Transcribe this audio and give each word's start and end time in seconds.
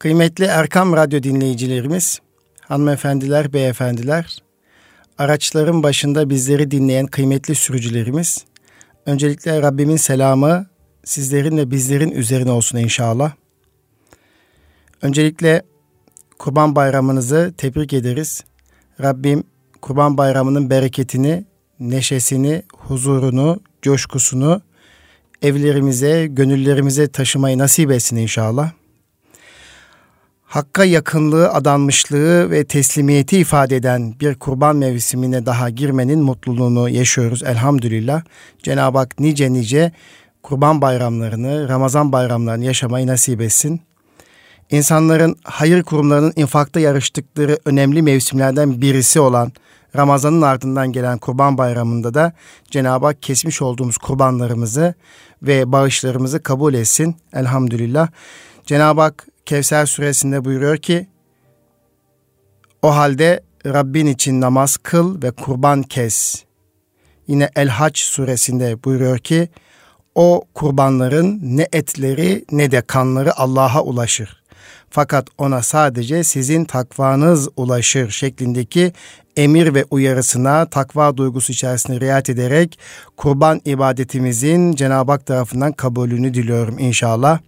Kıymetli 0.00 0.44
Erkam 0.44 0.92
Radyo 0.92 1.22
dinleyicilerimiz, 1.22 2.20
hanımefendiler, 2.60 3.52
beyefendiler, 3.52 4.38
araçların 5.18 5.82
başında 5.82 6.30
bizleri 6.30 6.70
dinleyen 6.70 7.06
kıymetli 7.06 7.54
sürücülerimiz, 7.54 8.44
öncelikle 9.06 9.62
Rabbimin 9.62 9.96
selamı 9.96 10.66
sizlerin 11.04 11.56
ve 11.56 11.70
bizlerin 11.70 12.10
üzerine 12.10 12.50
olsun 12.50 12.78
inşallah. 12.78 13.32
Öncelikle 15.02 15.62
Kurban 16.38 16.76
Bayramınızı 16.76 17.54
tebrik 17.56 17.92
ederiz. 17.92 18.44
Rabbim 19.02 19.44
Kurban 19.82 20.18
Bayramı'nın 20.18 20.70
bereketini, 20.70 21.44
neşesini, 21.80 22.62
huzurunu, 22.76 23.60
coşkusunu 23.82 24.62
evlerimize, 25.42 26.26
gönüllerimize 26.26 27.08
taşımayı 27.08 27.58
nasip 27.58 27.90
etsin 27.90 28.16
inşallah. 28.16 28.79
Hakka 30.50 30.84
yakınlığı, 30.84 31.52
adanmışlığı 31.52 32.50
ve 32.50 32.64
teslimiyeti 32.64 33.38
ifade 33.38 33.76
eden 33.76 34.14
bir 34.20 34.34
kurban 34.34 34.76
mevsimine 34.76 35.46
daha 35.46 35.70
girmenin 35.70 36.22
mutluluğunu 36.22 36.88
yaşıyoruz 36.88 37.42
elhamdülillah. 37.42 38.22
Cenab-ı 38.62 38.98
Hak 38.98 39.20
nice 39.20 39.52
nice 39.52 39.92
kurban 40.42 40.82
bayramlarını, 40.82 41.68
Ramazan 41.68 42.12
bayramlarını 42.12 42.64
yaşamayı 42.64 43.06
nasip 43.06 43.40
etsin. 43.40 43.80
İnsanların 44.70 45.36
hayır 45.44 45.82
kurumlarının 45.82 46.32
infakta 46.36 46.80
yarıştıkları 46.80 47.58
önemli 47.64 48.02
mevsimlerden 48.02 48.80
birisi 48.80 49.20
olan 49.20 49.52
Ramazan'ın 49.96 50.42
ardından 50.42 50.92
gelen 50.92 51.18
Kurban 51.18 51.58
Bayramı'nda 51.58 52.14
da 52.14 52.32
Cenab-ı 52.70 53.06
Hak 53.06 53.22
kesmiş 53.22 53.62
olduğumuz 53.62 53.98
kurbanlarımızı 53.98 54.94
ve 55.42 55.72
bağışlarımızı 55.72 56.42
kabul 56.42 56.74
etsin. 56.74 57.16
Elhamdülillah. 57.32 58.08
Cenab-ı 58.66 59.00
Hak 59.00 59.29
Kevser 59.46 59.86
suresinde 59.86 60.44
buyuruyor 60.44 60.76
ki 60.76 61.06
o 62.82 62.96
halde 62.96 63.40
Rabbin 63.66 64.06
için 64.06 64.40
namaz 64.40 64.76
kıl 64.76 65.22
ve 65.22 65.30
kurban 65.30 65.82
kes. 65.82 66.44
Yine 67.26 67.50
El-Hac 67.56 67.98
suresinde 67.98 68.84
buyuruyor 68.84 69.18
ki 69.18 69.48
o 70.14 70.44
kurbanların 70.54 71.40
ne 71.42 71.68
etleri 71.72 72.44
ne 72.52 72.70
de 72.70 72.80
kanları 72.80 73.38
Allah'a 73.38 73.82
ulaşır. 73.82 74.40
Fakat 74.90 75.28
ona 75.38 75.62
sadece 75.62 76.24
sizin 76.24 76.64
takvanız 76.64 77.48
ulaşır 77.56 78.10
şeklindeki 78.10 78.92
emir 79.36 79.74
ve 79.74 79.84
uyarısına 79.90 80.66
takva 80.66 81.16
duygusu 81.16 81.52
içerisinde 81.52 82.00
riayet 82.00 82.30
ederek 82.30 82.78
kurban 83.16 83.60
ibadetimizin 83.64 84.72
Cenab-ı 84.72 85.12
Hak 85.12 85.26
tarafından 85.26 85.72
kabulünü 85.72 86.34
diliyorum 86.34 86.78
inşallah. 86.78 87.38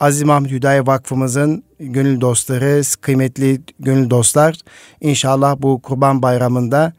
Aziz 0.00 0.22
Mahmut 0.22 0.50
Hüdayi 0.50 0.86
Vakfımızın 0.86 1.64
gönül 1.80 2.20
dostları, 2.20 2.82
kıymetli 3.00 3.60
gönül 3.78 4.10
dostlar 4.10 4.56
inşallah 5.00 5.56
bu 5.58 5.82
kurban 5.82 6.22
bayramında 6.22 6.92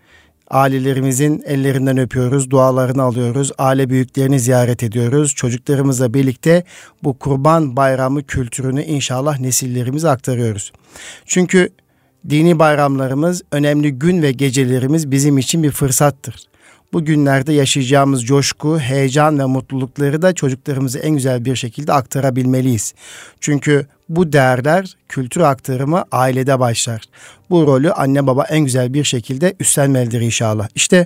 Ailelerimizin 0.49 1.43
ellerinden 1.45 1.97
öpüyoruz, 1.97 2.49
dualarını 2.51 3.03
alıyoruz, 3.03 3.51
aile 3.57 3.89
büyüklerini 3.89 4.39
ziyaret 4.39 4.83
ediyoruz. 4.83 5.35
Çocuklarımızla 5.35 6.13
birlikte 6.13 6.63
bu 7.03 7.19
kurban 7.19 7.75
bayramı 7.75 8.23
kültürünü 8.23 8.83
inşallah 8.83 9.39
nesillerimize 9.39 10.09
aktarıyoruz. 10.09 10.71
Çünkü 11.25 11.69
dini 12.29 12.59
bayramlarımız, 12.59 13.41
önemli 13.51 13.91
gün 13.91 14.21
ve 14.21 14.31
gecelerimiz 14.31 15.11
bizim 15.11 15.37
için 15.37 15.63
bir 15.63 15.71
fırsattır. 15.71 16.35
Bu 16.95 17.05
günlerde 17.05 17.53
yaşayacağımız 17.53 18.25
coşku, 18.25 18.79
heyecan 18.79 19.39
ve 19.39 19.45
mutlulukları 19.45 20.21
da 20.21 20.33
çocuklarımıza 20.33 20.99
en 20.99 21.15
güzel 21.15 21.45
bir 21.45 21.55
şekilde 21.55 21.93
aktarabilmeliyiz. 21.93 22.93
Çünkü 23.39 23.87
bu 24.09 24.33
değerler 24.33 24.97
kültür 25.09 25.41
aktarımı 25.41 26.05
ailede 26.11 26.59
başlar. 26.59 27.01
Bu 27.49 27.67
rolü 27.67 27.91
anne 27.91 28.27
baba 28.27 28.43
en 28.43 28.59
güzel 28.59 28.93
bir 28.93 29.03
şekilde 29.03 29.55
üstlenmelidir 29.59 30.21
inşallah. 30.21 30.67
İşte 30.75 31.05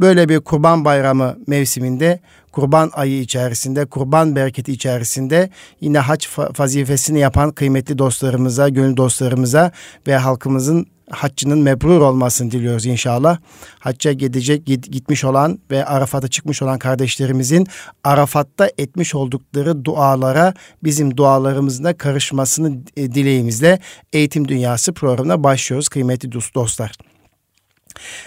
böyle 0.00 0.28
bir 0.28 0.40
kurban 0.40 0.84
bayramı 0.84 1.38
mevsiminde 1.46 2.20
kurban 2.52 2.90
ayı 2.94 3.20
içerisinde, 3.20 3.84
kurban 3.86 4.36
bereketi 4.36 4.72
içerisinde 4.72 5.50
yine 5.80 5.98
haç 5.98 6.28
fazifesini 6.28 7.18
yapan 7.18 7.50
kıymetli 7.50 7.98
dostlarımıza, 7.98 8.68
gönül 8.68 8.96
dostlarımıza 8.96 9.72
ve 10.06 10.16
halkımızın 10.16 10.86
haccının 11.10 11.58
mebrur 11.58 12.00
olmasını 12.00 12.50
diliyoruz 12.50 12.86
inşallah. 12.86 13.38
Hacca 13.78 14.12
gidecek, 14.12 14.66
gitmiş 14.66 15.24
olan 15.24 15.58
ve 15.70 15.84
Arafat'a 15.84 16.28
çıkmış 16.28 16.62
olan 16.62 16.78
kardeşlerimizin 16.78 17.66
Arafat'ta 18.04 18.70
etmiş 18.78 19.14
oldukları 19.14 19.84
dualara 19.84 20.54
bizim 20.84 21.16
dualarımızın 21.16 21.84
da 21.84 21.96
karışmasını 21.96 22.78
e, 22.96 23.14
dileğimizle 23.14 23.78
Eğitim 24.12 24.48
Dünyası 24.48 24.92
programına 24.92 25.44
başlıyoruz 25.44 25.88
kıymetli 25.88 26.32
dostlar. 26.32 26.92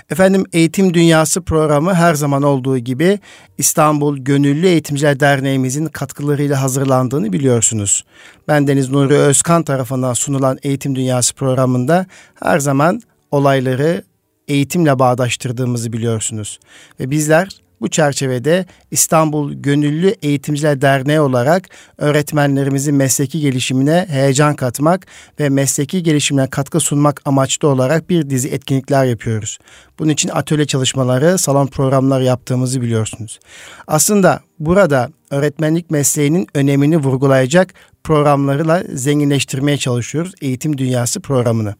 Efendim 0.09 0.45
Eğitim 0.53 0.93
Dünyası 0.93 1.41
programı 1.41 1.93
her 1.93 2.13
zaman 2.13 2.43
olduğu 2.43 2.77
gibi 2.77 3.19
İstanbul 3.57 4.17
Gönüllü 4.17 4.67
Eğitimciler 4.67 5.19
Derneğimizin 5.19 5.85
katkılarıyla 5.85 6.61
hazırlandığını 6.61 7.33
biliyorsunuz. 7.33 8.05
Ben 8.47 8.67
Deniz 8.67 8.89
Nuri 8.89 9.13
Özkan 9.13 9.63
tarafından 9.63 10.13
sunulan 10.13 10.57
Eğitim 10.63 10.95
Dünyası 10.95 11.35
programında 11.35 12.05
her 12.43 12.59
zaman 12.59 13.01
olayları 13.31 14.03
eğitimle 14.47 14.99
bağdaştırdığımızı 14.99 15.93
biliyorsunuz. 15.93 16.59
Ve 16.99 17.11
bizler 17.11 17.49
bu 17.81 17.89
çerçevede 17.89 18.65
İstanbul 18.91 19.53
Gönüllü 19.53 20.15
Eğitimciler 20.21 20.81
Derneği 20.81 21.19
olarak 21.19 21.69
öğretmenlerimizin 21.97 22.95
mesleki 22.95 23.39
gelişimine 23.39 24.05
heyecan 24.09 24.55
katmak 24.55 25.07
ve 25.39 25.49
mesleki 25.49 26.03
gelişimine 26.03 26.47
katkı 26.47 26.79
sunmak 26.79 27.21
amaçlı 27.25 27.67
olarak 27.67 28.09
bir 28.09 28.29
dizi 28.29 28.49
etkinlikler 28.49 29.05
yapıyoruz. 29.05 29.59
Bunun 29.99 30.09
için 30.09 30.29
atölye 30.29 30.65
çalışmaları, 30.65 31.37
salon 31.37 31.67
programlar 31.67 32.21
yaptığımızı 32.21 32.81
biliyorsunuz. 32.81 33.39
Aslında 33.87 34.39
burada 34.59 35.09
öğretmenlik 35.31 35.91
mesleğinin 35.91 36.47
önemini 36.53 36.97
vurgulayacak 36.97 37.73
programlarla 38.03 38.83
zenginleştirmeye 38.93 39.77
çalışıyoruz 39.77 40.33
eğitim 40.41 40.77
dünyası 40.77 41.19
programını. 41.19 41.75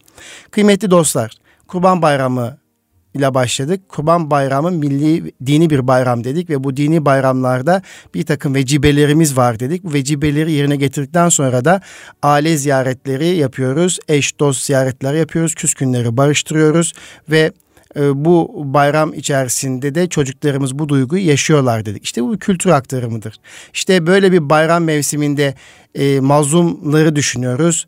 Kıymetli 0.51 0.91
dostlar, 0.91 1.31
Kurban 1.67 2.01
Bayramı 2.01 2.57
ile 3.13 3.33
başladık. 3.33 3.89
Kurban 3.89 4.31
Bayramı 4.31 4.71
milli 4.71 5.33
dini 5.45 5.69
bir 5.69 5.87
bayram 5.87 6.23
dedik 6.23 6.49
ve 6.49 6.63
bu 6.63 6.77
dini 6.77 7.05
bayramlarda 7.05 7.81
bir 8.13 8.25
takım 8.25 8.55
vecibelerimiz 8.55 9.37
var 9.37 9.59
dedik. 9.59 9.83
Bu 9.83 9.93
vecibeleri 9.93 10.51
yerine 10.51 10.75
getirdikten 10.75 11.29
sonra 11.29 11.65
da 11.65 11.81
aile 12.23 12.57
ziyaretleri 12.57 13.27
yapıyoruz. 13.27 13.99
Eş 14.07 14.39
dost 14.39 14.63
ziyaretler 14.63 15.13
yapıyoruz. 15.13 15.55
Küskünleri 15.55 16.17
barıştırıyoruz 16.17 16.93
ve 17.29 17.51
e, 17.95 18.25
bu 18.25 18.63
bayram 18.65 19.13
içerisinde 19.13 19.95
de 19.95 20.09
çocuklarımız 20.09 20.79
bu 20.79 20.89
duyguyu 20.89 21.27
yaşıyorlar 21.27 21.85
dedik. 21.85 22.03
İşte 22.03 22.23
bu 22.23 22.33
bir 22.33 22.39
kültür 22.39 22.69
aktarımıdır. 22.69 23.35
İşte 23.73 24.07
böyle 24.07 24.31
bir 24.31 24.49
bayram 24.49 24.83
mevsiminde 24.83 25.55
e, 25.95 26.19
mazlumları 26.19 27.15
düşünüyoruz 27.15 27.87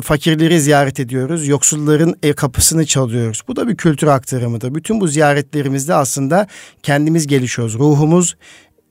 fakirleri 0.00 0.60
ziyaret 0.60 1.00
ediyoruz. 1.00 1.48
Yoksulların 1.48 2.14
ev 2.22 2.32
kapısını 2.32 2.86
çalıyoruz. 2.86 3.40
Bu 3.48 3.56
da 3.56 3.68
bir 3.68 3.76
kültür 3.76 4.06
aktarımıdır. 4.06 4.74
Bütün 4.74 5.00
bu 5.00 5.08
ziyaretlerimizde 5.08 5.94
aslında 5.94 6.46
kendimiz 6.82 7.26
gelişiyoruz. 7.26 7.78
Ruhumuz 7.78 8.36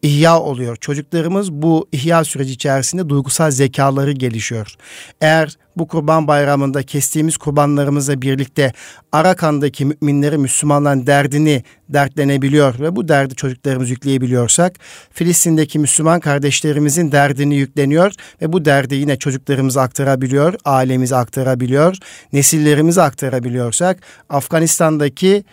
ihya 0.04 0.40
oluyor. 0.40 0.76
Çocuklarımız 0.76 1.52
bu 1.52 1.88
ihya 1.92 2.24
süreci 2.24 2.54
içerisinde 2.54 3.10
duygusal 3.10 3.52
zekaları 3.52 4.12
gelişiyor. 4.12 4.76
Eğer 5.22 5.58
bu 5.78 5.88
kurban 5.88 6.28
bayramında 6.28 6.84
kestiğimiz 6.84 7.38
kurbanlarımızla 7.38 8.22
birlikte 8.22 8.74
Arakan'daki 9.12 9.86
müminleri 9.86 10.38
Müslümanların 10.38 11.08
derdini 11.08 11.64
dertlenebiliyor 11.90 12.80
ve 12.80 12.96
bu 12.96 13.08
derdi 13.08 13.36
çocuklarımız 13.36 13.90
yükleyebiliyorsak 13.90 14.76
Filistin'deki 15.12 15.80
Müslüman 15.80 16.20
kardeşlerimizin 16.20 17.12
derdini 17.12 17.56
yükleniyor 17.56 18.12
ve 18.42 18.54
bu 18.54 18.66
derdi 18.66 18.96
yine 18.96 19.18
çocuklarımıza 19.18 19.82
aktarabiliyor, 19.82 20.54
ailemize 20.66 21.16
aktarabiliyor, 21.16 21.98
nesillerimize 22.34 23.02
aktarabiliyorsak 23.02 24.00
Afganistan'daki 24.30 25.44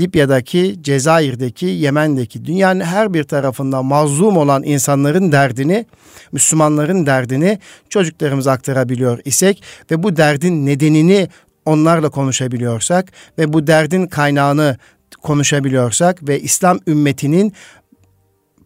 Libya'daki, 0.00 0.76
Cezayir'deki, 0.82 1.66
Yemen'deki 1.66 2.44
dünyanın 2.44 2.80
her 2.80 3.14
bir 3.14 3.24
tarafında 3.24 3.82
mazlum 3.82 4.36
olan 4.36 4.62
insanların 4.62 5.32
derdini, 5.32 5.86
Müslümanların 6.32 7.06
derdini 7.06 7.58
çocuklarımıza 7.88 8.52
aktarabiliyor 8.52 9.18
isek 9.24 9.62
ve 9.90 10.02
bu 10.02 10.16
derdin 10.16 10.66
nedenini 10.66 11.28
onlarla 11.64 12.08
konuşabiliyorsak 12.08 13.12
ve 13.38 13.52
bu 13.52 13.66
derdin 13.66 14.06
kaynağını 14.06 14.76
konuşabiliyorsak 15.22 16.28
ve 16.28 16.40
İslam 16.40 16.78
ümmetinin 16.86 17.52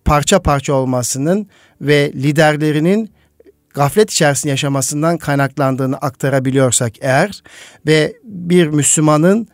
parça 0.04 0.42
parça 0.42 0.74
olmasının 0.74 1.48
ve 1.80 2.12
liderlerinin 2.12 3.10
gaflet 3.74 4.10
içerisinde 4.10 4.50
yaşamasından 4.50 5.18
kaynaklandığını 5.18 5.96
aktarabiliyorsak 5.96 6.92
eğer 7.00 7.42
ve 7.86 8.16
bir 8.24 8.66
Müslümanın 8.66 9.48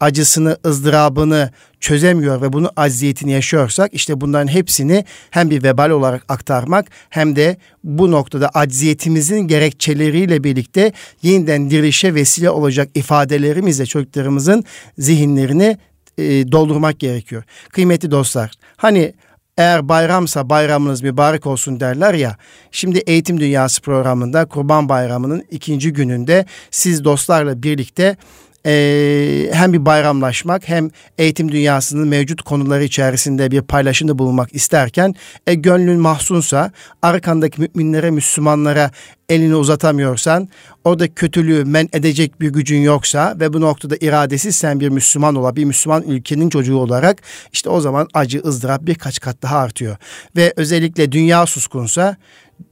acısını, 0.00 0.56
ızdırabını 0.66 1.50
çözemiyor 1.80 2.42
ve 2.42 2.52
bunu 2.52 2.70
acziyetini 2.76 3.32
yaşıyorsak 3.32 3.94
işte 3.94 4.20
bunların 4.20 4.48
hepsini 4.48 5.04
hem 5.30 5.50
bir 5.50 5.62
vebal 5.62 5.90
olarak 5.90 6.24
aktarmak 6.28 6.86
hem 7.10 7.36
de 7.36 7.56
bu 7.84 8.10
noktada 8.10 8.48
acziyetimizin 8.48 9.40
gerekçeleriyle 9.40 10.44
birlikte 10.44 10.92
yeniden 11.22 11.70
dirilişe 11.70 12.14
vesile 12.14 12.50
olacak 12.50 12.88
ifadelerimizle 12.94 13.86
çocuklarımızın 13.86 14.64
zihinlerini 14.98 15.78
e, 16.18 16.52
doldurmak 16.52 17.00
gerekiyor. 17.00 17.44
Kıymetli 17.68 18.10
dostlar 18.10 18.50
hani 18.76 19.14
eğer 19.58 19.88
bayramsa 19.88 20.50
bayramınız 20.50 21.02
mübarek 21.02 21.46
olsun 21.46 21.80
derler 21.80 22.14
ya. 22.14 22.36
Şimdi 22.70 22.98
Eğitim 22.98 23.40
Dünyası 23.40 23.82
programında 23.82 24.44
Kurban 24.44 24.88
Bayramı'nın 24.88 25.44
ikinci 25.50 25.92
gününde 25.92 26.46
siz 26.70 27.04
dostlarla 27.04 27.62
birlikte 27.62 28.16
e, 28.66 29.50
hem 29.52 29.72
bir 29.72 29.86
bayramlaşmak 29.86 30.68
hem 30.68 30.90
eğitim 31.18 31.52
dünyasının 31.52 32.08
mevcut 32.08 32.42
konuları 32.42 32.84
içerisinde 32.84 33.50
bir 33.50 33.62
paylaşımda 33.62 34.18
bulunmak 34.18 34.54
isterken 34.54 35.14
e, 35.46 35.54
gönlün 35.54 36.00
mahsunsa 36.00 36.70
arkandaki 37.02 37.60
müminlere, 37.60 38.10
Müslümanlara 38.10 38.90
elini 39.28 39.54
uzatamıyorsan, 39.54 40.48
orada 40.84 41.14
kötülüğü 41.14 41.64
men 41.64 41.88
edecek 41.92 42.40
bir 42.40 42.48
gücün 42.48 42.80
yoksa 42.80 43.36
ve 43.40 43.52
bu 43.52 43.60
noktada 43.60 43.96
iradesiz 44.00 44.56
sen 44.56 44.80
bir 44.80 44.88
Müslüman 44.88 45.34
ola, 45.34 45.56
bir 45.56 45.64
Müslüman 45.64 46.02
ülkenin 46.02 46.48
çocuğu 46.48 46.76
olarak 46.76 47.22
işte 47.52 47.70
o 47.70 47.80
zaman 47.80 48.08
acı, 48.14 48.42
ızdırap 48.44 48.82
birkaç 48.82 49.20
kat 49.20 49.42
daha 49.42 49.58
artıyor. 49.58 49.96
Ve 50.36 50.52
özellikle 50.56 51.12
dünya 51.12 51.46
suskunsa 51.46 52.16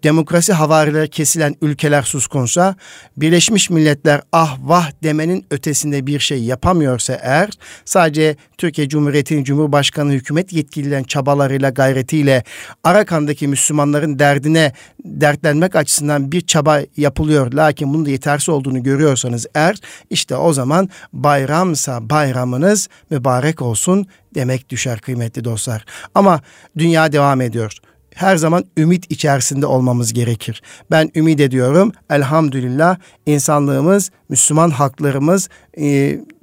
demokrasi 0.04 0.52
havarileri 0.52 1.08
kesilen 1.08 1.54
ülkeler 1.62 2.02
suskunsa, 2.02 2.74
Birleşmiş 3.16 3.70
Milletler 3.70 4.20
ah 4.32 4.58
vah 4.62 4.90
demenin 5.02 5.46
ötesinde 5.50 6.06
bir 6.06 6.20
şey 6.20 6.44
yapamıyorsa 6.44 7.12
eğer, 7.22 7.50
sadece 7.84 8.36
Türkiye 8.58 8.88
Cumhuriyeti'nin 8.88 9.44
Cumhurbaşkanı 9.44 10.12
hükümet 10.12 10.52
yetkililerin 10.52 11.04
çabalarıyla, 11.04 11.70
gayretiyle 11.70 12.44
Arakan'daki 12.84 13.48
Müslümanların 13.48 14.18
derdine 14.18 14.72
dertlenmek 15.04 15.76
açısından 15.76 16.32
bir 16.32 16.40
çaba 16.40 16.80
yapılıyor. 16.96 17.52
Lakin 17.52 17.94
bunun 17.94 18.06
da 18.06 18.10
yetersiz 18.10 18.48
olduğunu 18.48 18.82
görüyorsanız 18.82 19.46
eğer, 19.54 19.76
işte 20.10 20.36
o 20.36 20.52
zaman 20.52 20.88
bayramsa 21.12 22.10
bayramınız 22.10 22.88
mübarek 23.10 23.62
olsun 23.62 24.06
demek 24.34 24.68
düşer 24.68 25.00
kıymetli 25.00 25.44
dostlar. 25.44 25.84
Ama 26.14 26.40
dünya 26.78 27.12
devam 27.12 27.40
ediyor 27.40 27.78
her 28.14 28.36
zaman 28.36 28.64
ümit 28.76 29.10
içerisinde 29.10 29.66
olmamız 29.66 30.12
gerekir. 30.12 30.62
Ben 30.90 31.10
ümit 31.14 31.40
ediyorum. 31.40 31.92
Elhamdülillah 32.10 32.96
insanlığımız, 33.26 34.10
Müslüman 34.28 34.70
haklarımız 34.70 35.48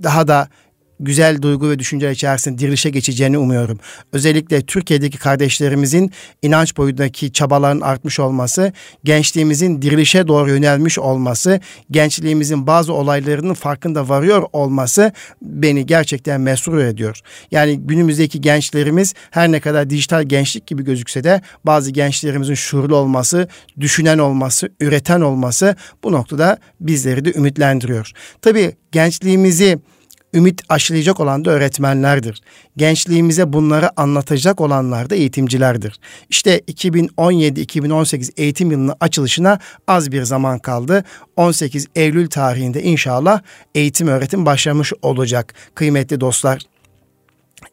daha 0.03 0.27
da 0.27 0.47
güzel 0.99 1.41
duygu 1.41 1.69
ve 1.69 1.79
düşünceler 1.79 2.11
içerisinde 2.11 2.57
dirilişe 2.57 2.89
geçeceğini 2.89 3.37
umuyorum. 3.37 3.79
Özellikle 4.13 4.61
Türkiye'deki 4.61 5.17
kardeşlerimizin 5.17 6.11
inanç 6.41 6.77
boyundaki 6.77 7.33
çabaların 7.33 7.81
artmış 7.81 8.19
olması, 8.19 8.73
gençliğimizin 9.03 9.81
dirilişe 9.81 10.27
doğru 10.27 10.49
yönelmiş 10.49 10.99
olması, 10.99 11.59
gençliğimizin 11.91 12.67
bazı 12.67 12.93
olaylarının 12.93 13.53
farkında 13.53 14.09
varıyor 14.09 14.43
olması 14.53 15.11
beni 15.41 15.85
gerçekten 15.85 16.41
mesrur 16.41 16.77
ediyor. 16.77 17.19
Yani 17.51 17.79
günümüzdeki 17.79 18.41
gençlerimiz 18.41 19.13
her 19.31 19.51
ne 19.51 19.59
kadar 19.59 19.89
dijital 19.89 20.23
gençlik 20.23 20.67
gibi 20.67 20.83
gözükse 20.83 21.23
de 21.23 21.41
bazı 21.65 21.91
gençlerimizin 21.91 22.53
şuurlu 22.53 22.95
olması, 22.95 23.47
düşünen 23.79 24.17
olması, 24.17 24.69
üreten 24.79 25.21
olması 25.21 25.75
bu 26.03 26.11
noktada 26.11 26.57
bizleri 26.79 27.25
de 27.25 27.33
ümitlendiriyor. 27.33 28.11
Tabii 28.41 28.75
gençliğimizi 28.91 29.79
ümit 30.33 30.61
aşılayacak 30.69 31.19
olan 31.19 31.45
da 31.45 31.51
öğretmenlerdir. 31.51 32.41
Gençliğimize 32.77 33.53
bunları 33.53 34.01
anlatacak 34.01 34.61
olanlar 34.61 35.09
da 35.09 35.15
eğitimcilerdir. 35.15 35.99
İşte 36.29 36.59
2017-2018 36.59 38.31
eğitim 38.37 38.71
yılının 38.71 38.95
açılışına 38.99 39.59
az 39.87 40.11
bir 40.11 40.23
zaman 40.23 40.59
kaldı. 40.59 41.03
18 41.35 41.87
Eylül 41.95 42.29
tarihinde 42.29 42.83
inşallah 42.83 43.41
eğitim 43.75 44.07
öğretim 44.07 44.45
başlamış 44.45 44.93
olacak 45.01 45.53
kıymetli 45.75 46.21
dostlar. 46.21 46.61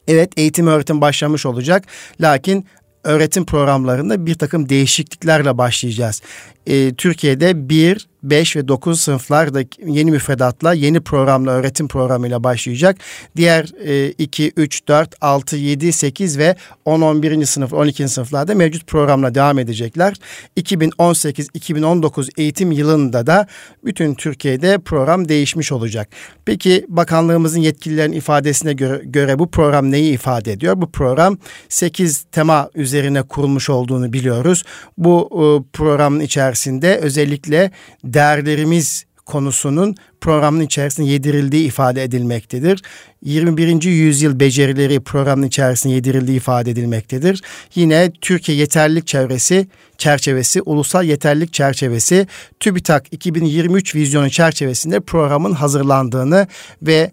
Evet 0.09 0.33
eğitim 0.37 0.67
öğretim 0.67 1.01
başlamış 1.01 1.47
olacak. 1.47 1.85
Lakin 2.21 2.67
öğretim 3.05 3.47
programlarında 3.47 4.27
bir 4.27 4.35
takım 4.35 4.69
değişikliklerle 4.69 5.59
başlayacağız. 5.59 6.23
Ee, 6.67 6.95
Türkiye'de 6.95 7.69
bir 7.69 8.07
5 8.31 8.57
ve 8.57 8.69
9 8.69 9.01
sınıflarda 9.01 9.61
yeni 9.87 10.11
müfredatla, 10.11 10.73
yeni 10.73 11.01
programla, 11.01 11.51
öğretim 11.51 11.89
programıyla 11.89 12.45
başlayacak. 12.45 12.97
Diğer 13.37 13.73
e, 13.85 14.11
2, 14.11 14.53
3, 14.57 14.89
4, 14.89 15.15
6, 15.21 15.57
7, 15.57 15.93
8 15.93 16.39
ve 16.39 16.57
10, 16.85 17.01
11. 17.01 17.47
sınıf, 17.47 17.73
12. 17.73 18.09
sınıflarda 18.09 18.55
mevcut 18.55 18.87
programla 18.87 19.35
devam 19.35 19.59
edecekler. 19.59 20.15
2018-2019 20.57 22.29
eğitim 22.37 22.73
yılında 22.73 23.27
da 23.27 23.47
bütün 23.85 24.15
Türkiye'de 24.15 24.79
program 24.79 25.29
değişmiş 25.29 25.73
olacak. 25.73 26.09
Peki 26.45 26.87
bakanlığımızın 26.89 27.61
yetkililerin 27.61 28.13
ifadesine 28.13 28.73
göre, 28.73 29.03
göre 29.05 29.39
bu 29.39 29.51
program 29.51 29.91
neyi 29.91 30.15
ifade 30.15 30.53
ediyor? 30.53 30.81
Bu 30.81 30.91
program 30.91 31.39
8 31.69 32.23
tema 32.33 32.71
üzerine 32.75 33.23
kurulmuş 33.23 33.71
olduğunu 33.71 34.13
biliyoruz. 34.13 34.65
Bu 34.99 35.29
e, 35.33 35.73
programın 35.73 36.21
içerisinde 36.21 36.56
özellikle 36.99 37.71
değerlerimiz 38.05 39.07
konusunun 39.27 39.95
programın 40.27 40.61
içerisinde 40.61 41.09
yedirildiği 41.09 41.67
ifade 41.67 42.03
edilmektedir. 42.03 42.83
21. 43.23 43.83
yüzyıl 43.83 44.41
becerileri 44.41 45.01
programın 45.01 45.47
içerisinde 45.47 45.95
yedirildiği 45.95 46.37
ifade 46.37 46.71
edilmektedir. 46.71 47.43
Yine 47.75 48.13
Türkiye 48.21 48.59
Yeterlilik 48.59 49.07
Çevresi 49.07 49.67
çerçevesi, 49.99 50.63
ulusal 50.63 51.05
yeterlilik 51.05 51.53
çerçevesi 51.53 52.27
TÜBİTAK 52.61 53.13
2023 53.13 53.95
vizyonu 53.95 54.31
çerçevesinde 54.31 55.01
programın 55.01 55.53
hazırlandığını 55.53 56.47
ve 56.83 57.11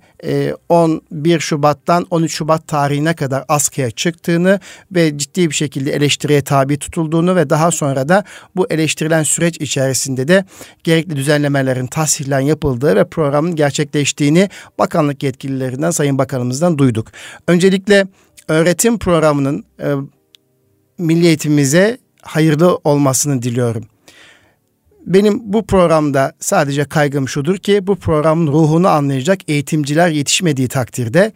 11 0.70 1.36
e, 1.36 1.40
Şubat'tan 1.40 2.08
13 2.10 2.34
Şubat 2.36 2.68
tarihine 2.68 3.14
kadar 3.14 3.44
askıya 3.48 3.92
çıktığını 3.92 4.60
ve 4.92 5.18
ciddi 5.18 5.50
bir 5.50 5.56
şekilde 5.56 5.92
eleştiriye 5.92 6.42
tabi 6.42 6.78
tutulduğunu 6.78 7.36
ve 7.36 7.50
daha 7.50 7.72
sonra 7.72 8.10
da 8.10 8.24
bu 8.56 8.68
eleştirilen 8.70 9.24
süreç 9.24 9.62
içerisinde 9.62 10.28
de 10.28 10.46
gerekli 10.84 11.16
düzenlemelerin 11.16 11.88
tahsilen 11.88 12.40
yapıldığı 12.40 12.96
ve 12.96 13.03
programın 13.06 13.56
gerçekleştiğini 13.56 14.50
bakanlık 14.80 15.24
yetkililerinden 15.24 15.92
Sayın 15.92 16.18
Bakanımızdan 16.18 16.78
duyduk. 16.78 17.08
Öncelikle 17.48 18.08
öğretim 18.48 19.00
programının 19.00 19.64
e, 19.80 19.94
milli 20.98 21.26
eğitimimize 21.26 21.98
hayırlı 22.22 22.80
olmasını 22.84 23.42
diliyorum. 23.42 23.86
Benim 25.06 25.54
bu 25.54 25.66
programda 25.66 26.34
sadece 26.40 26.86
kaygım 26.86 27.28
şudur 27.28 27.58
ki 27.58 27.88
bu 27.88 27.96
programın 27.96 28.48
ruhunu 28.48 28.88
anlayacak 28.88 29.50
eğitimciler 29.50 30.10
yetişmediği 30.10 30.68
takdirde 30.68 31.32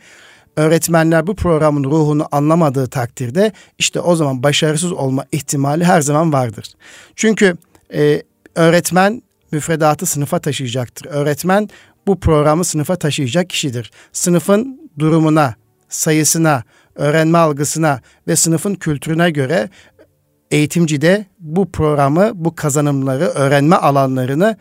öğretmenler 0.56 1.28
bu 1.28 1.36
programın 1.36 1.84
ruhunu 1.84 2.28
anlamadığı 2.32 2.88
takdirde 2.88 3.52
işte 3.80 4.00
o 4.00 4.16
zaman 4.16 4.44
başarısız 4.44 4.92
olma 4.92 5.26
ihtimali 5.32 5.84
her 5.84 6.02
zaman 6.02 6.34
vardır. 6.34 6.66
Çünkü 7.16 7.58
e, 7.94 8.24
öğretmen 8.56 9.22
müfredatı 9.58 10.06
sınıfa 10.06 10.40
taşıyacaktır. 10.40 11.06
Öğretmen 11.06 11.70
bu 12.08 12.20
programı 12.20 12.66
sınıfa 12.66 12.96
taşıyacak 12.96 13.50
kişidir. 13.50 13.92
Sınıfın 14.12 14.92
durumuna, 15.00 15.56
sayısına, 15.90 16.64
öğrenme 16.96 17.38
algısına 17.38 18.02
ve 18.28 18.36
sınıfın 18.36 18.76
kültürüne 18.76 19.32
göre 19.32 19.70
eğitimci 20.52 21.02
de 21.02 21.26
bu 21.40 21.72
programı, 21.72 22.32
bu 22.36 22.56
kazanımları, 22.56 23.24
öğrenme 23.24 23.76
alanlarını 23.76 24.58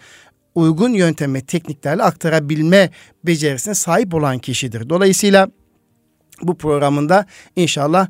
uygun 0.55 0.93
yöntem 0.93 1.41
tekniklerle 1.41 2.03
aktarabilme 2.03 2.91
becerisine 3.25 3.75
sahip 3.75 4.15
olan 4.15 4.39
kişidir. 4.39 4.89
Dolayısıyla 4.89 5.49
bu 6.43 6.59
programında 6.59 7.27
inşallah 7.57 8.09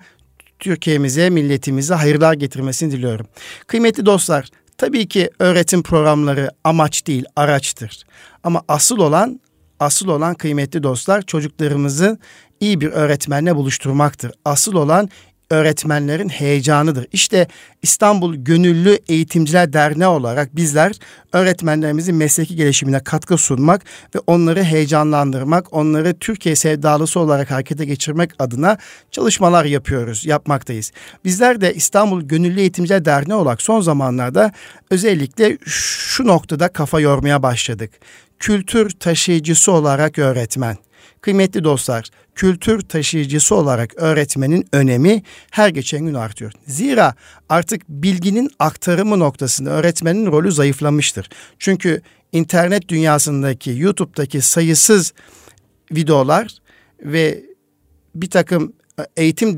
Türkiye'mize, 0.59 1.31
milletimize 1.31 1.95
hayırlar 1.95 2.35
getirmesini 2.35 2.93
diliyorum. 2.93 3.27
Kıymetli 3.67 4.07
dostlar, 4.07 4.49
tabii 4.79 5.09
ki 5.09 5.31
öğretim 5.39 5.83
programları 5.83 6.51
amaç 6.65 7.07
değil, 7.07 7.25
araçtır. 7.37 8.05
Ama 8.43 8.63
asıl 8.69 8.99
olan 8.99 9.41
asıl 9.81 10.09
olan 10.09 10.35
kıymetli 10.35 10.83
dostlar 10.83 11.23
çocuklarımızı 11.23 12.19
iyi 12.61 12.81
bir 12.81 12.89
öğretmenle 12.89 13.57
buluşturmaktır. 13.57 14.33
Asıl 14.45 14.75
olan 14.75 15.09
öğretmenlerin 15.51 16.29
heyecanıdır. 16.29 17.07
İşte 17.13 17.49
İstanbul 17.83 18.35
Gönüllü 18.35 18.99
Eğitimciler 19.09 19.73
Derneği 19.73 20.09
olarak 20.09 20.57
bizler 20.57 20.93
öğretmenlerimizin 21.33 22.15
mesleki 22.15 22.57
gelişimine 22.57 23.01
katkı 23.05 23.39
sunmak 23.39 23.83
ve 24.15 24.19
onları 24.27 24.63
heyecanlandırmak, 24.63 25.73
onları 25.73 26.19
Türkiye 26.19 26.57
sevdalısı 26.57 27.21
olarak 27.21 27.51
harekete 27.51 27.85
geçirmek 27.85 28.31
adına 28.39 28.79
çalışmalar 29.11 29.65
yapıyoruz, 29.65 30.27
yapmaktayız. 30.27 30.93
Bizler 31.25 31.61
de 31.61 31.75
İstanbul 31.75 32.23
Gönüllü 32.23 32.61
Eğitimciler 32.61 33.05
Derneği 33.05 33.37
olarak 33.37 33.63
son 33.63 33.81
zamanlarda 33.81 34.53
özellikle 34.91 35.59
şu 35.67 36.27
noktada 36.27 36.69
kafa 36.69 37.01
yormaya 37.01 37.43
başladık. 37.43 37.91
Kültür 38.39 38.91
taşıyıcısı 38.91 39.73
olarak 39.73 40.19
öğretmen 40.19 40.77
Kıymetli 41.27 41.65
dostlar, 41.65 42.05
kültür 42.37 42.81
taşıyıcısı 42.81 43.55
olarak 43.55 43.95
öğretmenin 43.97 44.67
önemi 44.73 45.23
her 45.51 45.69
geçen 45.69 46.07
gün 46.07 46.15
artıyor. 46.15 46.53
Zira 46.67 47.15
artık 47.49 47.89
bilginin 47.89 48.51
aktarımı 48.59 49.19
noktasında 49.19 49.71
öğretmenin 49.71 50.27
rolü 50.27 50.53
zayıflamıştır. 50.53 51.29
Çünkü 51.59 52.03
internet 52.33 52.89
dünyasındaki, 52.89 53.71
YouTube'daki 53.71 54.41
sayısız 54.41 55.13
videolar 55.93 56.49
ve 57.01 57.43
bir 58.15 58.31
takım 58.31 58.73
eğitim 59.17 59.57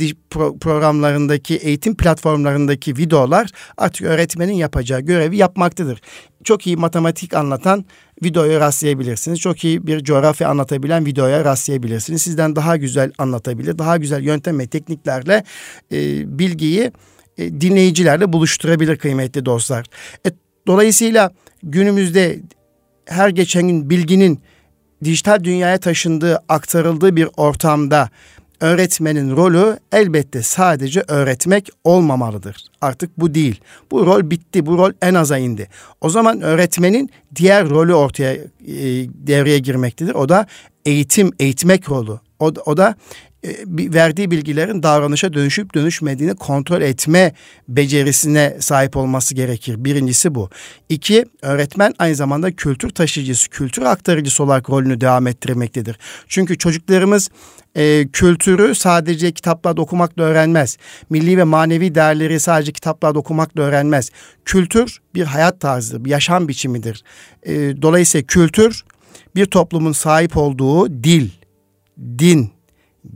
programlarındaki, 0.60 1.56
eğitim 1.56 1.96
platformlarındaki 1.96 2.96
videolar 2.96 3.50
artık 3.76 4.06
öğretmenin 4.06 4.52
yapacağı 4.52 5.00
görevi 5.00 5.36
yapmaktadır. 5.36 6.00
Çok 6.44 6.66
iyi 6.66 6.76
matematik 6.76 7.34
anlatan 7.34 7.84
videoya 8.22 8.60
rastlayabilirsiniz. 8.60 9.40
Çok 9.40 9.64
iyi 9.64 9.86
bir 9.86 10.04
coğrafya 10.04 10.48
anlatabilen 10.48 11.06
videoya 11.06 11.44
rastlayabilirsiniz. 11.44 12.22
Sizden 12.22 12.56
daha 12.56 12.76
güzel 12.76 13.12
anlatabilir, 13.18 13.78
daha 13.78 13.96
güzel 13.96 14.22
yöntem 14.22 14.58
ve 14.58 14.66
tekniklerle 14.66 15.44
e, 15.92 15.98
bilgiyi 16.38 16.92
e, 17.38 17.60
dinleyicilerle 17.60 18.32
buluşturabilir 18.32 18.96
kıymetli 18.96 19.46
dostlar. 19.46 19.86
E, 20.26 20.30
dolayısıyla 20.66 21.32
günümüzde 21.62 22.40
her 23.06 23.28
geçen 23.28 23.68
gün 23.68 23.90
bilginin 23.90 24.40
dijital 25.04 25.44
dünyaya 25.44 25.78
taşındığı, 25.78 26.38
aktarıldığı 26.48 27.16
bir 27.16 27.28
ortamda 27.36 28.10
öğretmenin 28.60 29.36
rolü 29.36 29.78
elbette 29.92 30.42
sadece 30.42 31.04
öğretmek 31.08 31.70
olmamalıdır. 31.84 32.64
Artık 32.80 33.20
bu 33.20 33.34
değil. 33.34 33.60
Bu 33.90 34.06
rol 34.06 34.30
bitti. 34.30 34.66
Bu 34.66 34.78
rol 34.78 34.92
en 35.02 35.14
aza 35.14 35.38
indi. 35.38 35.68
O 36.00 36.10
zaman 36.10 36.40
öğretmenin 36.40 37.10
diğer 37.36 37.70
rolü 37.70 37.94
ortaya 37.94 38.32
e, 38.32 38.42
devreye 39.26 39.58
girmektedir. 39.58 40.14
O 40.14 40.28
da 40.28 40.46
eğitim, 40.84 41.32
eğitmek 41.38 41.90
rolü. 41.90 42.18
O, 42.38 42.52
o 42.66 42.76
da 42.76 42.94
verdiği 43.68 44.30
bilgilerin 44.30 44.82
davranışa 44.82 45.32
dönüşüp 45.32 45.74
dönüşmediğini 45.74 46.34
kontrol 46.34 46.80
etme 46.80 47.32
becerisine 47.68 48.56
sahip 48.60 48.96
olması 48.96 49.34
gerekir. 49.34 49.84
Birincisi 49.84 50.34
bu. 50.34 50.50
İki, 50.88 51.24
öğretmen 51.42 51.94
aynı 51.98 52.14
zamanda 52.14 52.52
kültür 52.52 52.90
taşıyıcısı, 52.90 53.50
kültür 53.50 53.82
aktarıcısı 53.82 54.44
olarak 54.44 54.70
rolünü 54.70 55.00
devam 55.00 55.26
ettirmektedir. 55.26 55.98
Çünkü 56.28 56.58
çocuklarımız 56.58 57.30
e, 57.74 58.08
kültürü 58.12 58.74
sadece 58.74 59.32
kitaplarda 59.32 59.80
okumakla 59.80 60.22
öğrenmez. 60.22 60.76
Milli 61.10 61.38
ve 61.38 61.44
manevi 61.44 61.94
değerleri 61.94 62.40
sadece 62.40 62.72
kitaplarda 62.72 63.18
okumakla 63.18 63.62
öğrenmez. 63.62 64.10
Kültür 64.44 64.98
bir 65.14 65.24
hayat 65.24 65.60
tarzıdır, 65.60 66.04
bir 66.04 66.10
yaşam 66.10 66.48
biçimidir. 66.48 67.04
E, 67.42 67.82
dolayısıyla 67.82 68.26
kültür 68.26 68.84
bir 69.34 69.46
toplumun 69.46 69.92
sahip 69.92 70.36
olduğu 70.36 71.04
dil, 71.04 71.30
din, 72.18 72.57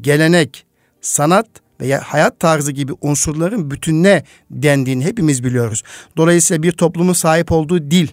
gelenek, 0.00 0.66
sanat 1.00 1.48
ve 1.80 1.96
hayat 1.96 2.40
tarzı 2.40 2.72
gibi 2.72 2.92
unsurların 3.00 3.70
bütününe 3.70 4.24
dendiğini 4.50 5.04
hepimiz 5.04 5.44
biliyoruz. 5.44 5.82
Dolayısıyla 6.16 6.62
bir 6.62 6.72
toplumun 6.72 7.12
sahip 7.12 7.52
olduğu 7.52 7.90
dil 7.90 8.08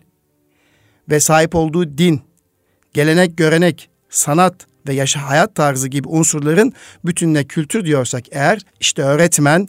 ve 1.10 1.20
sahip 1.20 1.56
olduğu 1.56 1.98
din, 1.98 2.22
gelenek, 2.94 3.38
görenek, 3.38 3.90
sanat 4.10 4.68
ve 4.88 4.94
yaşa 4.94 5.30
hayat 5.30 5.56
tarzı 5.56 5.88
gibi 5.88 6.08
unsurların 6.08 6.74
bütününe 7.06 7.44
kültür 7.44 7.86
diyorsak 7.86 8.24
eğer 8.32 8.62
işte 8.80 9.02
öğretmen 9.02 9.68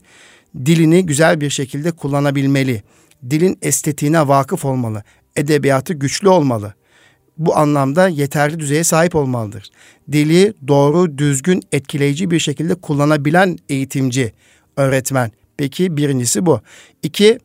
dilini 0.65 1.07
güzel 1.07 1.41
bir 1.41 1.51
şekilde 1.51 1.91
kullanabilmeli. 1.93 2.83
Dilin 3.31 3.59
estetiğine 3.63 4.29
vakıf 4.29 4.65
olmalı. 4.65 5.03
Edebiyatı 5.37 5.95
güçlü 5.95 6.29
olmalı 6.29 6.75
bu 7.41 7.57
anlamda 7.57 8.09
yeterli 8.09 8.61
düzeye 8.61 8.85
sahip 8.85 9.15
olmalıdır. 9.15 9.71
Dili 10.13 10.55
doğru, 10.69 11.19
düzgün, 11.19 11.63
etkileyici 11.73 12.31
bir 12.31 12.39
şekilde 12.39 12.75
kullanabilen 12.75 13.59
eğitimci, 13.69 14.33
öğretmen. 14.77 15.33
Peki 15.57 15.97
birincisi 15.97 16.47
bu. 16.47 16.61
İki, 17.03 17.39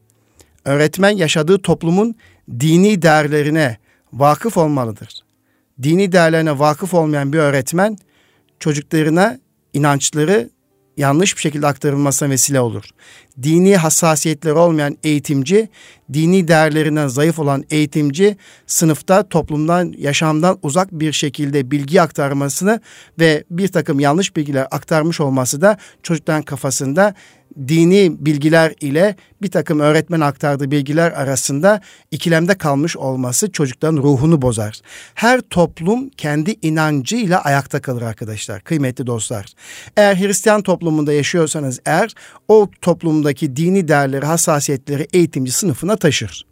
öğretmen 0.65 1.09
yaşadığı 1.09 1.61
toplumun 1.61 2.15
dini 2.59 3.01
değerlerine 3.01 3.77
vakıf 4.13 4.57
olmalıdır. 4.57 5.23
Dini 5.83 6.11
değerlerine 6.11 6.59
vakıf 6.59 6.93
olmayan 6.93 7.33
bir 7.33 7.37
öğretmen 7.37 7.97
çocuklarına 8.59 9.39
inançları 9.73 10.49
yanlış 10.97 11.35
bir 11.35 11.41
şekilde 11.41 11.67
aktarılmasına 11.67 12.29
vesile 12.29 12.59
olur. 12.59 12.83
Dini 13.43 13.77
hassasiyetleri 13.77 14.53
olmayan 14.53 14.97
eğitimci, 15.03 15.69
dini 16.13 16.47
değerlerinden 16.47 17.07
zayıf 17.07 17.39
olan 17.39 17.63
eğitimci 17.69 18.37
sınıfta 18.67 19.29
toplumdan, 19.29 19.93
yaşamdan 19.97 20.59
uzak 20.61 20.91
bir 20.91 21.11
şekilde 21.11 21.71
bilgi 21.71 22.01
aktarmasını 22.01 22.81
ve 23.19 23.43
bir 23.51 23.67
takım 23.67 23.99
yanlış 23.99 24.35
bilgiler 24.35 24.67
aktarmış 24.71 25.21
olması 25.21 25.61
da 25.61 25.77
çocukların 26.03 26.43
kafasında 26.43 27.13
dini 27.67 28.15
bilgiler 28.19 28.73
ile 28.81 29.15
bir 29.41 29.51
takım 29.51 29.79
öğretmen 29.79 30.19
aktardığı 30.19 30.71
bilgiler 30.71 31.11
arasında 31.11 31.81
ikilemde 32.11 32.57
kalmış 32.57 32.97
olması 32.97 33.51
çocukların 33.51 33.97
ruhunu 33.97 34.41
bozar. 34.41 34.79
Her 35.15 35.41
toplum 35.41 36.09
kendi 36.09 36.55
inancıyla 36.61 37.41
ayakta 37.41 37.81
kalır 37.81 38.01
arkadaşlar, 38.01 38.61
kıymetli 38.61 39.07
dostlar. 39.07 39.45
Eğer 39.97 40.15
Hristiyan 40.15 40.61
toplumunda 40.61 41.13
yaşıyorsanız 41.13 41.79
eğer 41.85 42.13
o 42.47 42.69
toplumdaki 42.81 43.55
dini 43.55 43.87
değerleri, 43.87 44.25
hassasiyetleri 44.25 45.07
eğitimci 45.13 45.51
sınıfına 45.51 45.95
taşır. 45.95 46.45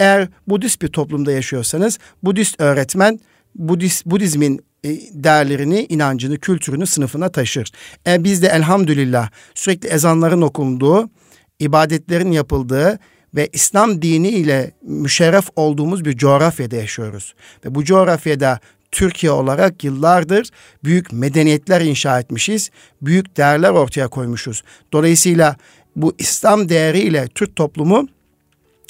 Eğer 0.00 0.28
Budist 0.46 0.82
bir 0.82 0.88
toplumda 0.88 1.32
yaşıyorsanız 1.32 1.98
Budist 2.22 2.60
öğretmen 2.60 3.20
Budist, 3.54 4.06
Budizmin 4.06 4.60
e, 4.84 4.88
değerlerini, 5.12 5.86
inancını, 5.88 6.38
kültürünü 6.38 6.86
sınıfına 6.86 7.28
taşır. 7.28 7.72
E 8.06 8.24
biz 8.24 8.42
de 8.42 8.48
elhamdülillah 8.48 9.30
sürekli 9.54 9.88
ezanların 9.88 10.42
okunduğu, 10.42 11.10
ibadetlerin 11.58 12.32
yapıldığı 12.32 12.98
ve 13.34 13.48
İslam 13.52 14.02
dini 14.02 14.28
ile 14.28 14.72
müşerref 14.82 15.48
olduğumuz 15.56 16.04
bir 16.04 16.16
coğrafyada 16.16 16.76
yaşıyoruz. 16.76 17.34
Ve 17.64 17.74
bu 17.74 17.84
coğrafyada 17.84 18.60
Türkiye 18.92 19.32
olarak 19.32 19.84
yıllardır 19.84 20.50
büyük 20.84 21.12
medeniyetler 21.12 21.80
inşa 21.80 22.20
etmişiz, 22.20 22.70
büyük 23.02 23.36
değerler 23.36 23.70
ortaya 23.70 24.08
koymuşuz. 24.08 24.62
Dolayısıyla 24.92 25.56
bu 25.96 26.14
İslam 26.18 26.68
değeriyle 26.68 27.28
Türk 27.34 27.56
toplumu 27.56 28.08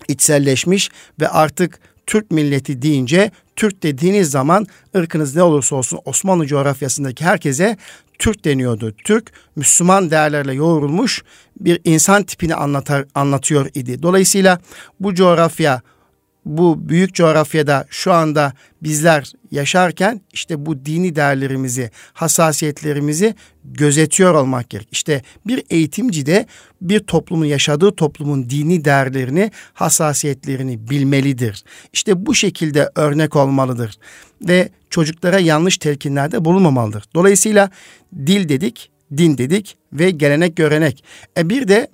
içselleşmiş 0.09 0.91
ve 1.21 1.29
artık 1.29 1.81
Türk 2.09 2.31
milleti 2.31 2.83
deyince 2.83 3.31
Türk 3.57 3.83
dediğiniz 3.83 4.31
zaman 4.31 4.67
ırkınız 4.97 5.37
ne 5.37 5.43
olursa 5.43 5.77
olsun 5.77 6.01
Osmanlı 6.05 6.47
coğrafyasındaki 6.47 7.25
herkese 7.25 7.77
Türk 8.19 8.45
deniyordu. 8.45 8.95
Türk 9.05 9.33
Müslüman 9.57 10.11
değerlerle 10.11 10.55
yoğrulmuş 10.55 11.23
bir 11.61 11.81
insan 11.85 12.23
tipini 12.23 12.55
anlatar, 12.55 13.05
anlatıyor 13.15 13.71
idi. 13.75 14.03
Dolayısıyla 14.03 14.59
bu 15.01 15.15
coğrafya 15.15 15.83
bu 16.49 16.89
büyük 16.89 17.15
coğrafyada 17.15 17.87
şu 17.91 18.13
anda 18.13 18.53
bizler 18.83 19.33
yaşarken 19.51 20.21
işte 20.33 20.67
bu 20.67 20.85
dini 20.85 21.17
değerlerimizi, 21.17 21.91
hassasiyetlerimizi 22.13 23.35
gözetiyor 23.65 24.35
olmak 24.35 24.71
gerek. 24.71 24.89
İşte 24.93 25.23
bir 25.47 25.63
eğitimci 25.71 26.27
de 26.27 26.47
bir 26.81 27.01
toplumun 27.01 27.45
yaşadığı 27.45 27.97
toplumun 27.97 28.51
dini 28.51 28.85
değerlerini, 28.85 29.51
hassasiyetlerini 29.75 30.91
bilmelidir. 30.91 31.65
İşte 31.93 32.27
bu 32.27 32.35
şekilde 32.35 32.91
örnek 32.95 33.37
olmalıdır 33.37 33.99
ve 34.49 34.69
çocuklara 34.91 35.39
yanlış 35.39 35.79
telkinlerde 35.79 36.45
bulunmamalıdır. 36.45 37.05
Dolayısıyla 37.15 37.71
dil 38.27 38.49
dedik, 38.49 38.91
din 39.17 39.39
dedik 39.39 39.77
ve 39.93 40.11
gelenek 40.11 40.57
görenek. 40.57 41.05
E 41.39 41.49
bir 41.49 41.69
de 41.69 41.89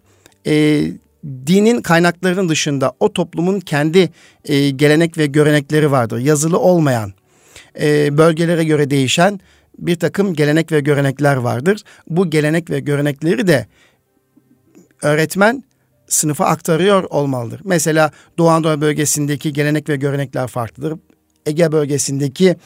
e, 0.47 0.85
dinin 1.25 1.83
kaynaklarının 1.83 2.49
dışında 2.49 2.93
o 3.01 3.13
toplumun 3.13 3.61
kendi 3.61 4.11
e, 4.45 4.71
gelenek 4.71 5.19
ve 5.19 5.27
görenekleri 5.27 5.91
vardır. 5.91 6.19
Yazılı 6.19 6.59
olmayan, 6.59 7.13
e, 7.81 8.19
bölgelere 8.19 8.65
göre 8.65 8.91
değişen 8.91 9.41
bir 9.79 9.97
takım 9.97 10.35
gelenek 10.35 10.73
ve 10.73 10.81
görenekler 10.81 11.37
vardır. 11.37 11.83
Bu 12.09 12.31
gelenek 12.31 12.71
ve 12.71 12.81
görenekleri 12.81 13.47
de 13.47 13.67
öğretmen 15.03 15.65
sınıfa 16.07 16.45
aktarıyor 16.45 17.03
olmalıdır. 17.03 17.61
Mesela 17.65 18.11
Doğu 18.39 18.49
Anadolu 18.49 18.81
bölgesindeki 18.81 19.53
gelenek 19.53 19.89
ve 19.89 19.97
görenekler 19.97 20.47
farklıdır. 20.47 20.99
Ege 21.47 21.73
bölgesindeki 21.73 22.57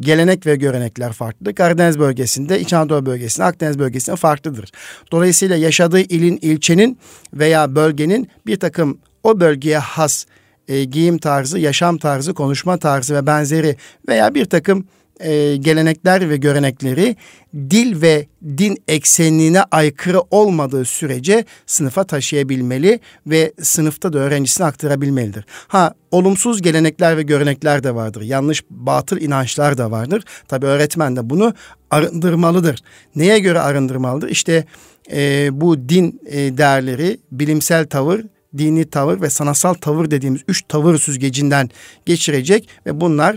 gelenek 0.00 0.46
ve 0.46 0.56
görenekler 0.56 1.12
farklı. 1.12 1.54
Karadeniz 1.54 1.98
bölgesinde, 1.98 2.60
İç 2.60 2.72
Anadolu 2.72 3.06
bölgesinde, 3.06 3.46
Akdeniz 3.46 3.78
bölgesinde 3.78 4.16
farklıdır. 4.16 4.72
Dolayısıyla 5.12 5.56
yaşadığı 5.56 6.00
ilin, 6.00 6.38
ilçenin 6.42 6.98
veya 7.34 7.74
bölgenin 7.74 8.28
bir 8.46 8.56
takım 8.56 8.98
o 9.22 9.40
bölgeye 9.40 9.78
has 9.78 10.24
e, 10.68 10.84
giyim 10.84 11.18
tarzı, 11.18 11.58
yaşam 11.58 11.98
tarzı, 11.98 12.34
konuşma 12.34 12.78
tarzı 12.78 13.14
ve 13.14 13.26
benzeri 13.26 13.76
veya 14.08 14.34
bir 14.34 14.44
takım 14.44 14.86
e, 15.20 15.56
gelenekler 15.56 16.30
ve 16.30 16.36
görenekleri 16.36 17.16
dil 17.54 18.02
ve 18.02 18.26
din 18.58 18.82
eksenine 18.88 19.62
aykırı 19.62 20.20
olmadığı 20.30 20.84
sürece 20.84 21.44
sınıfa 21.66 22.04
taşıyabilmeli 22.04 23.00
ve 23.26 23.52
sınıfta 23.62 24.12
da 24.12 24.18
öğrencisine 24.18 24.66
aktarabilmelidir. 24.66 25.44
Ha 25.68 25.94
olumsuz 26.10 26.62
gelenekler 26.62 27.16
ve 27.16 27.22
görenekler 27.22 27.84
de 27.84 27.94
vardır. 27.94 28.22
Yanlış 28.22 28.64
batıl 28.70 29.20
inançlar 29.20 29.78
da 29.78 29.90
vardır. 29.90 30.24
Tabi 30.48 30.66
öğretmen 30.66 31.16
de 31.16 31.30
bunu 31.30 31.54
arındırmalıdır. 31.90 32.82
Neye 33.16 33.38
göre 33.38 33.60
arındırmalıdır? 33.60 34.28
İşte 34.28 34.64
e, 35.12 35.48
bu 35.60 35.88
din 35.88 36.20
e, 36.26 36.58
değerleri, 36.58 37.18
bilimsel 37.32 37.86
tavır, 37.86 38.24
dini 38.58 38.90
tavır 38.90 39.20
ve 39.20 39.30
sanatsal 39.30 39.74
tavır 39.74 40.10
dediğimiz 40.10 40.40
üç 40.48 40.62
tavır 40.68 40.98
süzgecinden 40.98 41.70
geçirecek 42.06 42.68
ve 42.86 43.00
bunlar 43.00 43.36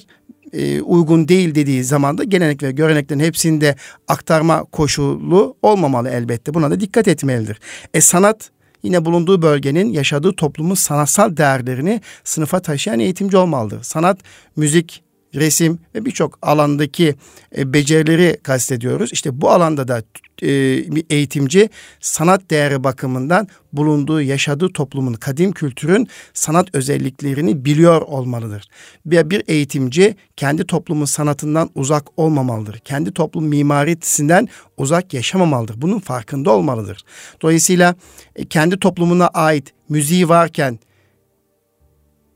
e, 0.53 0.81
uygun 0.81 1.27
değil 1.27 1.55
dediği 1.55 1.83
zaman 1.83 2.17
da 2.17 2.23
gelenek 2.23 2.63
ve 2.63 2.71
göreneklerin 2.71 3.19
hepsinde 3.19 3.75
aktarma 4.07 4.63
koşulu 4.63 5.55
olmamalı 5.61 6.09
elbette. 6.09 6.53
Buna 6.53 6.71
da 6.71 6.79
dikkat 6.79 7.07
etmelidir. 7.07 7.59
E 7.93 8.01
sanat 8.01 8.49
yine 8.83 9.05
bulunduğu 9.05 9.41
bölgenin 9.41 9.89
yaşadığı 9.89 10.33
toplumun 10.33 10.75
sanatsal 10.75 11.37
değerlerini 11.37 12.01
sınıfa 12.23 12.59
taşıyan 12.59 12.99
eğitimci 12.99 13.37
olmalıdır. 13.37 13.83
Sanat, 13.83 14.19
müzik, 14.55 15.03
resim 15.35 15.79
ve 15.95 16.05
birçok 16.05 16.39
alandaki 16.41 17.15
e, 17.57 17.73
becerileri 17.73 18.37
kastediyoruz. 18.43 19.13
İşte 19.13 19.41
bu 19.41 19.49
alanda 19.49 19.87
da 19.87 20.03
e, 20.41 20.47
bir 20.95 21.05
eğitimci 21.09 21.69
sanat 21.99 22.49
değeri 22.49 22.83
bakımından 22.83 23.47
bulunduğu, 23.73 24.21
yaşadığı 24.21 24.73
toplumun, 24.73 25.13
kadim 25.13 25.51
kültürün 25.51 26.07
sanat 26.33 26.75
özelliklerini 26.75 27.65
biliyor 27.65 28.01
olmalıdır. 28.01 28.67
Bir 29.05 29.43
eğitimci 29.47 30.15
kendi 30.35 30.67
toplumun 30.67 31.05
sanatından 31.05 31.69
uzak 31.75 32.19
olmamalıdır. 32.19 32.79
Kendi 32.79 33.11
toplum 33.13 33.45
mimarisinden 33.45 34.47
uzak 34.77 35.13
yaşamamalıdır. 35.13 35.81
Bunun 35.81 35.99
farkında 35.99 36.51
olmalıdır. 36.51 37.01
Dolayısıyla 37.41 37.95
e, 38.35 38.45
kendi 38.45 38.79
toplumuna 38.79 39.27
ait 39.27 39.73
müziği 39.89 40.29
varken, 40.29 40.79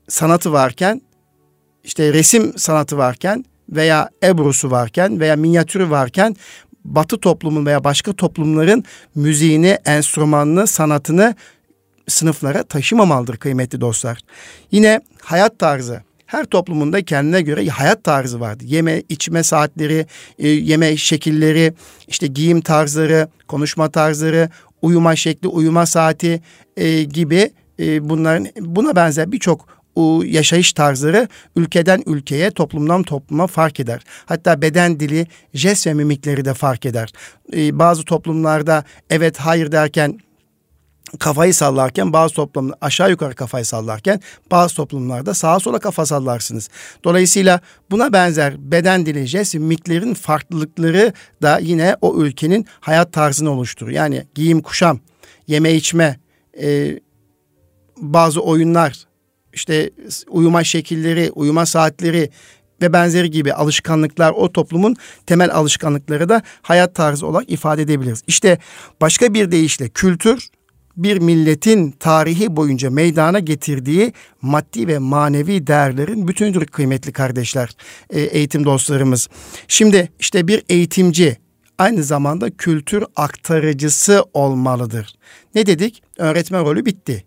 sanatı 0.08 0.52
varken 0.52 1.02
işte 1.86 2.12
resim 2.12 2.58
sanatı 2.58 2.98
varken 2.98 3.44
veya 3.68 4.10
ebrusu 4.24 4.70
varken 4.70 5.20
veya 5.20 5.36
minyatürü 5.36 5.90
varken 5.90 6.36
Batı 6.84 7.18
toplumun 7.18 7.66
veya 7.66 7.84
başka 7.84 8.12
toplumların 8.12 8.84
müziğini, 9.14 9.78
enstrümanını, 9.84 10.66
sanatını 10.66 11.34
sınıflara 12.08 12.62
taşımamalıdır 12.62 13.36
kıymetli 13.36 13.80
dostlar. 13.80 14.18
Yine 14.70 15.00
hayat 15.22 15.58
tarzı. 15.58 16.02
Her 16.26 16.44
toplumunda 16.44 17.04
kendine 17.04 17.42
göre 17.42 17.68
hayat 17.68 18.04
tarzı 18.04 18.40
vardı. 18.40 18.64
Yeme, 18.66 19.02
içme 19.08 19.42
saatleri, 19.42 20.06
e, 20.38 20.48
yeme 20.48 20.96
şekilleri, 20.96 21.72
işte 22.08 22.26
giyim 22.26 22.60
tarzları, 22.60 23.28
konuşma 23.48 23.90
tarzları, 23.90 24.50
uyuma 24.82 25.16
şekli, 25.16 25.48
uyuma 25.48 25.86
saati 25.86 26.40
e, 26.76 27.02
gibi 27.02 27.50
e, 27.80 28.08
bunların 28.08 28.46
buna 28.60 28.96
benzer 28.96 29.32
birçok 29.32 29.75
yaşayış 30.24 30.72
tarzları 30.72 31.28
ülkeden 31.56 32.02
ülkeye, 32.06 32.50
toplumdan 32.50 33.02
topluma 33.02 33.46
fark 33.46 33.80
eder. 33.80 34.00
Hatta 34.26 34.62
beden 34.62 35.00
dili, 35.00 35.26
jest 35.54 35.86
ve 35.86 35.94
mimikleri 35.94 36.44
de 36.44 36.54
fark 36.54 36.86
eder. 36.86 37.12
Ee, 37.52 37.78
bazı 37.78 38.04
toplumlarda 38.04 38.84
evet 39.10 39.38
hayır 39.38 39.72
derken 39.72 40.18
kafayı 41.18 41.54
sallarken 41.54 42.12
bazı 42.12 42.34
toplumlar 42.34 42.78
aşağı 42.80 43.10
yukarı 43.10 43.34
kafayı 43.34 43.64
sallarken 43.64 44.20
bazı 44.50 44.74
toplumlarda 44.74 45.34
sağa 45.34 45.60
sola 45.60 45.78
kafa 45.78 46.06
sallarsınız. 46.06 46.68
Dolayısıyla 47.04 47.60
buna 47.90 48.12
benzer 48.12 48.54
beden 48.72 49.06
dili, 49.06 49.26
jest, 49.26 49.54
mimiklerin 49.54 50.14
farklılıkları 50.14 51.12
da 51.42 51.58
yine 51.58 51.96
o 52.00 52.22
ülkenin 52.22 52.66
hayat 52.80 53.12
tarzını 53.12 53.50
oluşturur. 53.50 53.90
Yani 53.90 54.26
giyim, 54.34 54.62
kuşam, 54.62 55.00
yeme 55.46 55.74
içme, 55.74 56.20
e, 56.62 56.98
bazı 57.96 58.40
oyunlar, 58.40 59.05
işte 59.56 59.90
uyuma 60.28 60.64
şekilleri, 60.64 61.30
uyuma 61.30 61.66
saatleri 61.66 62.30
ve 62.82 62.92
benzeri 62.92 63.30
gibi 63.30 63.52
alışkanlıklar 63.52 64.30
o 64.30 64.52
toplumun 64.52 64.96
temel 65.26 65.54
alışkanlıkları 65.54 66.28
da 66.28 66.42
hayat 66.62 66.94
tarzı 66.94 67.26
olarak 67.26 67.50
ifade 67.50 67.82
edebiliriz. 67.82 68.22
İşte 68.26 68.58
başka 69.00 69.34
bir 69.34 69.50
deyişle 69.50 69.88
kültür 69.88 70.48
bir 70.96 71.18
milletin 71.18 71.90
tarihi 71.90 72.56
boyunca 72.56 72.90
meydana 72.90 73.38
getirdiği 73.38 74.12
maddi 74.42 74.88
ve 74.88 74.98
manevi 74.98 75.66
değerlerin 75.66 76.28
bütünüdür 76.28 76.66
kıymetli 76.66 77.12
kardeşler, 77.12 77.70
e, 78.10 78.20
eğitim 78.20 78.64
dostlarımız. 78.64 79.28
Şimdi 79.68 80.12
işte 80.20 80.48
bir 80.48 80.62
eğitimci 80.68 81.36
aynı 81.78 82.02
zamanda 82.02 82.50
kültür 82.50 83.04
aktarıcısı 83.16 84.24
olmalıdır. 84.34 85.14
Ne 85.54 85.66
dedik? 85.66 86.02
Öğretmen 86.18 86.64
rolü 86.64 86.86
bitti. 86.86 87.24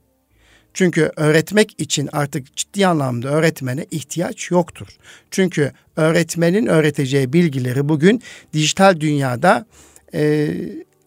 Çünkü 0.73 1.12
öğretmek 1.15 1.75
için 1.77 2.10
artık 2.12 2.55
ciddi 2.55 2.88
anlamda 2.88 3.27
öğretmene 3.27 3.86
ihtiyaç 3.91 4.51
yoktur. 4.51 4.88
Çünkü 5.32 5.71
öğretmenin 5.95 6.65
öğreteceği 6.65 7.34
bilgileri 7.34 7.89
bugün 7.89 8.21
dijital 8.53 8.99
dünyada 8.99 9.65
e, 10.13 10.49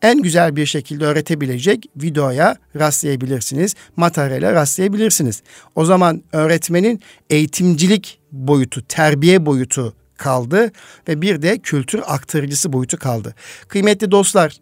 en 0.03 0.23
güzel 0.23 0.57
bir 0.57 0.67
şekilde 0.67 1.05
öğretebilecek 1.05 1.87
videoya 1.97 2.57
rastlayabilirsiniz, 2.77 3.75
materyale 3.97 4.53
rastlayabilirsiniz. 4.53 5.43
O 5.75 5.85
zaman 5.85 6.23
öğretmenin 6.33 7.01
eğitimcilik 7.31 8.19
boyutu, 8.33 8.83
terbiye 8.89 9.47
boyutu 9.47 9.95
kaldı 10.17 10.73
ve 11.09 11.23
bir 11.23 11.43
de 11.43 11.59
kültür 11.59 12.01
aktarıcısı 12.07 12.73
boyutu 12.73 12.99
kaldı. 12.99 13.35
Kıymetli 13.69 14.11
dostlar, 14.11 14.57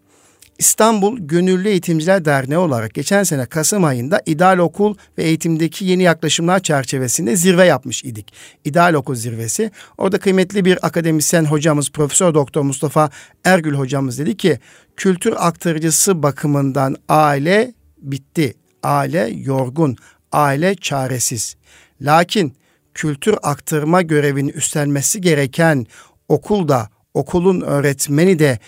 İstanbul 0.61 1.19
Gönüllü 1.19 1.69
Eğitimciler 1.69 2.25
Derneği 2.25 2.59
olarak 2.59 2.95
geçen 2.95 3.23
sene 3.23 3.47
Kasım 3.47 3.85
ayında 3.85 4.23
İdeal 4.27 4.59
Okul 4.59 4.95
ve 5.19 5.23
eğitimdeki 5.25 5.85
yeni 5.85 6.03
yaklaşımlar 6.03 6.61
çerçevesinde 6.61 7.37
zirve 7.37 7.65
yapmış 7.65 8.05
idik. 8.05 8.33
İdeal 8.65 8.95
Okul 8.95 9.15
zirvesi. 9.15 9.71
Orada 9.99 10.19
kıymetli 10.19 10.65
bir 10.65 10.87
akademisyen 10.87 11.45
hocamız 11.45 11.91
Profesör 11.91 12.35
Doktor 12.35 12.63
Mustafa 12.63 13.11
Ergül 13.45 13.75
hocamız 13.75 14.19
dedi 14.19 14.37
ki 14.37 14.59
kültür 14.97 15.35
aktarıcısı 15.37 16.23
bakımından 16.23 16.97
aile 17.09 17.75
bitti. 17.99 18.55
Aile 18.83 19.31
yorgun, 19.35 19.97
aile 20.33 20.75
çaresiz. 20.75 21.57
Lakin 22.01 22.57
kültür 22.95 23.35
aktarma 23.43 24.03
görevini 24.03 24.51
üstlenmesi 24.51 25.21
gereken 25.21 25.87
okulda, 26.29 26.89
okulun 27.15 27.61
öğretmeni 27.61 28.39
de 28.39 28.59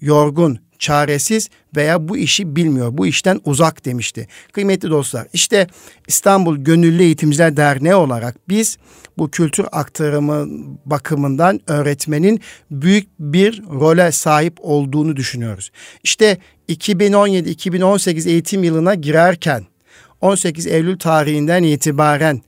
yorgun, 0.00 0.67
çaresiz 0.78 1.48
veya 1.76 2.08
bu 2.08 2.16
işi 2.16 2.56
bilmiyor, 2.56 2.88
bu 2.98 3.06
işten 3.06 3.40
uzak 3.44 3.84
demişti. 3.84 4.28
Kıymetli 4.52 4.90
dostlar, 4.90 5.26
işte 5.32 5.66
İstanbul 6.06 6.56
Gönüllü 6.56 7.02
Eğitimciler 7.02 7.56
Derneği 7.56 7.94
olarak 7.94 8.36
biz 8.48 8.78
bu 9.18 9.30
kültür 9.30 9.66
aktarımı 9.72 10.46
bakımından 10.84 11.60
öğretmenin 11.66 12.40
büyük 12.70 13.08
bir 13.18 13.62
role 13.62 14.12
sahip 14.12 14.54
olduğunu 14.60 15.16
düşünüyoruz. 15.16 15.70
İşte 16.02 16.38
2017-2018 16.68 18.28
eğitim 18.28 18.64
yılına 18.64 18.94
girerken 18.94 19.66
18 20.20 20.66
Eylül 20.66 20.98
tarihinden 20.98 21.62
itibaren 21.62 22.42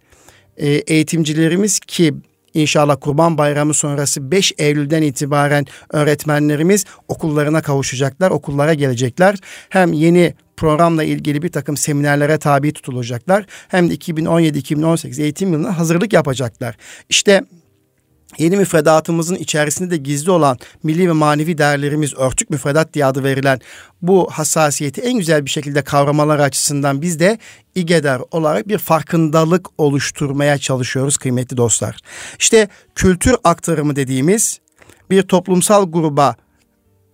e, 0.57 0.69
eğitimcilerimiz 0.69 1.79
ki 1.79 2.15
İnşallah 2.55 2.97
Kurban 3.01 3.39
Bayramı 3.39 3.75
sonrası 3.75 4.31
5 4.31 4.53
Eylül'den 4.59 5.03
itibaren 5.03 5.67
öğretmenlerimiz 5.93 6.85
okullarına 7.09 7.63
kavuşacaklar, 7.63 8.31
okullara 8.31 8.75
gelecekler. 8.75 9.37
Hem 9.69 9.93
yeni 9.93 10.35
programla 10.57 11.05
ilgili 11.05 11.43
bir 11.43 11.49
takım 11.49 11.77
seminerlere 11.77 12.39
tabi 12.39 12.73
tutulacaklar. 12.73 13.47
Hem 13.69 13.91
de 13.91 13.95
2017-2018 13.95 15.23
eğitim 15.23 15.53
yılına 15.53 15.79
hazırlık 15.79 16.13
yapacaklar. 16.13 16.77
İşte 17.09 17.43
Yeni 18.39 18.57
müfredatımızın 18.57 19.35
içerisinde 19.35 19.91
de 19.91 19.97
gizli 19.97 20.31
olan 20.31 20.59
milli 20.83 21.09
ve 21.09 21.13
manevi 21.13 21.59
değerlerimiz 21.59 22.15
örtük 22.15 22.51
müfredat 22.51 22.95
diye 22.95 23.07
adı 23.07 23.25
verilen 23.25 23.61
bu 24.03 24.31
hassasiyeti 24.31 25.01
en 25.01 25.19
güzel 25.19 25.45
bir 25.45 25.51
şekilde 25.51 25.83
kavramalar 25.83 26.39
açısından 26.39 27.03
biz 27.03 27.21
de 27.21 27.39
İGEDER 27.75 28.21
olarak 28.31 28.69
bir 28.69 28.79
farkındalık 28.79 29.67
oluşturmaya 29.79 30.59
çalışıyoruz 30.59 31.17
kıymetli 31.17 31.57
dostlar. 31.57 31.97
İşte 32.39 32.69
kültür 32.95 33.37
aktarımı 33.45 33.97
dediğimiz 33.97 34.61
bir 35.11 35.23
toplumsal 35.23 35.93
gruba 35.93 36.37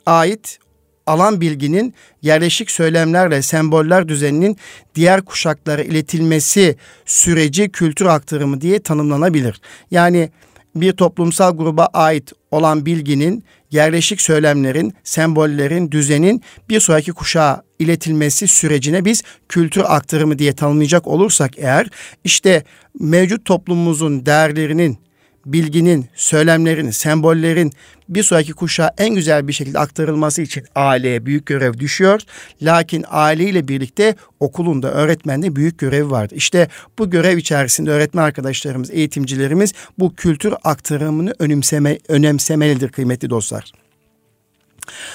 ait 0.07 0.59
alan 1.07 1.41
bilginin 1.41 1.95
yerleşik 2.23 2.71
söylemlerle 2.71 3.43
semboller 3.43 4.09
düzeninin 4.09 4.57
diğer 4.95 5.23
kuşaklara 5.23 5.83
iletilmesi 5.83 6.77
süreci 7.07 7.69
kültür 7.69 8.07
aktarımı 8.07 8.61
diye 8.61 8.83
tanımlanabilir. 8.83 9.61
Yani 9.91 10.31
bir 10.81 10.93
toplumsal 10.93 11.57
gruba 11.57 11.87
ait 11.87 12.33
olan 12.51 12.87
bilginin, 12.87 13.45
yerleşik 13.71 14.21
söylemlerin, 14.21 14.95
sembollerin, 15.05 15.91
düzenin 15.91 16.43
bir 16.69 16.81
sonraki 16.81 17.13
kuşağa 17.13 17.63
iletilmesi 17.79 18.49
sürecine 18.49 19.05
biz 19.05 19.23
kültür 19.49 19.85
aktarımı 19.87 20.39
diye 20.39 20.53
tanımlayacak 20.53 21.07
olursak 21.07 21.59
eğer 21.59 21.89
işte 22.25 22.65
mevcut 23.01 23.45
toplumumuzun 23.45 24.27
değerlerinin 24.27 25.06
bilginin, 25.47 26.07
söylemlerin, 26.15 26.91
sembollerin 26.91 27.73
bir 28.09 28.23
sonraki 28.23 28.53
kuşağa 28.53 28.95
en 28.99 29.15
güzel 29.15 29.49
bir 29.49 29.53
şekilde 29.53 29.79
aktarılması 29.79 30.43
için 30.43 30.65
aileye 30.75 31.27
büyük 31.27 31.47
görev 31.47 31.75
düşüyor. 31.75 32.21
Lakin 32.63 33.05
aileyle 33.09 33.69
birlikte 33.69 34.15
okulun 34.41 34.83
da 34.83 34.93
öğretmende 34.93 35.57
büyük 35.57 35.79
görevi 35.79 36.11
vardı. 36.11 36.35
İşte 36.35 36.69
bu 36.99 37.11
görev 37.11 37.37
içerisinde 37.37 37.91
öğretmen 37.91 38.23
arkadaşlarımız, 38.23 38.91
eğitimcilerimiz 38.91 39.73
bu 39.99 40.15
kültür 40.15 40.55
aktarımını 40.65 41.35
önemseme, 41.39 41.99
önemsemelidir 42.09 42.89
kıymetli 42.89 43.31
dostlar. 43.31 43.73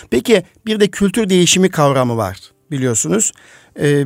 Peki 0.09 0.43
bir 0.65 0.79
de 0.79 0.87
kültür 0.87 1.29
değişimi 1.29 1.69
kavramı 1.69 2.17
var 2.17 2.37
biliyorsunuz. 2.71 3.31
Ee, 3.79 4.05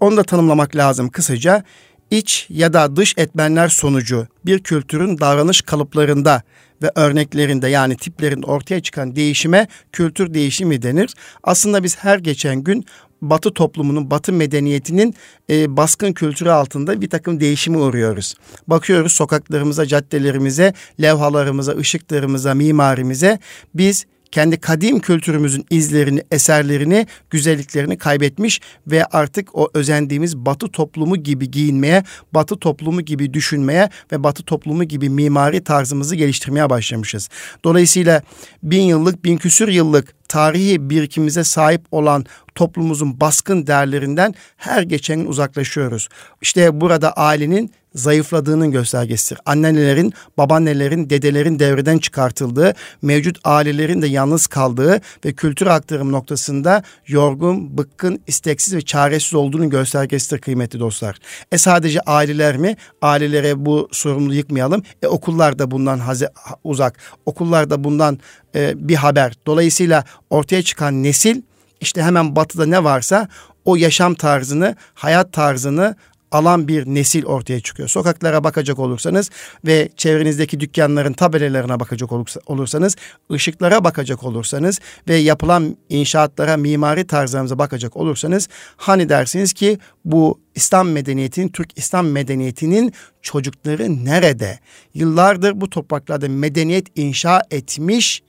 onu 0.00 0.16
da 0.16 0.22
tanımlamak 0.22 0.76
lazım 0.76 1.08
kısaca 1.08 1.64
iç 2.10 2.46
ya 2.50 2.72
da 2.72 2.96
dış 2.96 3.14
etmenler 3.16 3.68
sonucu 3.68 4.26
bir 4.46 4.58
kültürün 4.58 5.18
davranış 5.18 5.62
kalıplarında 5.62 6.42
ve 6.82 6.90
örneklerinde 6.94 7.68
yani 7.68 7.96
tiplerinde 7.96 8.46
ortaya 8.46 8.80
çıkan 8.80 9.16
değişime 9.16 9.68
kültür 9.92 10.34
değişimi 10.34 10.82
denir. 10.82 11.14
Aslında 11.42 11.82
biz 11.82 11.96
her 11.96 12.18
geçen 12.18 12.64
gün 12.64 12.84
Batı 13.22 13.50
toplumunun, 13.50 14.10
Batı 14.10 14.32
medeniyetinin 14.32 15.14
e, 15.50 15.76
baskın 15.76 16.12
kültürü 16.12 16.50
altında 16.50 17.00
bir 17.00 17.10
takım 17.10 17.40
değişimi 17.40 17.78
uğruyoruz. 17.78 18.34
Bakıyoruz 18.66 19.12
sokaklarımıza, 19.12 19.86
caddelerimize, 19.86 20.74
levhalarımıza, 21.02 21.72
ışıklarımıza, 21.72 22.54
mimarimize. 22.54 23.38
Biz 23.74 24.06
kendi 24.34 24.60
kadim 24.60 25.00
kültürümüzün 25.00 25.66
izlerini, 25.70 26.22
eserlerini, 26.30 27.06
güzelliklerini 27.30 27.98
kaybetmiş 27.98 28.60
ve 28.86 29.04
artık 29.04 29.54
o 29.56 29.70
özendiğimiz 29.74 30.36
batı 30.36 30.68
toplumu 30.68 31.16
gibi 31.16 31.50
giyinmeye, 31.50 32.04
batı 32.32 32.56
toplumu 32.56 33.00
gibi 33.00 33.34
düşünmeye 33.34 33.90
ve 34.12 34.24
batı 34.24 34.42
toplumu 34.42 34.84
gibi 34.84 35.08
mimari 35.08 35.64
tarzımızı 35.64 36.16
geliştirmeye 36.16 36.70
başlamışız. 36.70 37.28
Dolayısıyla 37.64 38.22
bin 38.62 38.82
yıllık, 38.82 39.24
bin 39.24 39.36
küsür 39.36 39.68
yıllık 39.68 40.28
tarihi 40.28 40.90
birikimimize 40.90 41.44
sahip 41.44 41.82
olan 41.90 42.24
toplumumuzun 42.54 43.20
baskın 43.20 43.66
değerlerinden 43.66 44.34
her 44.56 44.82
geçen 44.82 45.18
gün 45.18 45.26
uzaklaşıyoruz. 45.26 46.08
İşte 46.42 46.80
burada 46.80 47.12
ailenin 47.12 47.70
zayıfladığının 47.94 48.70
göstergesidir. 48.70 49.38
Annelerin, 49.46 50.12
babaannelerin, 50.38 51.10
dedelerin 51.10 51.58
devreden 51.58 51.98
çıkartıldığı, 51.98 52.74
mevcut 53.02 53.38
ailelerin 53.44 54.02
de 54.02 54.06
yalnız 54.06 54.46
kaldığı 54.46 55.00
ve 55.24 55.32
kültür 55.32 55.66
aktarım 55.66 56.12
noktasında 56.12 56.82
yorgun, 57.06 57.78
bıkkın, 57.78 58.20
isteksiz 58.26 58.74
ve 58.74 58.82
çaresiz 58.82 59.34
olduğunun 59.34 59.70
göstergesidir 59.70 60.40
kıymetli 60.40 60.80
dostlar. 60.80 61.18
E 61.52 61.58
sadece 61.58 62.00
aileler 62.00 62.56
mi? 62.56 62.76
Ailelere 63.02 63.66
bu 63.66 63.88
sorumluluğu 63.92 64.34
yıkmayalım. 64.34 64.82
E 65.02 65.06
okullar 65.06 65.58
da 65.58 65.70
bundan 65.70 65.98
haze, 65.98 66.28
uzak. 66.64 66.98
Okullar 67.26 67.70
da 67.70 67.84
bundan 67.84 68.18
e, 68.54 68.88
bir 68.88 68.96
haber. 68.96 69.32
Dolayısıyla 69.46 70.04
ortaya 70.30 70.62
çıkan 70.62 71.02
nesil 71.02 71.42
işte 71.80 72.02
hemen 72.02 72.36
batıda 72.36 72.66
ne 72.66 72.84
varsa 72.84 73.28
o 73.64 73.76
yaşam 73.76 74.14
tarzını, 74.14 74.76
hayat 74.94 75.32
tarzını 75.32 75.96
alan 76.30 76.68
bir 76.68 76.86
nesil 76.86 77.24
ortaya 77.24 77.60
çıkıyor. 77.60 77.88
Sokaklara 77.88 78.44
bakacak 78.44 78.78
olursanız 78.78 79.30
ve 79.66 79.88
çevrenizdeki 79.96 80.60
dükkanların 80.60 81.12
tabelalarına 81.12 81.80
bakacak 81.80 82.10
olursanız, 82.46 82.96
ışıklara 83.32 83.84
bakacak 83.84 84.24
olursanız 84.24 84.80
ve 85.08 85.16
yapılan 85.16 85.76
inşaatlara, 85.88 86.56
mimari 86.56 87.06
tarzlarımıza 87.06 87.58
bakacak 87.58 87.96
olursanız 87.96 88.48
hani 88.76 89.08
dersiniz 89.08 89.52
ki 89.52 89.78
bu 90.04 90.40
İslam 90.54 90.90
medeniyetinin, 90.90 91.48
Türk 91.48 91.78
İslam 91.78 92.06
medeniyetinin 92.06 92.92
çocukları 93.22 94.04
nerede? 94.04 94.58
Yıllardır 94.94 95.60
bu 95.60 95.70
topraklarda 95.70 96.28
medeniyet 96.28 96.86
inşa 96.98 97.42
etmiş 97.50 98.22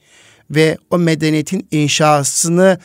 ve 0.50 0.78
o 0.90 0.98
medeniyetin 0.98 1.68
inşasını 1.72 2.80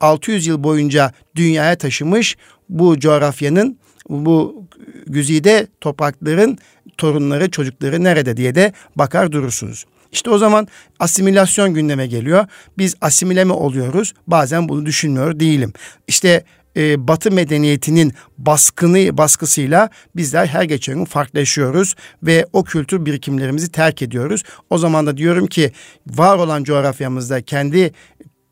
600 0.00 0.46
yıl 0.46 0.64
boyunca 0.64 1.12
dünyaya 1.36 1.78
taşımış 1.78 2.36
bu 2.68 2.98
coğrafyanın 2.98 3.78
bu 4.12 4.66
güzide 5.06 5.66
toprakların 5.80 6.58
torunları, 6.96 7.50
çocukları 7.50 8.04
nerede 8.04 8.36
diye 8.36 8.54
de 8.54 8.72
bakar 8.96 9.32
durursunuz. 9.32 9.84
İşte 10.12 10.30
o 10.30 10.38
zaman 10.38 10.68
asimilasyon 10.98 11.74
gündeme 11.74 12.06
geliyor. 12.06 12.46
Biz 12.78 12.94
asimile 13.00 13.44
mi 13.44 13.52
oluyoruz? 13.52 14.14
Bazen 14.26 14.68
bunu 14.68 14.86
düşünmüyor 14.86 15.40
değilim. 15.40 15.72
İşte 16.06 16.44
e, 16.76 17.08
Batı 17.08 17.30
medeniyetinin 17.30 18.12
baskını 18.38 19.18
baskısıyla 19.18 19.90
bizler 20.16 20.46
her 20.46 20.62
geçen 20.62 20.94
gün 20.94 21.04
farklılaşıyoruz 21.04 21.94
ve 22.22 22.46
o 22.52 22.64
kültür 22.64 23.06
birikimlerimizi 23.06 23.72
terk 23.72 24.02
ediyoruz. 24.02 24.42
O 24.70 24.78
zaman 24.78 25.06
da 25.06 25.16
diyorum 25.16 25.46
ki 25.46 25.72
var 26.06 26.38
olan 26.38 26.64
coğrafyamızda 26.64 27.42
kendi 27.42 27.92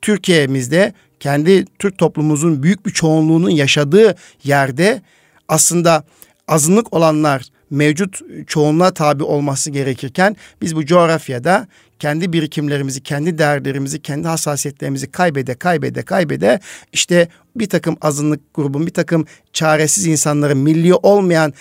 Türkiye'mizde 0.02 0.92
kendi 1.20 1.64
Türk 1.78 1.98
toplumumuzun 1.98 2.62
büyük 2.62 2.86
bir 2.86 2.90
çoğunluğunun 2.90 3.50
yaşadığı 3.50 4.14
yerde 4.44 5.02
aslında 5.50 6.04
azınlık 6.48 6.92
olanlar 6.92 7.42
mevcut 7.70 8.20
çoğunluğa 8.46 8.90
tabi 8.94 9.22
olması 9.24 9.70
gerekirken 9.70 10.36
biz 10.62 10.76
bu 10.76 10.86
coğrafyada 10.86 11.66
kendi 11.98 12.32
birikimlerimizi, 12.32 13.02
kendi 13.02 13.38
değerlerimizi, 13.38 14.02
kendi 14.02 14.28
hassasiyetlerimizi 14.28 15.10
kaybede, 15.10 15.54
kaybede, 15.54 16.02
kaybede 16.02 16.60
işte 16.92 17.28
bir 17.56 17.68
takım 17.68 17.96
azınlık 18.00 18.54
grubun, 18.54 18.86
bir 18.86 18.92
takım 18.92 19.26
çaresiz 19.52 20.06
insanların, 20.06 20.58
milli 20.58 20.94
olmayan 20.94 21.52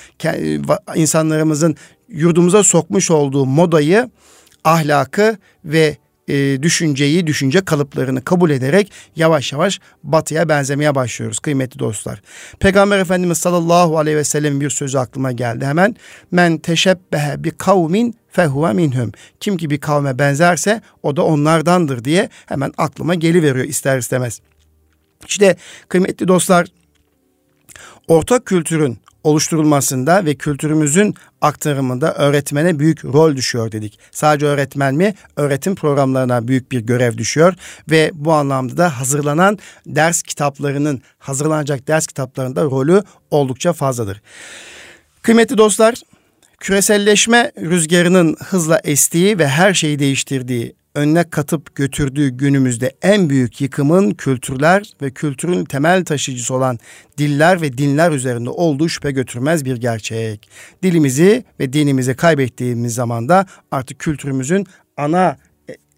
insanlarımızın 0.96 1.76
yurdumuza 2.10 2.64
sokmuş 2.64 3.12
olduğu 3.12 3.46
modayı, 3.46 4.10
ahlakı 4.64 5.38
ve 5.66 5.98
e, 6.30 6.64
düşünceyi, 6.64 7.28
düşünce 7.28 7.62
kalıplarını 7.62 8.24
kabul 8.24 8.50
ederek 8.50 8.92
yavaş 9.16 9.54
yavaş 9.54 9.80
batıya 10.04 10.50
benzemeye 10.50 10.96
başlıyoruz 10.96 11.40
kıymetli 11.40 11.80
dostlar. 11.80 12.22
Peygamber 12.60 13.00
Efendimiz 13.00 13.38
sallallahu 13.38 13.98
aleyhi 13.98 14.18
ve 14.18 14.24
sellem 14.24 14.62
bir 14.62 14.70
sözü 14.70 14.98
aklıma 14.98 15.32
geldi 15.32 15.66
hemen. 15.66 15.96
Men 16.32 16.58
teşebbehe 16.58 17.44
bi 17.44 17.52
kavmin 17.52 18.16
fehuve 18.32 18.74
minhum. 18.74 19.12
Kim 19.40 19.58
ki 19.58 19.70
bir 19.70 19.78
kavme 19.78 20.20
benzerse 20.20 20.82
o 21.04 21.16
da 21.16 21.24
onlardandır 21.24 22.04
diye 22.04 22.30
hemen 22.46 22.74
aklıma 22.78 23.16
geliveriyor 23.16 23.66
ister 23.66 23.98
istemez. 23.98 24.42
İşte 25.28 25.56
kıymetli 25.90 26.28
dostlar 26.28 26.68
ortak 28.08 28.46
kültürün 28.46 28.98
oluşturulmasında 29.24 30.26
ve 30.26 30.36
kültürümüzün 30.36 31.16
aktarımında 31.42 32.14
öğretmene 32.14 32.80
büyük 32.80 33.06
rol 33.06 33.36
düşüyor 33.36 33.72
dedik. 33.72 34.00
Sadece 34.12 34.46
öğretmen 34.46 34.96
mi? 34.96 35.14
Öğretim 35.36 35.76
programlarına 35.76 36.48
büyük 36.48 36.72
bir 36.72 36.80
görev 36.80 37.18
düşüyor 37.18 37.54
ve 37.92 38.12
bu 38.14 38.34
anlamda 38.34 38.78
da 38.78 39.00
hazırlanan 39.00 39.58
ders 39.86 40.22
kitaplarının 40.22 41.02
hazırlanacak 41.20 41.88
ders 41.88 42.08
kitaplarında 42.08 42.64
rolü 42.64 43.04
oldukça 43.32 43.74
fazladır. 43.74 44.22
Kıymetli 45.22 45.58
dostlar, 45.58 45.96
küreselleşme 46.60 47.52
rüzgarının 47.62 48.36
hızla 48.40 48.82
estiği 48.84 49.40
ve 49.40 49.48
her 49.48 49.74
şeyi 49.74 50.00
değiştirdiği 50.00 50.79
önüne 50.96 51.30
katıp 51.30 51.76
götürdüğü 51.76 52.30
günümüzde 52.30 52.96
en 53.02 53.30
büyük 53.30 53.62
yıkımın 53.62 54.12
kültürler 54.12 54.94
ve 55.02 55.12
kültürün 55.12 55.66
temel 55.66 56.06
taşıyıcısı 56.06 56.54
olan 56.54 56.80
diller 57.18 57.62
ve 57.62 57.78
dinler 57.78 58.12
üzerinde 58.12 58.50
olduğu 58.50 58.90
şüphe 58.90 59.12
götürmez 59.12 59.66
bir 59.66 59.78
gerçek. 59.78 60.50
Dilimizi 60.84 61.44
ve 61.60 61.74
dinimizi 61.74 62.16
kaybettiğimiz 62.16 62.96
zaman 62.96 63.30
da 63.30 63.46
artık 63.72 64.00
kültürümüzün 64.00 64.66
ana 64.98 65.38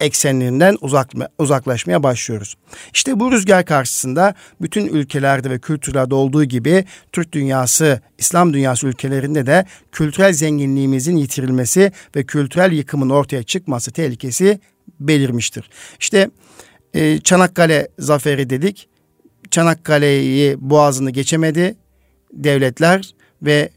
eksenlerinden 0.00 0.76
uzaklaşmaya 1.38 2.02
başlıyoruz. 2.02 2.54
İşte 2.94 3.20
bu 3.20 3.32
rüzgar 3.32 3.64
karşısında 3.64 4.34
bütün 4.60 4.86
ülkelerde 4.86 5.50
ve 5.50 5.58
kültürlerde 5.58 6.14
olduğu 6.14 6.44
gibi 6.44 6.84
Türk 7.12 7.32
dünyası, 7.32 8.00
İslam 8.18 8.54
dünyası 8.54 8.86
ülkelerinde 8.86 9.46
de 9.46 9.66
kültürel 9.92 10.32
zenginliğimizin 10.32 11.16
yitirilmesi 11.16 11.92
ve 12.16 12.26
kültürel 12.26 12.72
yıkımın 12.72 13.10
ortaya 13.10 13.42
çıkması 13.42 13.92
tehlikesi 13.92 14.60
belirmiştir. 15.00 15.70
İşte 16.00 16.30
e, 16.94 17.18
Çanakkale 17.18 17.88
zaferi 17.98 18.50
dedik. 18.50 18.88
Çanakkale'yi 19.50 20.56
boğazını 20.60 21.10
geçemedi 21.10 21.76
devletler 22.32 23.14
ve 23.42 23.70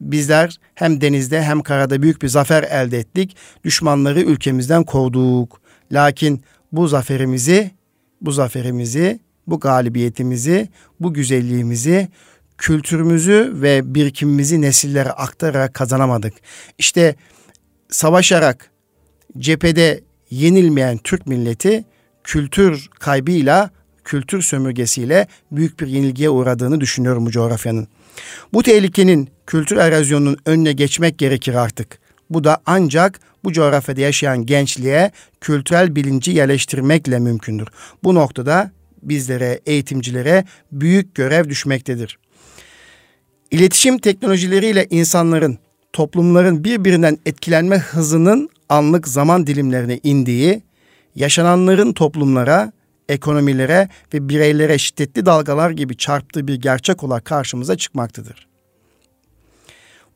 bizler 0.00 0.60
hem 0.74 1.00
denizde 1.00 1.42
hem 1.42 1.62
karada 1.62 2.02
büyük 2.02 2.22
bir 2.22 2.28
zafer 2.28 2.62
elde 2.62 2.98
ettik. 2.98 3.36
Düşmanları 3.64 4.20
ülkemizden 4.20 4.84
kovduk. 4.84 5.60
Lakin 5.92 6.42
bu 6.72 6.88
zaferimizi, 6.88 7.70
bu 8.20 8.32
zaferimizi, 8.32 9.20
bu 9.46 9.60
galibiyetimizi, 9.60 10.68
bu 11.00 11.14
güzelliğimizi, 11.14 12.08
kültürümüzü 12.58 13.52
ve 13.54 13.94
birikimimizi 13.94 14.60
nesillere 14.60 15.10
aktararak 15.10 15.74
kazanamadık. 15.74 16.34
İşte 16.78 17.14
savaşarak 17.88 18.70
cephede 19.38 20.00
yenilmeyen 20.30 20.98
Türk 20.98 21.26
milleti 21.26 21.84
kültür 22.24 22.88
kaybıyla, 22.98 23.70
kültür 24.04 24.42
sömürgesiyle 24.42 25.26
büyük 25.52 25.80
bir 25.80 25.86
yenilgiye 25.86 26.30
uğradığını 26.30 26.80
düşünüyorum 26.80 27.26
bu 27.26 27.30
coğrafyanın. 27.30 27.88
Bu 28.52 28.62
tehlikenin 28.62 29.28
kültür 29.46 29.76
erozyonunun 29.76 30.36
önüne 30.46 30.72
geçmek 30.72 31.18
gerekir 31.18 31.54
artık. 31.54 31.98
Bu 32.30 32.44
da 32.44 32.58
ancak 32.66 33.20
bu 33.44 33.52
coğrafyada 33.52 34.00
yaşayan 34.00 34.46
gençliğe 34.46 35.10
kültürel 35.40 35.96
bilinci 35.96 36.30
yerleştirmekle 36.30 37.18
mümkündür. 37.18 37.68
Bu 38.04 38.14
noktada 38.14 38.70
bizlere, 39.02 39.60
eğitimcilere 39.66 40.44
büyük 40.72 41.14
görev 41.14 41.48
düşmektedir. 41.48 42.18
İletişim 43.50 43.98
teknolojileriyle 43.98 44.86
insanların, 44.90 45.58
toplumların 45.92 46.64
birbirinden 46.64 47.18
etkilenme 47.26 47.78
hızının 47.78 48.50
anlık 48.70 49.08
zaman 49.08 49.46
dilimlerine 49.46 50.00
indiği, 50.02 50.62
yaşananların 51.14 51.92
toplumlara, 51.92 52.72
ekonomilere 53.08 53.88
ve 54.14 54.28
bireylere 54.28 54.78
şiddetli 54.78 55.26
dalgalar 55.26 55.70
gibi 55.70 55.96
çarptığı 55.96 56.48
bir 56.48 56.54
gerçek 56.54 57.04
olarak 57.04 57.24
karşımıza 57.24 57.76
çıkmaktadır. 57.76 58.48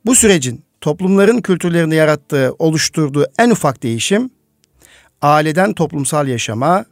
Bu 0.06 0.14
sürecin 0.14 0.64
toplumların 0.80 1.40
kültürlerini 1.40 1.94
yarattığı, 1.94 2.54
oluşturduğu 2.58 3.26
en 3.38 3.50
ufak 3.50 3.82
değişim, 3.82 4.30
aileden 5.22 5.72
toplumsal 5.72 6.28
yaşama, 6.28 6.84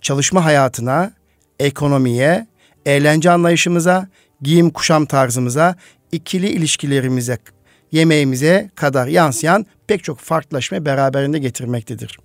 çalışma 0.00 0.44
hayatına, 0.44 1.12
ekonomiye, 1.58 2.46
eğlence 2.86 3.30
anlayışımıza, 3.30 4.08
giyim 4.42 4.70
kuşam 4.70 5.06
tarzımıza, 5.06 5.76
ikili 6.12 6.48
ilişkilerimize, 6.48 7.38
yemeğimize 7.92 8.70
kadar 8.74 9.06
yansıyan 9.06 9.66
pek 9.86 10.04
çok 10.04 10.18
farklılaşma 10.18 10.84
beraberinde 10.84 11.38
getirmektedir. 11.38 12.18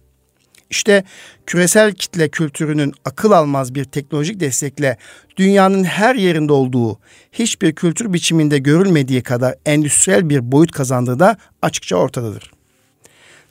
İşte 0.69 1.03
küresel 1.45 1.93
kitle 1.93 2.29
kültürünün 2.29 2.93
akıl 3.05 3.31
almaz 3.31 3.75
bir 3.75 3.83
teknolojik 3.83 4.39
destekle 4.39 4.97
dünyanın 5.37 5.83
her 5.83 6.15
yerinde 6.15 6.53
olduğu, 6.53 6.99
hiçbir 7.31 7.75
kültür 7.75 8.13
biçiminde 8.13 8.57
görülmediği 8.57 9.23
kadar 9.23 9.55
endüstriyel 9.65 10.29
bir 10.29 10.51
boyut 10.51 10.71
kazandığı 10.71 11.19
da 11.19 11.37
açıkça 11.61 11.95
ortadadır. 11.95 12.51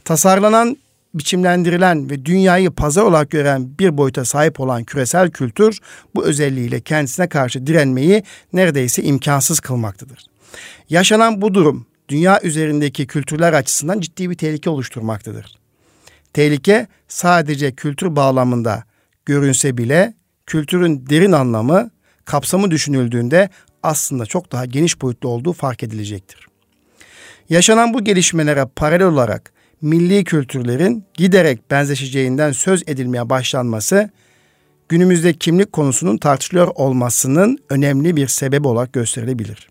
Tasarlanan, 0.04 0.76
biçimlendirilen 1.14 2.10
ve 2.10 2.24
dünyayı 2.24 2.70
pazar 2.70 3.02
olarak 3.02 3.30
gören 3.30 3.78
bir 3.78 3.96
boyuta 3.96 4.24
sahip 4.24 4.60
olan 4.60 4.84
küresel 4.84 5.30
kültür 5.30 5.78
bu 6.14 6.24
özelliğiyle 6.24 6.80
kendisine 6.80 7.28
karşı 7.28 7.66
direnmeyi 7.66 8.22
neredeyse 8.52 9.02
imkansız 9.02 9.60
kılmaktadır. 9.60 10.18
Yaşanan 10.88 11.42
bu 11.42 11.54
durum 11.54 11.86
dünya 12.08 12.40
üzerindeki 12.42 13.06
kültürler 13.06 13.52
açısından 13.52 14.00
ciddi 14.00 14.30
bir 14.30 14.34
tehlike 14.34 14.70
oluşturmaktadır. 14.70 15.58
Tehlike 16.32 16.86
sadece 17.08 17.72
kültür 17.72 18.16
bağlamında 18.16 18.84
görünse 19.26 19.78
bile 19.78 20.14
kültürün 20.46 21.06
derin 21.10 21.32
anlamı, 21.32 21.90
kapsamı 22.24 22.70
düşünüldüğünde 22.70 23.48
aslında 23.82 24.26
çok 24.26 24.52
daha 24.52 24.64
geniş 24.64 25.02
boyutlu 25.02 25.28
olduğu 25.28 25.52
fark 25.52 25.82
edilecektir. 25.82 26.46
Yaşanan 27.48 27.94
bu 27.94 28.04
gelişmelere 28.04 28.64
paralel 28.76 29.06
olarak 29.06 29.52
milli 29.80 30.24
kültürlerin 30.24 31.04
giderek 31.14 31.70
benzeşeceğinden 31.70 32.52
söz 32.52 32.82
edilmeye 32.86 33.30
başlanması 33.30 34.10
günümüzde 34.88 35.32
kimlik 35.32 35.72
konusunun 35.72 36.18
tartışılıyor 36.18 36.68
olmasının 36.74 37.58
önemli 37.70 38.16
bir 38.16 38.28
sebebi 38.28 38.68
olarak 38.68 38.92
gösterilebilir. 38.92 39.68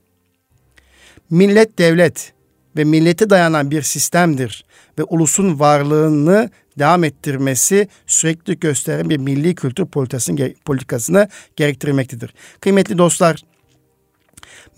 Millet 1.30 1.80
devlet 1.80 2.34
ve 2.78 2.84
millete 2.84 3.30
dayanan 3.30 3.72
bir 3.72 3.82
sistemdir 3.82 4.66
ve 5.00 5.04
ulusun 5.04 5.60
varlığını 5.60 6.50
devam 6.80 7.04
ettirmesi 7.04 7.88
sürekli 8.08 8.60
gösteren 8.60 9.10
bir 9.10 9.18
milli 9.18 9.56
kültür 9.56 9.86
politikasını, 9.86 10.54
politikasını 10.66 11.30
gerektirmektedir. 11.56 12.34
Kıymetli 12.62 12.98
dostlar, 12.98 13.42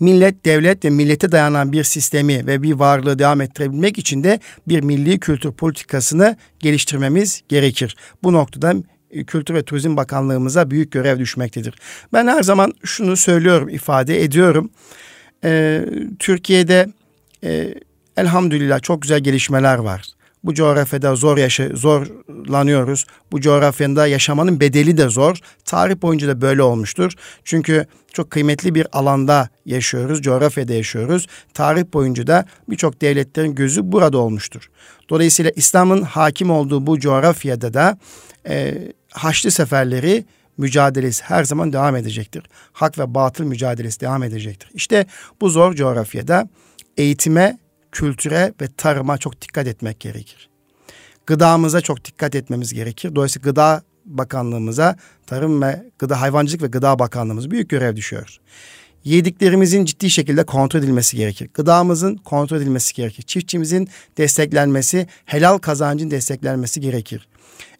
millet, 0.00 0.44
devlet 0.44 0.84
ve 0.84 0.90
millete 0.90 1.32
dayanan 1.32 1.72
bir 1.72 1.84
sistemi 1.84 2.46
ve 2.46 2.62
bir 2.62 2.72
varlığı 2.72 3.18
devam 3.18 3.40
ettirebilmek 3.40 3.98
için 3.98 4.24
de 4.24 4.40
bir 4.68 4.80
milli 4.80 5.20
kültür 5.20 5.52
politikasını 5.52 6.36
geliştirmemiz 6.58 7.42
gerekir. 7.48 7.96
Bu 8.22 8.32
noktada 8.32 8.74
e, 9.10 9.24
Kültür 9.24 9.54
ve 9.54 9.62
Turizm 9.62 9.96
Bakanlığımıza 9.96 10.70
büyük 10.70 10.92
görev 10.92 11.18
düşmektedir. 11.18 11.74
Ben 12.12 12.26
her 12.26 12.42
zaman 12.42 12.72
şunu 12.84 13.16
söylüyorum, 13.16 13.68
ifade 13.68 14.22
ediyorum. 14.22 14.70
Ee, 15.44 15.84
Türkiye'de 16.18 16.88
e, 17.44 17.74
elhamdülillah 18.16 18.82
çok 18.82 19.02
güzel 19.02 19.20
gelişmeler 19.20 19.78
var. 19.78 20.04
Bu 20.44 20.54
coğrafyada 20.54 21.16
zor 21.16 21.38
yaşa 21.38 21.68
zorlanıyoruz. 21.74 23.06
Bu 23.32 23.40
coğrafyada 23.40 24.06
yaşamanın 24.06 24.60
bedeli 24.60 24.96
de 24.96 25.08
zor. 25.08 25.36
Tarih 25.64 26.02
boyunca 26.02 26.28
da 26.28 26.40
böyle 26.40 26.62
olmuştur. 26.62 27.12
Çünkü 27.44 27.86
çok 28.12 28.30
kıymetli 28.30 28.74
bir 28.74 28.86
alanda 28.92 29.48
yaşıyoruz, 29.66 30.22
coğrafyada 30.22 30.72
yaşıyoruz. 30.72 31.26
Tarih 31.54 31.84
boyunca 31.92 32.26
da 32.26 32.44
birçok 32.68 33.00
devletlerin 33.00 33.54
gözü 33.54 33.92
burada 33.92 34.18
olmuştur. 34.18 34.70
Dolayısıyla 35.08 35.50
İslam'ın 35.56 36.02
hakim 36.02 36.50
olduğu 36.50 36.86
bu 36.86 37.00
coğrafyada 37.00 37.74
da 37.74 37.98
e, 38.48 38.74
Haçlı 39.10 39.50
seferleri 39.50 40.24
mücadelesi 40.60 41.24
her 41.24 41.44
zaman 41.44 41.72
devam 41.72 41.96
edecektir. 41.96 42.42
Hak 42.72 42.98
ve 42.98 43.14
batıl 43.14 43.44
mücadelesi 43.44 44.00
devam 44.00 44.22
edecektir. 44.22 44.70
İşte 44.74 45.06
bu 45.40 45.50
zor 45.50 45.74
coğrafyada 45.74 46.48
eğitime 46.96 47.58
kültüre 47.92 48.54
ve 48.60 48.68
tarıma 48.76 49.18
çok 49.18 49.42
dikkat 49.42 49.66
etmek 49.66 50.00
gerekir. 50.00 50.50
Gıdamıza 51.26 51.80
çok 51.80 52.04
dikkat 52.04 52.34
etmemiz 52.34 52.74
gerekir. 52.74 53.14
Dolayısıyla 53.14 53.50
gıda 53.50 53.82
bakanlığımıza 54.04 54.96
tarım 55.26 55.62
ve 55.62 55.90
gıda 55.98 56.20
hayvancılık 56.20 56.62
ve 56.62 56.66
gıda 56.66 56.98
bakanlığımız 56.98 57.50
büyük 57.50 57.68
görev 57.68 57.96
düşüyor. 57.96 58.38
Yediklerimizin 59.04 59.84
ciddi 59.84 60.10
şekilde 60.10 60.44
kontrol 60.44 60.80
edilmesi 60.80 61.16
gerekir. 61.16 61.50
Gıdamızın 61.54 62.16
kontrol 62.16 62.56
edilmesi 62.56 62.94
gerekir. 62.94 63.22
Çiftçimizin 63.22 63.88
desteklenmesi, 64.18 65.06
helal 65.24 65.58
kazancın 65.58 66.10
desteklenmesi 66.10 66.80
gerekir. 66.80 67.28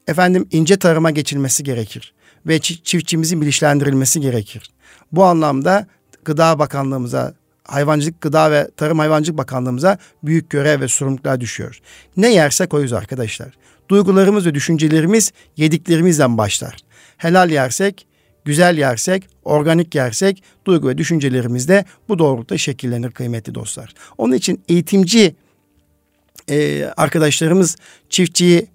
Efendim 0.06 0.48
ince 0.52 0.78
tarıma 0.78 1.10
geçilmesi 1.10 1.64
gerekir 1.64 2.14
ve 2.46 2.58
çiftçimizin 2.58 3.40
bilinçlendirilmesi 3.40 4.20
gerekir. 4.20 4.70
Bu 5.12 5.24
anlamda 5.24 5.86
Gıda 6.24 6.58
Bakanlığımıza 6.58 7.34
Hayvancılık, 7.64 8.20
Gıda 8.20 8.50
ve 8.50 8.70
Tarım 8.76 8.98
Hayvancılık 8.98 9.38
Bakanlığımıza 9.38 9.98
büyük 10.22 10.50
görev 10.50 10.80
ve 10.80 10.88
sorumluluklar 10.88 11.40
düşüyor. 11.40 11.80
Ne 12.16 12.32
yersek 12.32 12.74
oyuz 12.74 12.92
arkadaşlar. 12.92 13.48
Duygularımız 13.88 14.46
ve 14.46 14.54
düşüncelerimiz 14.54 15.32
yediklerimizden 15.56 16.38
başlar. 16.38 16.76
Helal 17.16 17.50
yersek, 17.50 18.06
güzel 18.44 18.78
yersek, 18.78 19.28
organik 19.44 19.94
yersek 19.94 20.42
duygu 20.64 20.88
ve 20.88 20.98
düşüncelerimiz 20.98 21.68
de 21.68 21.84
bu 22.08 22.18
doğrultuda 22.18 22.58
şekillenir 22.58 23.10
kıymetli 23.10 23.54
dostlar. 23.54 23.94
Onun 24.18 24.32
için 24.32 24.62
eğitimci 24.68 25.34
e, 26.50 26.84
arkadaşlarımız 26.96 27.76
çiftçiyi 28.08 28.66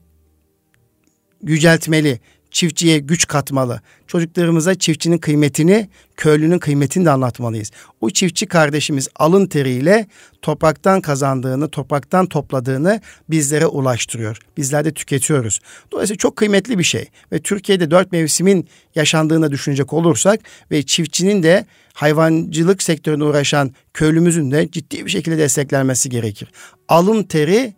yüceltmeli, 1.43 2.19
çiftçiye 2.56 3.00
güç 3.00 3.28
katmalı. 3.28 3.82
Çocuklarımıza 4.08 4.76
çiftçinin 4.76 5.18
kıymetini, 5.18 5.89
köylünün 6.18 6.60
kıymetini 6.60 7.06
de 7.06 7.12
anlatmalıyız. 7.12 7.72
O 8.02 8.10
çiftçi 8.10 8.46
kardeşimiz 8.46 9.08
alın 9.15 9.48
teriyle 9.48 10.08
topraktan 10.41 11.02
kazandığını, 11.02 11.70
topraktan 11.70 12.26
topladığını 12.26 13.02
bizlere 13.30 13.65
ulaştırıyor. 13.65 14.38
Bizler 14.58 14.86
de 14.86 14.94
tüketiyoruz. 14.94 15.60
Dolayısıyla 15.91 16.18
çok 16.18 16.36
kıymetli 16.36 16.80
bir 16.80 16.84
şey. 16.84 17.06
Ve 17.32 17.39
Türkiye'de 17.39 17.91
dört 17.91 18.12
mevsimin 18.12 18.68
yaşandığını 18.96 19.52
düşünecek 19.52 19.94
olursak 19.94 20.39
ve 20.72 20.84
çiftçinin 20.84 21.44
de 21.44 21.65
hayvancılık 21.94 22.84
sektöründe 22.84 23.24
uğraşan 23.24 23.72
köylümüzün 23.94 24.52
de 24.52 24.72
ciddi 24.72 25.06
bir 25.06 25.12
şekilde 25.12 25.38
desteklenmesi 25.38 26.10
gerekir. 26.10 26.52
Alın 26.88 27.24
teri 27.24 27.74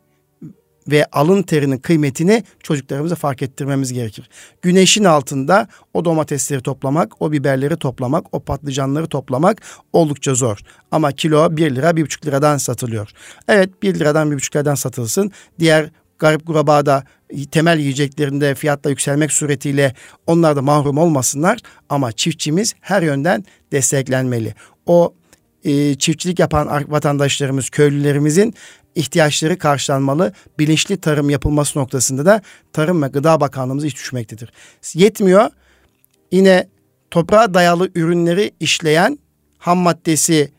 ve 0.88 1.06
alın 1.12 1.42
terinin 1.42 1.78
kıymetini 1.78 2.44
çocuklarımıza 2.64 3.16
fark 3.16 3.42
ettirmemiz 3.42 3.94
gerekir. 3.94 4.30
Güneşin 4.62 5.04
altında 5.04 5.68
o 5.94 6.06
domatesleri 6.06 6.62
toplamak, 6.62 7.22
o 7.22 7.32
biberleri 7.32 7.78
toplamak, 7.78 8.26
o 8.32 8.40
patlıcanları 8.40 9.08
toplamak 9.08 9.62
oldukça 9.94 10.36
zor. 10.36 10.58
Ama 10.92 11.12
kilo 11.12 11.58
1 11.58 11.76
lira 11.76 11.90
1,5 11.90 12.26
liradan 12.26 12.58
satılıyor. 12.58 13.10
Evet 13.48 13.84
1 13.84 13.96
liradan 13.96 14.32
1,5 14.32 14.56
liradan 14.56 14.76
satılsın. 14.76 15.32
Diğer 15.60 15.90
garip 16.20 16.48
da 16.48 17.04
temel 17.52 17.80
yiyeceklerinde 17.80 18.56
fiyatla 18.56 18.90
yükselmek 18.90 19.32
suretiyle 19.32 19.94
onlar 20.28 20.56
da 20.56 20.62
mahrum 20.62 20.98
olmasınlar. 20.98 21.60
Ama 21.90 22.12
çiftçimiz 22.12 22.74
her 22.82 23.02
yönden 23.02 23.44
desteklenmeli. 23.72 24.54
O 24.86 25.14
e, 25.68 25.96
çiftçilik 25.96 26.40
yapan 26.40 26.86
vatandaşlarımız, 26.88 27.70
köylülerimizin 27.70 28.54
ihtiyaçları 28.96 29.58
karşılanmalı. 29.58 30.34
Bilinçli 30.60 30.98
tarım 30.98 31.30
yapılması 31.30 31.80
noktasında 31.80 32.26
da 32.26 32.42
Tarım 32.74 33.04
ve 33.04 33.08
Gıda 33.08 33.42
Bakanlığımız 33.42 33.86
iş 33.86 33.96
düşmektedir. 33.96 34.52
Yetmiyor. 34.94 35.50
Yine 36.32 36.68
toprağa 37.12 37.54
dayalı 37.54 37.90
ürünleri 37.96 38.52
işleyen 38.60 39.20
ham 39.58 39.78
maddesi 39.78 40.52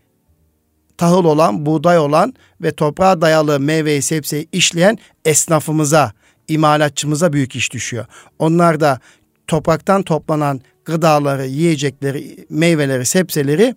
tahıl 0.99 1.25
olan, 1.25 1.67
buğday 1.67 1.99
olan 1.99 2.35
ve 2.63 2.73
toprağa 2.73 3.21
dayalı 3.21 3.61
meyveyi, 3.61 4.03
sebzeyi 4.03 4.49
işleyen 4.53 4.99
esnafımıza, 5.25 6.13
imalatçımıza 6.49 7.33
büyük 7.33 7.57
iş 7.57 7.73
düşüyor. 7.73 8.07
Onlar 8.39 8.81
da 8.81 9.01
topraktan 9.47 10.03
toplanan 10.03 10.61
gıdaları, 10.85 11.47
yiyecekleri, 11.47 12.47
meyveleri, 12.51 13.07
sebzeleri 13.07 13.75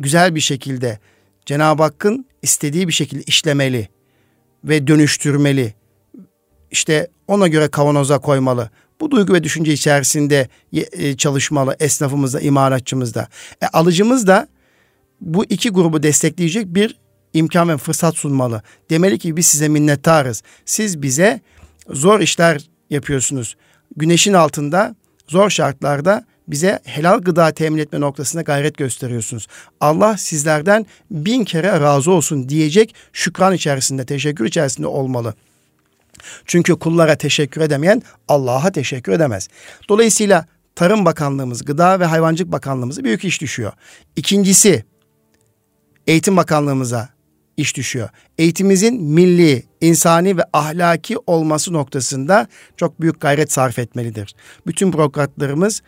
güzel 0.00 0.34
bir 0.34 0.40
şekilde 0.40 0.98
Cenab-ı 1.46 1.82
Hakk'ın 1.82 2.26
istediği 2.42 2.88
bir 2.88 2.92
şekilde 2.92 3.22
işlemeli. 3.22 3.88
ve 4.64 4.86
dönüştürmeli. 4.86 5.74
İşte 6.70 7.08
ona 7.26 7.48
göre 7.48 7.68
kavanoza 7.68 8.18
koymalı. 8.18 8.70
Bu 9.00 9.10
duygu 9.10 9.32
ve 9.32 9.44
düşünce 9.44 9.72
içerisinde 9.72 10.48
e, 10.72 11.16
çalışmalı 11.16 11.76
esnafımızda, 11.80 12.40
imalatçımızda. 12.40 13.28
E, 13.62 13.66
alıcımız 13.66 14.26
da 14.26 14.48
bu 15.20 15.44
iki 15.44 15.70
grubu 15.70 16.02
destekleyecek 16.02 16.66
bir 16.66 16.98
imkan 17.34 17.68
ve 17.68 17.76
fırsat 17.76 18.16
sunmalı. 18.16 18.62
Demeli 18.90 19.18
ki 19.18 19.36
biz 19.36 19.46
size 19.46 19.68
minnettarız. 19.68 20.42
Siz 20.64 21.02
bize 21.02 21.40
zor 21.90 22.20
işler 22.20 22.70
yapıyorsunuz. 22.90 23.56
Güneşin 23.96 24.32
altında 24.32 24.96
zor 25.28 25.50
şartlarda 25.50 26.26
bize 26.48 26.80
helal 26.84 27.18
gıda 27.18 27.52
temin 27.52 27.78
etme 27.78 28.00
noktasında 28.00 28.42
gayret 28.42 28.78
gösteriyorsunuz. 28.78 29.46
Allah 29.80 30.16
sizlerden 30.16 30.86
bin 31.10 31.44
kere 31.44 31.80
razı 31.80 32.10
olsun 32.10 32.48
diyecek 32.48 32.94
şükran 33.12 33.54
içerisinde, 33.54 34.06
teşekkür 34.06 34.44
içerisinde 34.44 34.86
olmalı. 34.86 35.34
Çünkü 36.44 36.74
kullara 36.78 37.16
teşekkür 37.16 37.60
edemeyen 37.60 38.02
Allah'a 38.28 38.72
teşekkür 38.72 39.12
edemez. 39.12 39.48
Dolayısıyla 39.88 40.46
Tarım 40.74 41.04
Bakanlığımız, 41.04 41.64
Gıda 41.64 42.00
ve 42.00 42.04
Hayvancılık 42.04 42.52
Bakanlığımıza 42.52 43.04
büyük 43.04 43.24
iş 43.24 43.40
düşüyor. 43.40 43.72
İkincisi 44.16 44.84
Eğitim 46.06 46.36
Bakanlığımıza 46.36 47.08
iş 47.56 47.76
düşüyor. 47.76 48.08
Eğitimimizin 48.38 49.02
milli, 49.02 49.62
insani 49.80 50.36
ve 50.36 50.42
ahlaki 50.52 51.16
olması 51.26 51.72
noktasında 51.72 52.46
çok 52.76 53.00
büyük 53.00 53.20
gayret 53.20 53.52
sarf 53.52 53.78
etmelidir. 53.78 54.34
Bütün 54.66 54.92
bürokratlarımız 54.92 55.82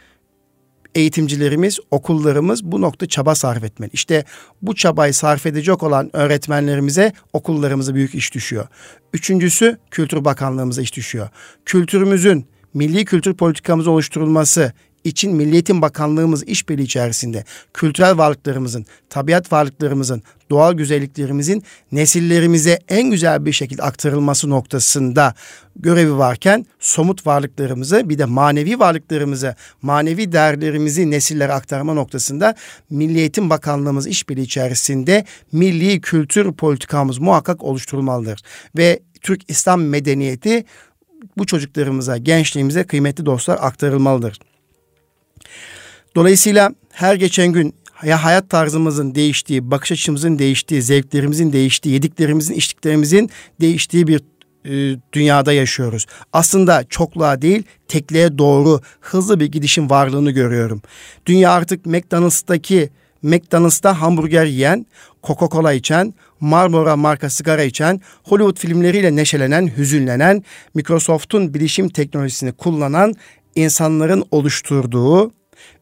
eğitimcilerimiz, 0.94 1.78
okullarımız 1.90 2.64
bu 2.64 2.80
nokta 2.80 3.06
çaba 3.06 3.34
sarf 3.34 3.64
etmeli. 3.64 3.90
İşte 3.92 4.24
bu 4.62 4.74
çabayı 4.74 5.14
sarf 5.14 5.46
edecek 5.46 5.82
olan 5.82 6.10
öğretmenlerimize 6.12 7.12
okullarımıza 7.32 7.94
büyük 7.94 8.14
iş 8.14 8.34
düşüyor. 8.34 8.66
Üçüncüsü 9.14 9.78
Kültür 9.90 10.24
Bakanlığımıza 10.24 10.82
iş 10.82 10.96
düşüyor. 10.96 11.28
Kültürümüzün 11.64 12.46
milli 12.74 13.04
kültür 13.04 13.34
politikamız 13.34 13.86
oluşturulması, 13.86 14.72
için 15.04 15.36
Milliyetin 15.36 15.82
Bakanlığımız 15.82 16.44
işbirliği 16.44 16.82
içerisinde 16.82 17.44
kültürel 17.74 18.18
varlıklarımızın, 18.18 18.86
tabiat 19.10 19.52
varlıklarımızın, 19.52 20.22
doğal 20.50 20.72
güzelliklerimizin 20.72 21.62
nesillerimize 21.92 22.78
en 22.88 23.10
güzel 23.10 23.46
bir 23.46 23.52
şekilde 23.52 23.82
aktarılması 23.82 24.50
noktasında 24.50 25.34
görevi 25.76 26.16
varken 26.18 26.66
somut 26.80 27.26
varlıklarımızı 27.26 28.08
bir 28.08 28.18
de 28.18 28.24
manevi 28.24 28.78
varlıklarımızı, 28.78 29.54
manevi 29.82 30.32
değerlerimizi 30.32 31.10
nesillere 31.10 31.52
aktarma 31.52 31.94
noktasında 31.94 32.54
Milliyetin 32.90 33.50
Bakanlığımız 33.50 34.06
işbirliği 34.06 34.42
içerisinde 34.42 35.24
milli 35.52 36.00
kültür 36.00 36.52
politikamız 36.52 37.18
muhakkak 37.18 37.64
oluşturulmalıdır. 37.64 38.40
Ve 38.76 39.00
Türk 39.20 39.50
İslam 39.50 39.82
medeniyeti 39.82 40.64
bu 41.38 41.46
çocuklarımıza, 41.46 42.16
gençliğimize 42.16 42.84
kıymetli 42.84 43.26
dostlar 43.26 43.58
aktarılmalıdır. 43.60 44.38
Dolayısıyla 46.14 46.70
her 46.92 47.14
geçen 47.14 47.52
gün 47.52 47.74
ya 48.04 48.24
hayat 48.24 48.50
tarzımızın 48.50 49.14
değiştiği, 49.14 49.70
bakış 49.70 49.92
açımızın 49.92 50.38
değiştiği, 50.38 50.82
zevklerimizin 50.82 51.52
değiştiği, 51.52 51.94
yediklerimizin, 51.94 52.54
içtiklerimizin 52.54 53.30
değiştiği 53.60 54.06
bir 54.06 54.20
e, 54.64 54.98
dünyada 55.12 55.52
yaşıyoruz. 55.52 56.06
Aslında 56.32 56.84
çokluğa 56.88 57.42
değil, 57.42 57.62
tekliğe 57.88 58.38
doğru 58.38 58.80
hızlı 59.00 59.40
bir 59.40 59.46
gidişin 59.46 59.90
varlığını 59.90 60.30
görüyorum. 60.30 60.82
Dünya 61.26 61.52
artık 61.52 61.86
McDonald's'taki 61.86 62.90
McDonald's'ta 63.22 64.00
hamburger 64.00 64.44
yiyen, 64.44 64.86
Coca-Cola 65.22 65.74
içen, 65.74 66.14
Marlboro 66.40 66.96
marka 66.96 67.30
sigara 67.30 67.62
içen, 67.62 68.00
Hollywood 68.22 68.58
filmleriyle 68.58 69.16
neşelenen, 69.16 69.76
hüzünlenen, 69.76 70.44
Microsoft'un 70.74 71.54
bilişim 71.54 71.88
teknolojisini 71.88 72.52
kullanan 72.52 73.14
insanların 73.54 74.24
oluşturduğu 74.30 75.32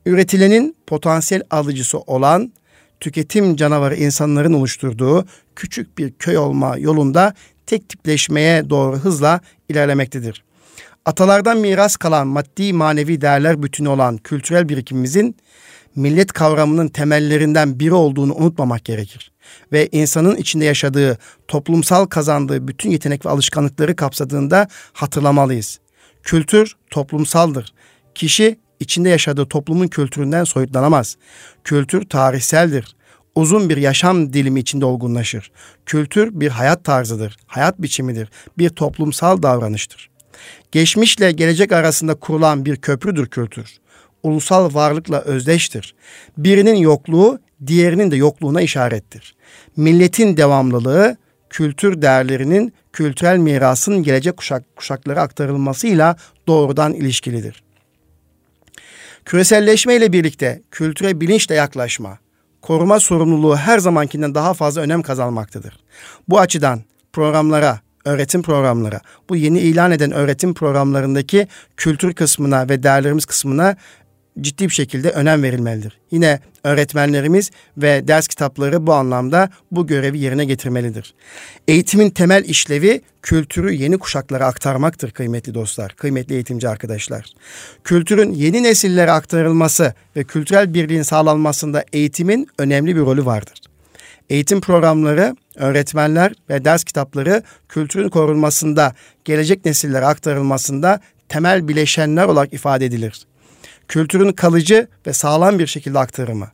üretilenin 0.06 0.76
potansiyel 0.86 1.42
alıcısı 1.50 1.98
olan 1.98 2.52
tüketim 3.00 3.56
canavarı 3.56 3.96
insanların 3.96 4.52
oluşturduğu 4.52 5.26
küçük 5.56 5.98
bir 5.98 6.12
köy 6.12 6.38
olma 6.38 6.76
yolunda 6.78 7.34
tek 7.66 7.88
tipleşmeye 7.88 8.70
doğru 8.70 8.96
hızla 8.96 9.40
ilerlemektedir. 9.68 10.44
Atalardan 11.04 11.58
miras 11.58 11.96
kalan 11.96 12.26
maddi 12.26 12.72
manevi 12.72 13.20
değerler 13.20 13.62
bütünü 13.62 13.88
olan 13.88 14.16
kültürel 14.16 14.68
birikimimizin 14.68 15.36
millet 15.96 16.32
kavramının 16.32 16.88
temellerinden 16.88 17.80
biri 17.80 17.94
olduğunu 17.94 18.34
unutmamak 18.34 18.84
gerekir. 18.84 19.32
Ve 19.72 19.88
insanın 19.92 20.36
içinde 20.36 20.64
yaşadığı, 20.64 21.18
toplumsal 21.48 22.06
kazandığı 22.06 22.68
bütün 22.68 22.90
yetenek 22.90 23.26
ve 23.26 23.30
alışkanlıkları 23.30 23.96
kapsadığında 23.96 24.68
hatırlamalıyız. 24.92 25.80
Kültür 26.22 26.76
toplumsaldır. 26.90 27.72
Kişi 28.14 28.58
içinde 28.80 29.08
yaşadığı 29.08 29.46
toplumun 29.46 29.88
kültüründen 29.88 30.44
soyutlanamaz. 30.44 31.16
Kültür 31.64 32.08
tarihseldir. 32.08 32.96
Uzun 33.34 33.68
bir 33.68 33.76
yaşam 33.76 34.32
dilimi 34.32 34.60
içinde 34.60 34.84
olgunlaşır. 34.84 35.50
Kültür 35.86 36.40
bir 36.40 36.48
hayat 36.48 36.84
tarzıdır, 36.84 37.36
hayat 37.46 37.82
biçimidir, 37.82 38.28
bir 38.58 38.68
toplumsal 38.68 39.42
davranıştır. 39.42 40.10
Geçmişle 40.72 41.32
gelecek 41.32 41.72
arasında 41.72 42.14
kurulan 42.14 42.64
bir 42.64 42.76
köprüdür 42.76 43.26
kültür. 43.26 43.78
Ulusal 44.22 44.74
varlıkla 44.74 45.20
özdeştir. 45.20 45.94
Birinin 46.38 46.76
yokluğu 46.76 47.38
diğerinin 47.66 48.10
de 48.10 48.16
yokluğuna 48.16 48.60
işarettir. 48.60 49.34
Milletin 49.76 50.36
devamlılığı 50.36 51.16
kültür 51.50 52.02
değerlerinin 52.02 52.72
kültürel 52.92 53.38
mirasın 53.38 54.02
gelecek 54.02 54.36
kuşak, 54.36 54.76
kuşaklara 54.76 55.22
aktarılmasıyla 55.22 56.16
doğrudan 56.46 56.94
ilişkilidir. 56.94 57.62
Küreselleşme 59.28 59.96
ile 59.96 60.12
birlikte 60.12 60.62
kültüre 60.70 61.20
bilinçle 61.20 61.54
yaklaşma, 61.54 62.18
koruma 62.62 63.00
sorumluluğu 63.00 63.56
her 63.56 63.78
zamankinden 63.78 64.34
daha 64.34 64.54
fazla 64.54 64.80
önem 64.80 65.02
kazanmaktadır. 65.02 65.78
Bu 66.28 66.40
açıdan 66.40 66.80
programlara, 67.12 67.80
öğretim 68.04 68.42
programları, 68.42 69.00
bu 69.28 69.36
yeni 69.36 69.58
ilan 69.58 69.90
eden 69.90 70.12
öğretim 70.12 70.54
programlarındaki 70.54 71.48
kültür 71.76 72.14
kısmına 72.14 72.68
ve 72.68 72.82
değerlerimiz 72.82 73.24
kısmına 73.24 73.76
ciddi 74.40 74.64
bir 74.64 74.74
şekilde 74.74 75.10
önem 75.10 75.42
verilmelidir. 75.42 75.98
Yine 76.10 76.40
öğretmenlerimiz 76.68 77.50
ve 77.76 78.08
ders 78.08 78.28
kitapları 78.28 78.86
bu 78.86 78.94
anlamda 78.94 79.50
bu 79.70 79.86
görevi 79.86 80.18
yerine 80.18 80.44
getirmelidir. 80.44 81.14
Eğitimin 81.68 82.10
temel 82.10 82.44
işlevi 82.44 83.00
kültürü 83.22 83.72
yeni 83.72 83.98
kuşaklara 83.98 84.46
aktarmaktır 84.46 85.10
kıymetli 85.10 85.54
dostlar, 85.54 85.92
kıymetli 85.92 86.34
eğitimci 86.34 86.68
arkadaşlar. 86.68 87.26
Kültürün 87.84 88.32
yeni 88.32 88.62
nesillere 88.62 89.10
aktarılması 89.10 89.94
ve 90.16 90.24
kültürel 90.24 90.74
birliğin 90.74 91.02
sağlanmasında 91.02 91.84
eğitimin 91.92 92.48
önemli 92.58 92.96
bir 92.96 93.00
rolü 93.00 93.26
vardır. 93.26 93.60
Eğitim 94.30 94.60
programları, 94.60 95.36
öğretmenler 95.56 96.32
ve 96.50 96.64
ders 96.64 96.84
kitapları 96.84 97.42
kültürün 97.68 98.08
korunmasında, 98.08 98.94
gelecek 99.24 99.64
nesillere 99.64 100.04
aktarılmasında 100.04 101.00
temel 101.28 101.68
bileşenler 101.68 102.24
olarak 102.24 102.52
ifade 102.52 102.86
edilir 102.86 103.26
kültürün 103.88 104.32
kalıcı 104.32 104.88
ve 105.06 105.12
sağlam 105.12 105.58
bir 105.58 105.66
şekilde 105.66 105.98
aktarımı, 105.98 106.50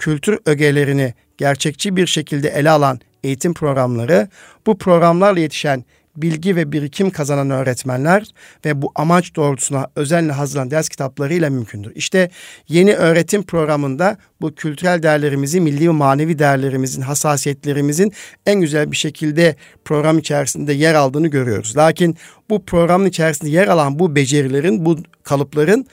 kültür 0.00 0.38
ögelerini 0.46 1.14
gerçekçi 1.38 1.96
bir 1.96 2.06
şekilde 2.06 2.48
ele 2.48 2.70
alan 2.70 3.00
eğitim 3.24 3.54
programları, 3.54 4.28
bu 4.66 4.78
programlarla 4.78 5.40
yetişen 5.40 5.84
bilgi 6.16 6.56
ve 6.56 6.72
birikim 6.72 7.10
kazanan 7.10 7.50
öğretmenler 7.50 8.26
ve 8.64 8.82
bu 8.82 8.92
amaç 8.94 9.36
doğrultusuna 9.36 9.86
özenle 9.96 10.32
hazırlanan 10.32 10.70
ders 10.70 10.88
kitaplarıyla 10.88 11.50
mümkündür. 11.50 11.92
İşte 11.94 12.30
yeni 12.68 12.94
öğretim 12.94 13.42
programında 13.42 14.16
bu 14.40 14.54
kültürel 14.54 15.02
değerlerimizi, 15.02 15.60
milli 15.60 15.88
ve 15.88 15.92
manevi 15.92 16.38
değerlerimizin, 16.38 17.02
hassasiyetlerimizin 17.02 18.12
en 18.46 18.60
güzel 18.60 18.90
bir 18.90 18.96
şekilde 18.96 19.56
program 19.84 20.18
içerisinde 20.18 20.72
yer 20.72 20.94
aldığını 20.94 21.28
görüyoruz. 21.28 21.76
Lakin 21.76 22.16
bu 22.50 22.64
programın 22.64 23.06
içerisinde 23.06 23.50
yer 23.50 23.68
alan 23.68 23.98
bu 23.98 24.16
becerilerin, 24.16 24.84
bu 24.84 24.98
kalıpların 25.22 25.86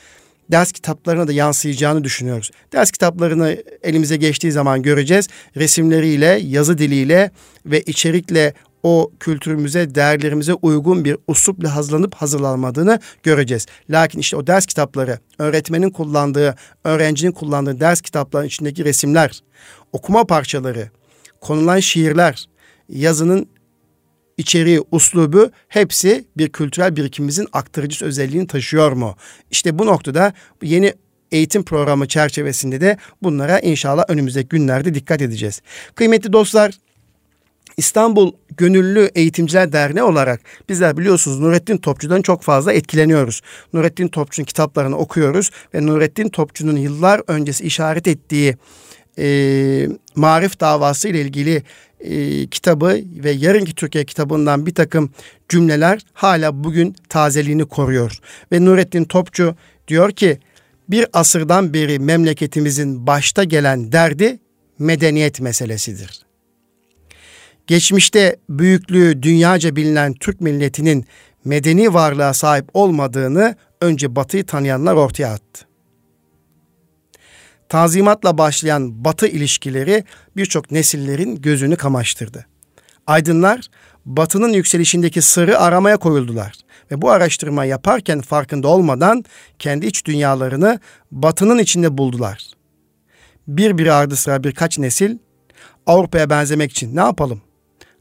ders 0.51 0.71
kitaplarına 0.71 1.27
da 1.27 1.33
yansıyacağını 1.33 2.03
düşünüyoruz. 2.03 2.51
Ders 2.73 2.91
kitaplarını 2.91 3.63
elimize 3.83 4.17
geçtiği 4.17 4.51
zaman 4.51 4.81
göreceğiz. 4.81 5.27
Resimleriyle, 5.57 6.39
yazı 6.43 6.77
diliyle 6.77 7.31
ve 7.65 7.81
içerikle 7.81 8.53
o 8.83 9.11
kültürümüze, 9.19 9.95
değerlerimize 9.95 10.53
uygun 10.53 11.05
bir 11.05 11.17
uslupla 11.27 11.75
hazırlanıp 11.75 12.15
hazırlanmadığını 12.15 12.99
göreceğiz. 13.23 13.65
Lakin 13.89 14.19
işte 14.19 14.37
o 14.37 14.47
ders 14.47 14.65
kitapları, 14.65 15.19
öğretmenin 15.39 15.89
kullandığı, 15.89 16.55
öğrencinin 16.83 17.31
kullandığı 17.31 17.79
ders 17.79 18.01
kitaplarının 18.01 18.47
içindeki 18.47 18.85
resimler, 18.85 19.41
okuma 19.93 20.25
parçaları, 20.25 20.89
konulan 21.41 21.79
şiirler, 21.79 22.45
yazının 22.89 23.49
içeriği, 24.37 24.81
uslubu 24.91 25.51
hepsi 25.67 26.25
bir 26.37 26.49
kültürel 26.49 26.95
birikimimizin 26.95 27.47
aktarıcı 27.53 28.05
özelliğini 28.05 28.47
taşıyor 28.47 28.91
mu? 28.91 29.15
İşte 29.51 29.79
bu 29.79 29.85
noktada 29.85 30.33
yeni 30.61 30.93
eğitim 31.31 31.63
programı 31.63 32.07
çerçevesinde 32.07 32.81
de 32.81 32.97
bunlara 33.23 33.59
inşallah 33.59 34.03
önümüzdeki 34.07 34.47
günlerde 34.47 34.93
dikkat 34.93 35.21
edeceğiz. 35.21 35.61
Kıymetli 35.95 36.33
dostlar, 36.33 36.71
İstanbul 37.77 38.31
Gönüllü 38.57 39.11
Eğitimciler 39.15 39.73
Derneği 39.73 40.03
olarak 40.03 40.41
bizler 40.69 40.97
biliyorsunuz 40.97 41.39
Nurettin 41.39 41.77
Topçu'dan 41.77 42.21
çok 42.21 42.41
fazla 42.41 42.73
etkileniyoruz. 42.73 43.41
Nurettin 43.73 44.07
Topçu'nun 44.07 44.45
kitaplarını 44.45 44.97
okuyoruz 44.97 45.51
ve 45.73 45.85
Nurettin 45.85 46.29
Topçu'nun 46.29 46.77
yıllar 46.77 47.21
öncesi 47.27 47.63
işaret 47.63 48.07
ettiği 48.07 48.57
e, 49.19 49.87
marif 50.15 50.59
davası 50.59 51.07
ile 51.07 51.21
ilgili 51.21 51.63
e, 51.99 52.47
kitabı 52.47 53.01
ve 53.23 53.31
yarınki 53.31 53.75
Türkiye 53.75 54.05
kitabından 54.05 54.65
bir 54.65 54.75
takım 54.75 55.11
cümleler 55.49 56.01
hala 56.13 56.63
bugün 56.63 56.95
tazeliğini 57.09 57.65
koruyor. 57.65 58.19
Ve 58.51 58.65
Nurettin 58.65 59.03
Topçu 59.03 59.55
diyor 59.87 60.11
ki 60.11 60.39
bir 60.89 61.05
asırdan 61.13 61.73
beri 61.73 61.99
memleketimizin 61.99 63.07
başta 63.07 63.43
gelen 63.43 63.91
derdi 63.91 64.39
medeniyet 64.79 65.41
meselesidir. 65.41 66.21
Geçmişte 67.67 68.35
büyüklüğü 68.49 69.23
dünyaca 69.23 69.75
bilinen 69.75 70.13
Türk 70.13 70.41
milletinin 70.41 71.05
medeni 71.45 71.93
varlığa 71.93 72.33
sahip 72.33 72.65
olmadığını 72.73 73.55
önce 73.81 74.15
Batı'yı 74.15 74.45
tanıyanlar 74.45 74.95
ortaya 74.95 75.27
attı. 75.27 75.66
Tazimatla 77.69 78.37
başlayan 78.37 79.05
Batı 79.05 79.27
ilişkileri 79.27 80.03
birçok 80.35 80.71
nesillerin 80.71 81.35
gözünü 81.35 81.75
kamaştırdı. 81.75 82.45
Aydınlar 83.07 83.67
Batı'nın 84.05 84.53
yükselişindeki 84.53 85.21
sırrı 85.21 85.59
aramaya 85.59 85.97
koyuldular 85.97 86.53
ve 86.91 87.01
bu 87.01 87.09
araştırma 87.09 87.65
yaparken 87.65 88.21
farkında 88.21 88.67
olmadan 88.67 89.25
kendi 89.59 89.85
iç 89.85 90.05
dünyalarını 90.05 90.79
Batı'nın 91.11 91.57
içinde 91.57 91.97
buldular. 91.97 92.47
Bir 93.47 93.77
bir 93.77 93.87
ardı 93.87 94.15
sıra 94.15 94.43
birkaç 94.43 94.79
nesil 94.79 95.17
Avrupa'ya 95.85 96.29
benzemek 96.29 96.71
için 96.71 96.95
ne 96.95 96.99
yapalım? 96.99 97.41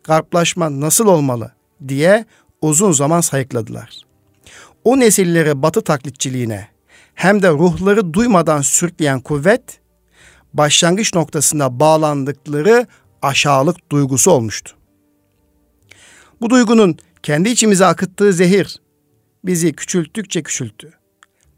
Garplaşma 0.05 0.81
nasıl 0.81 1.07
olmalı 1.07 1.53
diye 1.89 2.25
uzun 2.61 2.93
zaman 2.93 3.21
sayıkladılar. 3.21 3.99
O 4.85 5.01
nesilleri 5.01 5.63
Batı 5.63 5.83
taklitçiliğine 5.83 6.69
hem 7.17 7.43
de 7.43 7.51
ruhları 7.51 8.15
duymadan 8.15 8.61
sürükleyen 8.61 9.21
kuvvet 9.21 9.81
başlangıç 10.55 11.15
noktasında 11.15 11.81
bağlandıkları 11.81 12.87
aşağılık 13.23 13.93
duygusu 13.93 14.31
olmuştu. 14.31 14.77
Bu 16.41 16.51
duygunun 16.51 16.99
kendi 17.23 17.49
içimize 17.49 17.87
akıttığı 17.87 18.33
zehir 18.33 18.81
bizi 19.45 19.73
küçülttükçe 19.73 20.43
küçülttü. 20.43 20.93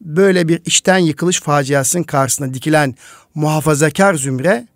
Böyle 0.00 0.48
bir 0.48 0.62
içten 0.64 0.98
yıkılış 0.98 1.40
faciasının 1.40 2.02
karşısına 2.02 2.54
dikilen 2.54 2.94
muhafazakar 3.34 4.14
zümre, 4.14 4.68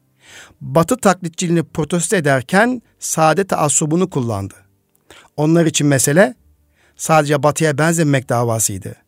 batı 0.61 0.97
taklitçiliğini 0.97 1.63
protesto 1.63 2.17
ederken 2.17 2.83
saadet 2.99 3.53
asubunu 3.53 4.11
kullandı. 4.11 4.55
Onlar 5.37 5.67
için 5.67 5.87
mesele 5.87 6.35
sadece 6.97 7.43
batıya 7.43 7.79
benzemek 7.79 8.29
davasıydı. 8.29 9.02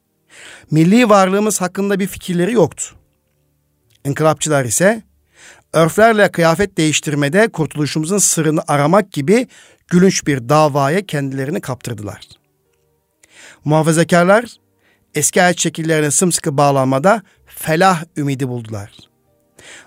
Milli 0.71 1.09
varlığımız 1.09 1.61
hakkında 1.61 2.01
bir 2.01 2.07
fikirleri 2.07 2.53
yoktu. 2.53 2.85
İnkılapçılar 4.05 4.65
ise 4.65 5.03
örflerle 5.73 6.33
kıyafet 6.33 6.77
değiştirmede 6.77 7.49
kurtuluşumuzun 7.49 8.19
sırrını 8.19 8.63
aramak 8.69 9.13
gibi 9.13 9.49
gülünç 9.89 10.27
bir 10.27 10.49
davaya 10.49 11.07
kendilerini 11.07 11.61
kaptırdılar. 11.61 12.21
Muhafazakarlar 13.65 14.45
eski 15.15 15.41
hayat 15.41 15.59
şekillerine 15.59 16.11
sımsıkı 16.11 16.57
bağlanmada 16.57 17.23
felah 17.47 18.05
ümidi 18.17 18.49
buldular. 18.49 18.93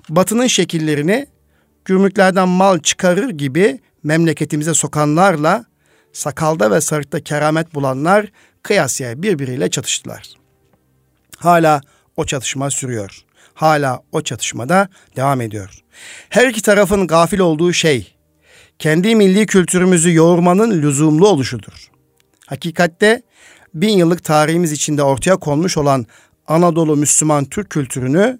Batının 0.09 0.47
şekillerini 0.47 1.27
gümrüklerden 1.85 2.49
mal 2.49 2.79
çıkarır 2.79 3.29
gibi 3.29 3.79
memleketimize 4.03 4.73
sokanlarla 4.73 5.65
sakalda 6.13 6.71
ve 6.71 6.81
sarıkta 6.81 7.19
keramet 7.19 7.75
bulanlar 7.75 8.31
kıyasıya 8.67 9.23
birbiriyle 9.23 9.69
çatıştılar. 9.69 10.23
Hala 11.37 11.81
o 12.17 12.25
çatışma 12.25 12.69
sürüyor. 12.69 13.23
Hala 13.53 14.01
o 14.11 14.21
çatışmada 14.21 14.89
devam 15.15 15.41
ediyor. 15.41 15.83
Her 16.29 16.47
iki 16.47 16.61
tarafın 16.61 17.07
gafil 17.07 17.39
olduğu 17.39 17.73
şey 17.73 18.15
kendi 18.79 19.15
milli 19.15 19.45
kültürümüzü 19.45 20.13
yoğurmanın 20.13 20.81
lüzumlu 20.81 21.27
oluşudur. 21.27 21.91
Hakikatte 22.45 23.21
bin 23.73 23.97
yıllık 23.97 24.23
tarihimiz 24.23 24.71
içinde 24.71 25.03
ortaya 25.03 25.37
konmuş 25.37 25.77
olan 25.77 26.05
Anadolu 26.47 26.95
Müslüman 26.97 27.45
Türk 27.45 27.69
kültürünü, 27.69 28.39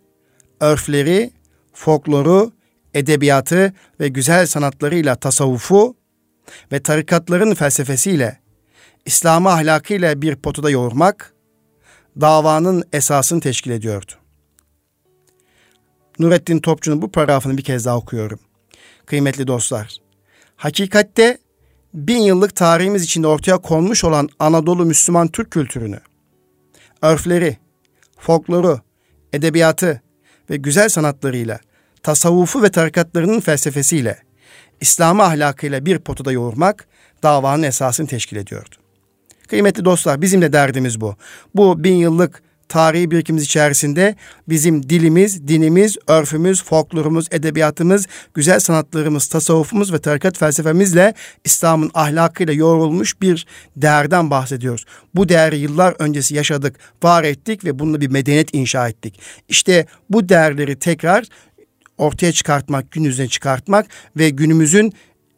örfleri, 0.59 1.31
folkloru, 1.73 2.51
edebiyatı 2.93 3.73
ve 3.99 4.07
güzel 4.07 4.45
sanatlarıyla 4.45 5.15
tasavvufu 5.15 5.95
ve 6.71 6.79
tarikatların 6.79 7.53
felsefesiyle, 7.53 8.39
İslam'ı 9.07 9.49
ahlakıyla 9.49 10.21
bir 10.21 10.35
potuda 10.35 10.69
yoğurmak, 10.69 11.33
davanın 12.21 12.83
esasını 12.93 13.39
teşkil 13.39 13.71
ediyordu. 13.71 14.11
Nurettin 16.19 16.59
Topçu'nun 16.59 17.01
bu 17.01 17.11
paragrafını 17.11 17.57
bir 17.57 17.63
kez 17.63 17.85
daha 17.85 17.97
okuyorum. 17.97 18.39
Kıymetli 19.05 19.47
dostlar, 19.47 19.97
hakikatte 20.55 21.37
bin 21.93 22.17
yıllık 22.17 22.55
tarihimiz 22.55 23.03
içinde 23.03 23.27
ortaya 23.27 23.57
konmuş 23.57 24.03
olan 24.03 24.29
Anadolu 24.39 24.85
Müslüman 24.85 25.27
Türk 25.27 25.51
kültürünü, 25.51 25.99
örfleri, 27.01 27.57
folkloru, 28.19 28.81
edebiyatı 29.33 30.01
ve 30.49 30.57
güzel 30.57 30.89
sanatlarıyla, 30.89 31.59
tasavvufu 32.03 32.63
ve 32.63 32.71
tarikatlarının 32.71 33.39
felsefesiyle, 33.39 34.19
İslam'ı 34.81 35.23
ahlakıyla 35.23 35.85
bir 35.85 35.99
potada 35.99 36.31
yoğurmak 36.31 36.87
davanın 37.23 37.63
esasını 37.63 38.07
teşkil 38.07 38.37
ediyordu. 38.37 38.75
Kıymetli 39.47 39.85
dostlar 39.85 40.21
bizim 40.21 40.41
de 40.41 40.53
derdimiz 40.53 41.01
bu. 41.01 41.15
Bu 41.55 41.83
bin 41.83 41.95
yıllık 41.95 42.41
tarihi 42.69 43.11
birikimiz 43.11 43.43
içerisinde 43.43 44.15
bizim 44.49 44.89
dilimiz, 44.89 45.47
dinimiz, 45.47 45.97
örfümüz, 46.07 46.63
folklorumuz, 46.63 47.27
edebiyatımız, 47.31 48.07
güzel 48.33 48.59
sanatlarımız, 48.59 49.27
tasavvufumuz 49.27 49.93
ve 49.93 49.99
tarikat 49.99 50.37
felsefemizle 50.37 51.13
İslam'ın 51.45 51.91
ahlakıyla 51.93 52.53
yoğrulmuş 52.53 53.21
bir 53.21 53.45
değerden 53.75 54.29
bahsediyoruz. 54.29 54.85
Bu 55.15 55.29
değeri 55.29 55.57
yıllar 55.57 55.95
öncesi 55.99 56.35
yaşadık, 56.35 56.75
var 57.03 57.23
ettik 57.23 57.65
ve 57.65 57.79
bununla 57.79 58.01
bir 58.01 58.09
medeniyet 58.09 58.53
inşa 58.53 58.89
ettik. 58.89 59.19
İşte 59.49 59.85
bu 60.09 60.29
değerleri 60.29 60.79
tekrar 60.79 61.25
ortaya 61.97 62.31
çıkartmak, 62.31 62.91
gün 62.91 63.03
yüzüne 63.03 63.27
çıkartmak 63.27 63.87
ve 64.17 64.29
günümüzün 64.29 64.93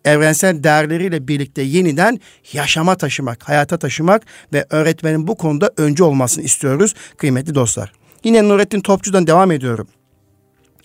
evrensel 0.06 0.64
değerleriyle 0.64 1.28
birlikte 1.28 1.62
yeniden 1.62 2.20
yaşama 2.54 2.96
taşımak, 2.96 3.50
hayata 3.50 3.78
taşımak 3.78 4.24
ve 4.54 4.66
öğretmenin 4.70 5.28
bu 5.28 5.36
konuda 5.36 5.72
önce 5.78 6.04
olmasını 6.04 6.44
istiyoruz 6.44 6.94
kıymetli 7.18 7.56
dostlar. 7.56 7.92
Yine 8.24 8.50
Nurettin 8.50 8.82
Topçu'dan 8.82 9.28
devam 9.28 9.52
ediyorum. 9.52 9.88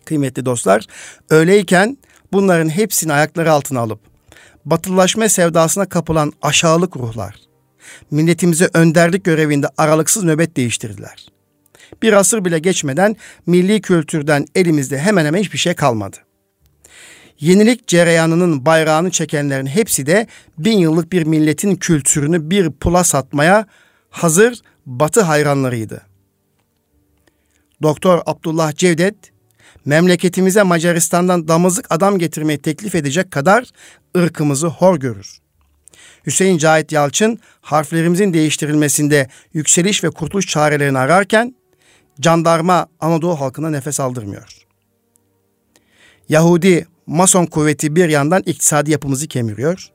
Kıymetli 0.04 0.44
dostlar, 0.44 0.86
öyleyken 1.30 1.98
bunların 2.32 2.68
hepsini 2.68 3.12
ayakları 3.12 3.52
altına 3.52 3.80
alıp 3.80 4.00
batılılaşma 4.64 5.28
sevdasına 5.28 5.88
kapılan 5.88 6.32
aşağılık 6.42 6.96
ruhlar 6.96 7.36
milletimize 8.10 8.70
önderlik 8.74 9.24
görevinde 9.24 9.66
aralıksız 9.76 10.24
nöbet 10.24 10.56
değiştirdiler. 10.56 11.26
Bir 12.02 12.12
asır 12.12 12.44
bile 12.44 12.58
geçmeden 12.58 13.16
milli 13.46 13.80
kültürden 13.80 14.46
elimizde 14.54 14.98
hemen 14.98 15.24
hemen 15.26 15.40
hiçbir 15.40 15.58
şey 15.58 15.74
kalmadı 15.74 16.16
yenilik 17.40 17.86
cereyanının 17.86 18.66
bayrağını 18.66 19.10
çekenlerin 19.10 19.66
hepsi 19.66 20.06
de 20.06 20.26
bin 20.58 20.78
yıllık 20.78 21.12
bir 21.12 21.22
milletin 21.22 21.76
kültürünü 21.76 22.50
bir 22.50 22.70
pula 22.70 23.04
satmaya 23.04 23.66
hazır 24.10 24.60
batı 24.86 25.20
hayranlarıydı. 25.20 26.02
Doktor 27.82 28.22
Abdullah 28.26 28.76
Cevdet, 28.76 29.14
memleketimize 29.84 30.62
Macaristan'dan 30.62 31.48
damızlık 31.48 31.86
adam 31.90 32.18
getirmeyi 32.18 32.58
teklif 32.58 32.94
edecek 32.94 33.30
kadar 33.30 33.70
ırkımızı 34.16 34.66
hor 34.66 34.96
görür. 34.96 35.38
Hüseyin 36.26 36.58
Cahit 36.58 36.92
Yalçın 36.92 37.38
harflerimizin 37.60 38.34
değiştirilmesinde 38.34 39.28
yükseliş 39.54 40.04
ve 40.04 40.10
kurtuluş 40.10 40.46
çarelerini 40.46 40.98
ararken 40.98 41.54
jandarma 42.20 42.86
Anadolu 43.00 43.40
halkına 43.40 43.70
nefes 43.70 44.00
aldırmıyor. 44.00 44.66
Yahudi 46.28 46.86
Mason 47.06 47.46
kuvveti 47.46 47.96
bir 47.96 48.08
yandan 48.08 48.42
iktisadi 48.46 48.90
yapımızı 48.90 49.28
kemiriyor. 49.28 49.90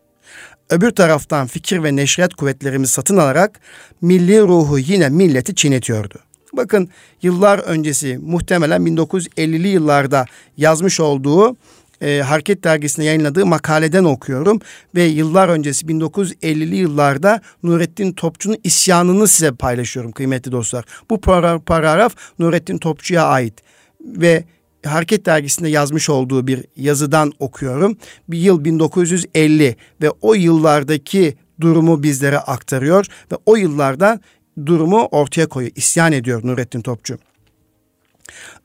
Öbür 0.70 0.91
taraftan 0.91 1.47
fikir 1.47 1.84
ve 1.84 1.95
neşriyat 1.95 2.34
kuvvetlerimizi 2.34 2.93
satın 2.93 3.18
alarak 3.18 3.60
milli 4.01 4.41
ruhu 4.41 4.80
yine 4.80 5.10
milleti 5.10 5.55
çiğnetiyordu. 5.55 6.20
Bakın 6.53 6.89
yıllar 7.22 7.60
öncesi 7.60 8.18
muhtemelen 8.18 8.82
1950'li 8.82 9.68
yıllarda 9.68 10.26
yazmış 10.57 10.99
olduğu 10.99 11.55
e, 12.01 12.22
Hareket 12.22 12.64
Dergisi'nde 12.64 13.05
yayınladığı 13.05 13.45
makaleden 13.45 14.03
okuyorum. 14.03 14.60
Ve 14.95 15.03
yıllar 15.03 15.49
öncesi 15.49 15.86
1950'li 15.86 16.76
yıllarda 16.76 17.41
Nurettin 17.64 18.12
Topçu'nun 18.12 18.57
isyanını 18.64 19.28
size 19.28 19.51
paylaşıyorum 19.51 20.12
kıymetli 20.12 20.51
dostlar. 20.51 20.86
Bu 21.10 21.22
paragraf 21.22 22.16
Nurettin 22.39 22.78
Topçu'ya 22.78 23.24
ait 23.24 23.53
ve 24.01 24.43
Hareket 24.86 25.25
Dergisi'nde 25.25 25.69
yazmış 25.69 26.09
olduğu 26.09 26.47
bir 26.47 26.65
yazıdan 26.75 27.34
okuyorum. 27.39 27.97
Bir 28.27 28.38
yıl 28.38 28.65
1950 28.65 29.75
ve 30.01 30.09
o 30.21 30.34
yıllardaki 30.34 31.36
durumu 31.61 32.03
bizlere 32.03 32.38
aktarıyor 32.38 33.05
ve 33.32 33.36
o 33.45 33.55
yıllarda 33.55 34.19
durumu 34.65 35.05
ortaya 35.05 35.49
koyuyor. 35.49 35.71
İsyan 35.75 36.11
ediyor 36.11 36.41
Nurettin 36.43 36.82
Topçu. 36.82 37.17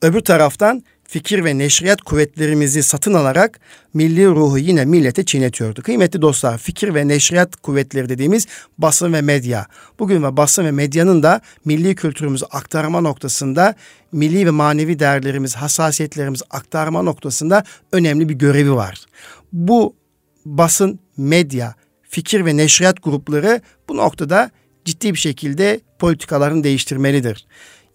Öbür 0.03 0.21
taraftan 0.21 0.83
fikir 1.15 1.45
ve 1.45 1.59
neşriyat 1.59 2.03
kuvvetlerimizi 2.03 2.83
satın 2.83 3.15
alarak 3.15 3.61
milli 3.95 4.27
ruhu 4.27 4.59
yine 4.59 4.85
millete 4.85 5.25
çiğnetiyordu. 5.25 5.83
Kıymetli 5.83 6.23
dostlar 6.23 6.59
fikir 6.59 6.95
ve 6.95 7.09
neşriyat 7.09 7.57
kuvvetleri 7.57 8.09
dediğimiz 8.09 8.47
basın 8.79 9.13
ve 9.13 9.21
medya. 9.21 9.67
Bugün 9.99 10.23
ve 10.23 10.37
basın 10.37 10.65
ve 10.65 10.71
medyanın 10.71 11.23
da 11.23 11.41
milli 11.65 11.95
kültürümüzü 11.95 12.45
aktarma 12.51 13.01
noktasında 13.01 13.75
milli 14.13 14.47
ve 14.47 14.51
manevi 14.51 14.99
değerlerimiz, 14.99 15.55
hassasiyetlerimiz 15.55 16.43
aktarma 16.51 17.03
noktasında 17.03 17.65
önemli 17.93 18.29
bir 18.29 18.35
görevi 18.35 18.73
var. 18.73 19.05
Bu 19.53 19.97
basın, 20.45 20.99
medya, 21.17 21.75
fikir 22.03 22.47
ve 22.47 22.57
neşriyat 22.57 23.03
grupları 23.03 23.61
bu 23.89 23.97
noktada 23.97 24.51
ciddi 24.85 25.13
bir 25.13 25.19
şekilde 25.19 25.81
politikalarını 25.99 26.65
değiştirmelidir 26.65 27.47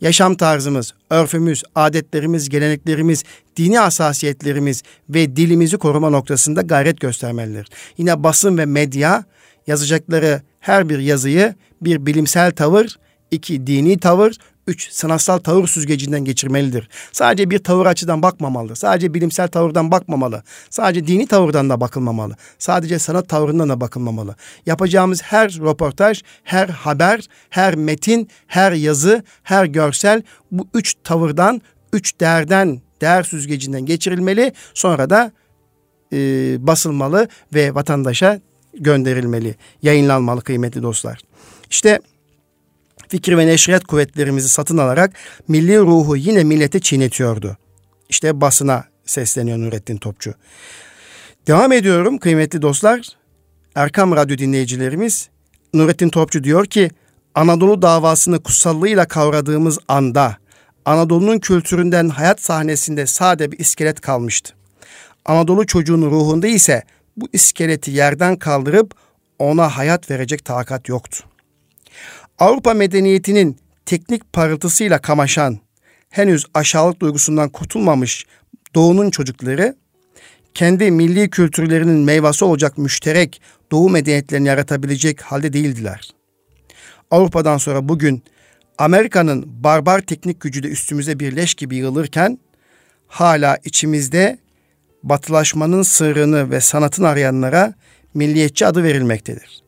yaşam 0.02 0.36
tarzımız, 0.36 0.94
örfümüz, 1.10 1.64
adetlerimiz, 1.76 2.50
geleneklerimiz, 2.50 3.24
dini 3.56 3.78
hassasiyetlerimiz 3.78 4.84
ve 5.10 5.36
dilimizi 5.36 5.78
koruma 5.78 6.10
noktasında 6.10 6.62
gayret 6.62 7.00
göstermelidir. 7.00 7.68
Yine 7.98 8.24
basın 8.24 8.58
ve 8.58 8.66
medya 8.66 9.24
yazacakları 9.68 10.42
her 10.60 10.90
bir 10.90 11.00
yazıyı 11.00 11.56
bir 11.82 12.06
bilimsel 12.06 12.52
tavır, 12.52 13.00
iki 13.32 13.68
dini 13.68 14.00
tavır, 14.00 14.36
üç 14.70 14.92
sanatsal 14.92 15.38
tavır 15.38 15.68
süzgecinden 15.68 16.26
geçirmelidir. 16.26 16.90
Sadece 17.12 17.50
bir 17.50 17.60
tavır 17.60 17.86
açıdan 17.86 18.22
bakmamalı. 18.22 18.76
Sadece 18.76 19.14
bilimsel 19.14 19.48
tavırdan 19.48 19.92
bakmamalı. 19.92 20.44
Sadece 20.70 21.08
dini 21.08 21.28
tavırdan 21.28 21.70
da 21.70 21.82
bakılmamalı. 21.82 22.36
Sadece 22.60 23.00
sanat 23.00 23.30
tavrından 23.30 23.70
da 23.70 23.82
bakılmamalı. 23.82 24.36
Yapacağımız 24.66 25.22
her 25.22 25.52
röportaj, 25.52 26.22
her 26.44 26.70
haber, 26.70 27.28
her 27.50 27.76
metin, 27.76 28.30
her 28.48 28.72
yazı, 28.72 29.24
her 29.44 29.66
görsel 29.66 30.24
bu 30.52 30.68
üç 30.74 30.96
tavırdan, 31.04 31.62
üç 31.94 32.20
değerden, 32.20 32.82
değer 33.02 33.24
süzgecinden 33.24 33.86
geçirilmeli. 33.86 34.54
Sonra 34.74 35.10
da 35.10 35.32
e, 36.14 36.18
basılmalı 36.68 37.28
ve 37.54 37.76
vatandaşa 37.76 38.40
gönderilmeli, 38.74 39.56
yayınlanmalı 39.82 40.42
kıymetli 40.42 40.84
dostlar. 40.84 41.22
İşte 41.70 42.00
fikir 43.10 43.38
ve 43.38 43.48
neşriyat 43.48 43.84
kuvvetlerimizi 43.86 44.50
satın 44.50 44.78
alarak 44.78 45.14
milli 45.48 45.80
ruhu 45.80 46.16
yine 46.16 46.44
millete 46.44 46.80
çiğnetiyordu. 46.80 47.58
İşte 48.10 48.42
basına 48.42 48.84
sesleniyor 49.06 49.58
Nurettin 49.58 49.98
Topçu. 49.98 50.34
Devam 51.48 51.72
ediyorum 51.72 52.18
kıymetli 52.18 52.62
dostlar. 52.62 53.08
Erkam 53.76 54.16
Radyo 54.16 54.38
dinleyicilerimiz 54.38 55.30
Nurettin 55.74 56.10
Topçu 56.10 56.44
diyor 56.44 56.66
ki 56.66 56.90
Anadolu 57.36 57.82
davasını 57.82 58.44
kutsallığıyla 58.44 59.06
kavradığımız 59.06 59.80
anda 59.88 60.38
Anadolu'nun 60.86 61.40
kültüründen 61.40 62.10
hayat 62.10 62.42
sahnesinde 62.42 63.06
sade 63.06 63.52
bir 63.52 63.60
iskelet 63.60 64.02
kalmıştı. 64.02 64.54
Anadolu 65.26 65.66
çocuğunun 65.66 66.12
ruhunda 66.12 66.48
ise 66.48 66.84
bu 67.18 67.30
iskeleti 67.34 67.92
yerden 67.92 68.36
kaldırıp 68.36 68.94
ona 69.40 69.78
hayat 69.78 70.12
verecek 70.12 70.46
takat 70.46 70.90
yoktu. 70.90 71.29
Avrupa 72.40 72.74
medeniyetinin 72.74 73.58
teknik 73.86 74.34
parıltısıyla 74.34 75.00
kamaşan, 75.00 75.60
henüz 76.10 76.46
aşağılık 76.54 77.00
duygusundan 77.00 77.50
kurtulmamış 77.50 78.26
doğunun 78.76 79.10
çocukları, 79.10 79.76
kendi 80.54 80.92
milli 80.92 81.30
kültürlerinin 81.30 82.00
meyvesi 82.00 82.46
olacak 82.46 82.78
müşterek 82.78 83.42
doğu 83.72 83.90
medeniyetlerini 83.90 84.48
yaratabilecek 84.48 85.22
halde 85.22 85.54
değildiler. 85.54 86.10
Avrupa'dan 87.12 87.58
sonra 87.58 87.90
bugün 87.90 88.24
Amerika'nın 88.78 89.64
barbar 89.64 90.02
teknik 90.02 90.42
gücü 90.42 90.64
de 90.64 90.68
üstümüze 90.68 91.20
bir 91.20 91.36
leş 91.36 91.54
gibi 91.54 91.76
yığılırken 91.76 92.40
hala 93.08 93.58
içimizde 93.66 94.40
batılaşmanın 95.04 95.82
sırrını 95.82 96.52
ve 96.52 96.62
sanatın 96.62 97.04
arayanlara 97.04 97.74
milliyetçi 98.14 98.66
adı 98.66 98.84
verilmektedir. 98.84 99.64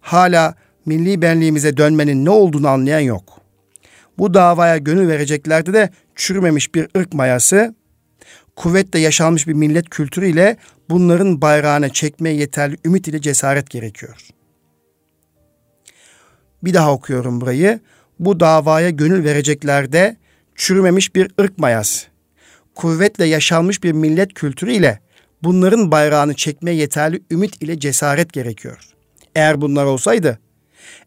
Hala 0.00 0.54
milli 0.90 1.22
benliğimize 1.22 1.76
dönmenin 1.76 2.24
ne 2.24 2.30
olduğunu 2.30 2.68
anlayan 2.68 3.00
yok. 3.00 3.40
Bu 4.18 4.34
davaya 4.34 4.76
gönül 4.76 5.08
vereceklerde 5.08 5.72
de 5.72 5.90
çürümemiş 6.14 6.74
bir 6.74 6.88
ırk 6.96 7.14
mayası, 7.14 7.74
kuvvetle 8.56 8.98
yaşanmış 8.98 9.48
bir 9.48 9.52
millet 9.52 9.90
kültürüyle 9.90 10.56
bunların 10.88 11.40
bayrağına 11.40 11.88
çekmeye 11.88 12.36
yeterli 12.36 12.76
ümit 12.84 13.08
ile 13.08 13.20
cesaret 13.20 13.70
gerekiyor. 13.70 14.16
Bir 16.62 16.74
daha 16.74 16.92
okuyorum 16.92 17.40
burayı. 17.40 17.80
Bu 18.18 18.40
davaya 18.40 18.90
gönül 18.90 19.24
vereceklerde 19.24 20.16
çürümemiş 20.54 21.14
bir 21.14 21.30
ırk 21.40 21.58
mayası, 21.58 22.06
kuvvetle 22.74 23.24
yaşanmış 23.24 23.82
bir 23.82 23.92
millet 23.92 24.34
kültürü 24.34 24.72
ile 24.72 25.00
bunların 25.42 25.90
bayrağını 25.90 26.34
çekmeye 26.34 26.76
yeterli 26.76 27.22
ümit 27.30 27.62
ile 27.62 27.78
cesaret 27.78 28.32
gerekiyor. 28.32 28.78
Eğer 29.34 29.60
bunlar 29.60 29.84
olsaydı 29.84 30.38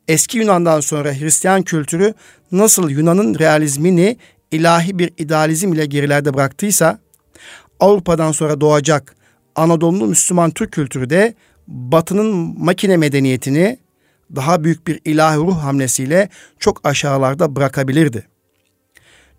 eski 0.07 0.37
Yunan'dan 0.37 0.79
sonra 0.79 1.13
Hristiyan 1.13 1.61
kültürü 1.61 2.13
nasıl 2.51 2.89
Yunan'ın 2.89 3.39
realizmini 3.39 4.17
ilahi 4.51 4.99
bir 4.99 5.11
idealizm 5.17 5.73
ile 5.73 5.85
gerilerde 5.85 6.33
bıraktıysa 6.33 6.99
Avrupa'dan 7.79 8.31
sonra 8.31 8.61
doğacak 8.61 9.15
Anadolu'nun 9.55 10.09
Müslüman 10.09 10.51
Türk 10.51 10.71
kültürü 10.71 11.09
de 11.09 11.33
Batı'nın 11.67 12.55
makine 12.63 12.97
medeniyetini 12.97 13.77
daha 14.35 14.63
büyük 14.63 14.87
bir 14.87 14.99
ilahi 15.05 15.37
ruh 15.37 15.57
hamlesiyle 15.57 16.29
çok 16.59 16.87
aşağılarda 16.87 17.55
bırakabilirdi. 17.55 18.27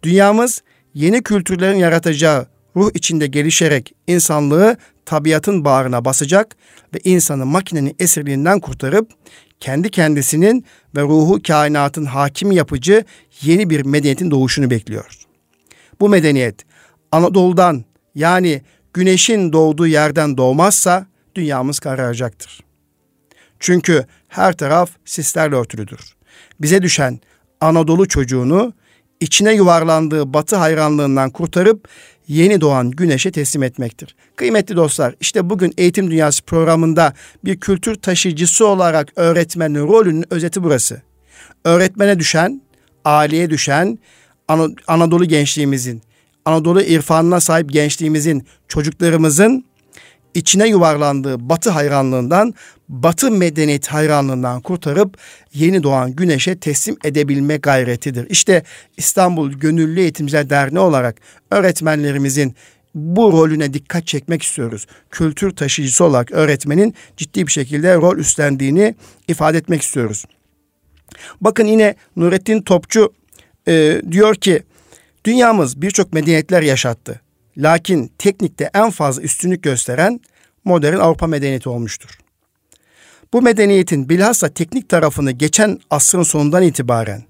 Dünyamız 0.02 0.62
yeni 0.94 1.22
kültürlerin 1.22 1.78
yaratacağı 1.78 2.46
ruh 2.76 2.90
içinde 2.94 3.26
gelişerek 3.26 3.94
insanlığı 4.06 4.76
tabiatın 5.04 5.64
bağrına 5.64 6.04
basacak 6.04 6.56
ve 6.94 6.98
insanı 7.04 7.46
makinenin 7.46 7.96
esirliğinden 7.98 8.60
kurtarıp 8.60 9.10
kendi 9.64 9.90
kendisinin 9.90 10.64
ve 10.96 11.02
ruhu 11.02 11.42
kainatın 11.42 12.04
hakim 12.04 12.52
yapıcı 12.52 13.04
yeni 13.42 13.70
bir 13.70 13.84
medeniyetin 13.84 14.30
doğuşunu 14.30 14.70
bekliyor. 14.70 15.18
Bu 16.00 16.08
medeniyet 16.08 16.54
Anadolu'dan 17.12 17.84
yani 18.14 18.62
güneşin 18.94 19.52
doğduğu 19.52 19.86
yerden 19.86 20.36
doğmazsa 20.36 21.06
dünyamız 21.34 21.78
kararacaktır. 21.78 22.60
Çünkü 23.60 24.06
her 24.28 24.52
taraf 24.52 24.90
sislerle 25.04 25.56
örtülüdür. 25.56 26.00
Bize 26.60 26.82
düşen 26.82 27.20
Anadolu 27.60 28.08
çocuğunu 28.08 28.72
içine 29.20 29.54
yuvarlandığı 29.54 30.34
batı 30.34 30.56
hayranlığından 30.56 31.30
kurtarıp 31.30 31.88
yeni 32.28 32.60
doğan 32.60 32.90
güneşe 32.90 33.32
teslim 33.32 33.62
etmektir. 33.62 34.16
Kıymetli 34.36 34.76
dostlar, 34.76 35.14
işte 35.20 35.50
bugün 35.50 35.74
Eğitim 35.78 36.10
Dünyası 36.10 36.42
programında 36.44 37.12
bir 37.44 37.60
kültür 37.60 37.94
taşıyıcısı 37.94 38.66
olarak 38.66 39.12
öğretmenin 39.16 39.88
rolünün 39.88 40.24
özeti 40.30 40.62
burası. 40.62 41.02
Öğretmene 41.64 42.18
düşen, 42.18 42.62
aileye 43.04 43.50
düşen 43.50 43.98
Anadolu 44.86 45.24
gençliğimizin, 45.24 46.02
Anadolu 46.44 46.82
irfanına 46.82 47.40
sahip 47.40 47.72
gençliğimizin, 47.72 48.46
çocuklarımızın 48.68 49.64
içine 50.34 50.68
yuvarlandığı 50.68 51.48
batı 51.48 51.70
hayranlığından, 51.70 52.54
batı 52.88 53.30
medeniyet 53.30 53.86
hayranlığından 53.86 54.60
kurtarıp 54.60 55.18
yeni 55.54 55.82
doğan 55.82 56.12
güneşe 56.16 56.58
teslim 56.58 56.96
edebilme 57.04 57.56
gayretidir. 57.56 58.30
İşte 58.30 58.62
İstanbul 58.96 59.52
Gönüllü 59.52 60.00
Eğitimciler 60.00 60.50
Derneği 60.50 60.84
olarak 60.84 61.16
öğretmenlerimizin 61.50 62.54
bu 62.94 63.32
rolüne 63.32 63.74
dikkat 63.74 64.06
çekmek 64.06 64.42
istiyoruz. 64.42 64.86
Kültür 65.10 65.50
taşıyıcısı 65.56 66.04
olarak 66.04 66.32
öğretmenin 66.32 66.94
ciddi 67.16 67.46
bir 67.46 67.52
şekilde 67.52 67.94
rol 67.94 68.18
üstlendiğini 68.18 68.94
ifade 69.28 69.58
etmek 69.58 69.82
istiyoruz. 69.82 70.24
Bakın 71.40 71.66
yine 71.66 71.94
Nurettin 72.16 72.62
Topçu 72.62 73.12
e, 73.68 74.02
diyor 74.10 74.34
ki 74.34 74.62
dünyamız 75.24 75.82
birçok 75.82 76.12
medeniyetler 76.12 76.62
yaşattı. 76.62 77.20
Lakin 77.56 78.12
teknikte 78.18 78.70
en 78.74 78.90
fazla 78.90 79.22
üstünlük 79.22 79.62
gösteren 79.62 80.20
modern 80.64 80.96
Avrupa 80.96 81.26
medeniyeti 81.26 81.68
olmuştur. 81.68 82.18
Bu 83.32 83.42
medeniyetin 83.42 84.08
bilhassa 84.08 84.48
teknik 84.48 84.88
tarafını 84.88 85.30
geçen 85.30 85.78
asrın 85.90 86.22
sonundan 86.22 86.62
itibaren 86.62 87.22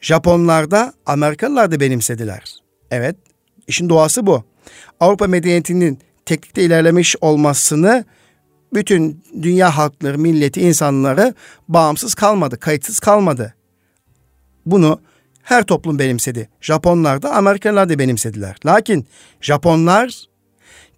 Japonlar 0.00 0.70
da 0.70 0.92
Amerikalılar 1.06 1.70
da 1.70 1.80
benimsediler. 1.80 2.54
Evet, 2.90 3.16
işin 3.66 3.88
doğası 3.88 4.26
bu. 4.26 4.44
Avrupa 5.00 5.26
medeniyetinin 5.26 5.98
teknikte 6.26 6.62
ilerlemiş 6.62 7.16
olmasını 7.20 8.04
bütün 8.74 9.24
dünya 9.42 9.76
halkları, 9.76 10.18
milleti, 10.18 10.60
insanları 10.60 11.34
bağımsız 11.68 12.14
kalmadı, 12.14 12.60
kayıtsız 12.60 12.98
kalmadı. 12.98 13.54
Bunu 14.66 15.00
her 15.44 15.62
toplum 15.62 15.98
benimsedi. 15.98 16.48
Japonlar 16.60 17.22
da 17.22 17.34
Amerikalılar 17.34 17.88
da 17.88 17.98
benimsediler. 17.98 18.56
Lakin 18.66 19.06
Japonlar 19.40 20.24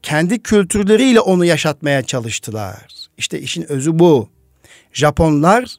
kendi 0.02 0.42
kültürleriyle 0.42 1.20
onu 1.20 1.44
yaşatmaya 1.44 2.02
çalıştılar. 2.02 2.86
İşte 3.18 3.40
işin 3.40 3.72
özü 3.72 3.98
bu. 3.98 4.28
Japonlar 4.92 5.76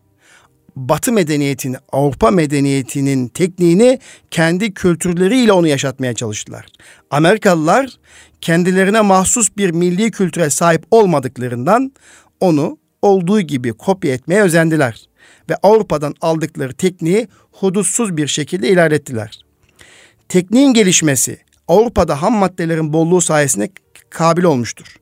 Batı 0.75 1.11
medeniyetini, 1.11 1.77
Avrupa 1.91 2.31
medeniyetinin 2.31 3.27
tekniğini 3.27 3.99
kendi 4.31 4.73
kültürleriyle 4.73 5.51
onu 5.51 5.67
yaşatmaya 5.67 6.13
çalıştılar. 6.13 6.65
Amerikalılar 7.11 7.89
kendilerine 8.41 9.01
mahsus 9.01 9.49
bir 9.57 9.69
milli 9.69 10.11
kültüre 10.11 10.49
sahip 10.49 10.85
olmadıklarından 10.91 11.91
onu 12.39 12.77
olduğu 13.01 13.41
gibi 13.41 13.73
kopya 13.73 14.13
etmeye 14.13 14.41
özendiler 14.41 15.07
ve 15.49 15.55
Avrupa'dan 15.63 16.15
aldıkları 16.21 16.73
tekniği 16.73 17.27
hudutsuz 17.51 18.17
bir 18.17 18.27
şekilde 18.27 18.69
ilerlettiler. 18.69 19.41
Tekniğin 20.29 20.73
gelişmesi 20.73 21.37
Avrupa'da 21.67 22.21
ham 22.21 22.33
maddelerin 22.33 22.93
bolluğu 22.93 23.21
sayesinde 23.21 23.69
kabil 24.09 24.43
olmuştur. 24.43 24.95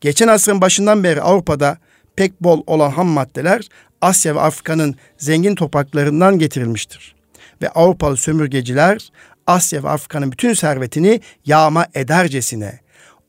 Geçen 0.00 0.28
asrın 0.28 0.60
başından 0.60 1.04
beri 1.04 1.22
Avrupa'da 1.22 1.78
pek 2.16 2.40
bol 2.40 2.62
olan 2.66 2.90
ham 2.90 3.06
maddeler 3.06 3.68
Asya 4.00 4.34
ve 4.34 4.40
Afrika'nın 4.40 4.94
zengin 5.18 5.54
topraklarından 5.54 6.38
getirilmiştir. 6.38 7.14
Ve 7.62 7.68
Avrupalı 7.68 8.16
sömürgeciler 8.16 9.12
Asya 9.46 9.82
ve 9.82 9.88
Afrika'nın 9.88 10.32
bütün 10.32 10.54
servetini 10.54 11.20
yağma 11.46 11.86
edercesine, 11.94 12.80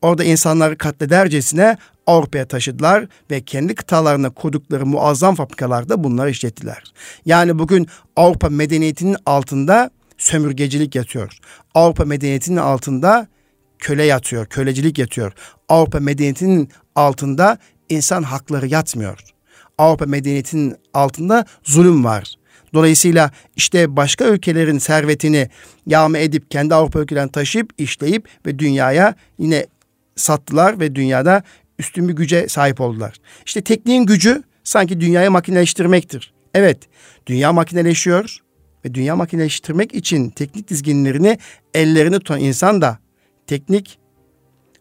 orada 0.02 0.24
insanları 0.24 0.78
katledercesine 0.78 1.76
Avrupa'ya 2.06 2.48
taşıdılar 2.48 3.06
ve 3.30 3.40
kendi 3.40 3.74
kıtalarına 3.74 4.30
kurdukları 4.30 4.86
muazzam 4.86 5.34
fabrikalarda 5.34 6.04
bunları 6.04 6.30
işlettiler. 6.30 6.82
Yani 7.26 7.58
bugün 7.58 7.86
Avrupa 8.16 8.48
medeniyetinin 8.48 9.16
altında 9.26 9.90
sömürgecilik 10.18 10.94
yatıyor. 10.94 11.38
Avrupa 11.74 12.04
medeniyetinin 12.04 12.56
altında 12.56 13.28
köle 13.78 14.04
yatıyor, 14.04 14.46
kölecilik 14.46 14.98
yatıyor. 14.98 15.32
Avrupa 15.68 16.00
medeniyetinin 16.00 16.68
altında 16.94 17.58
insan 17.88 18.22
hakları 18.22 18.66
yatmıyor. 18.66 19.20
Avrupa 19.78 20.06
medeniyetinin 20.06 20.76
altında 20.94 21.46
zulüm 21.64 22.04
var. 22.04 22.34
Dolayısıyla 22.74 23.30
işte 23.56 23.96
başka 23.96 24.24
ülkelerin 24.24 24.78
servetini 24.78 25.50
yağma 25.86 26.18
edip 26.18 26.50
kendi 26.50 26.74
Avrupa 26.74 27.00
ülkelerine 27.00 27.30
taşıyıp 27.30 27.70
işleyip 27.78 28.28
ve 28.46 28.58
dünyaya 28.58 29.14
yine 29.38 29.66
sattılar 30.16 30.80
ve 30.80 30.94
dünyada 30.94 31.42
üstün 31.82 32.08
bir 32.08 32.14
güce 32.14 32.48
sahip 32.48 32.80
oldular. 32.80 33.14
İşte 33.46 33.62
tekniğin 33.62 34.06
gücü 34.06 34.42
sanki 34.64 35.00
dünyayı 35.00 35.30
makineleştirmektir. 35.30 36.32
Evet, 36.54 36.78
dünya 37.26 37.52
makineleşiyor 37.52 38.38
ve 38.84 38.94
dünya 38.94 39.16
makineleştirmek 39.16 39.94
için 39.94 40.30
teknik 40.30 40.68
dizginlerini 40.68 41.38
ellerini 41.74 42.18
tutan 42.18 42.40
insan 42.40 42.82
da 42.82 42.98
teknik 43.46 43.98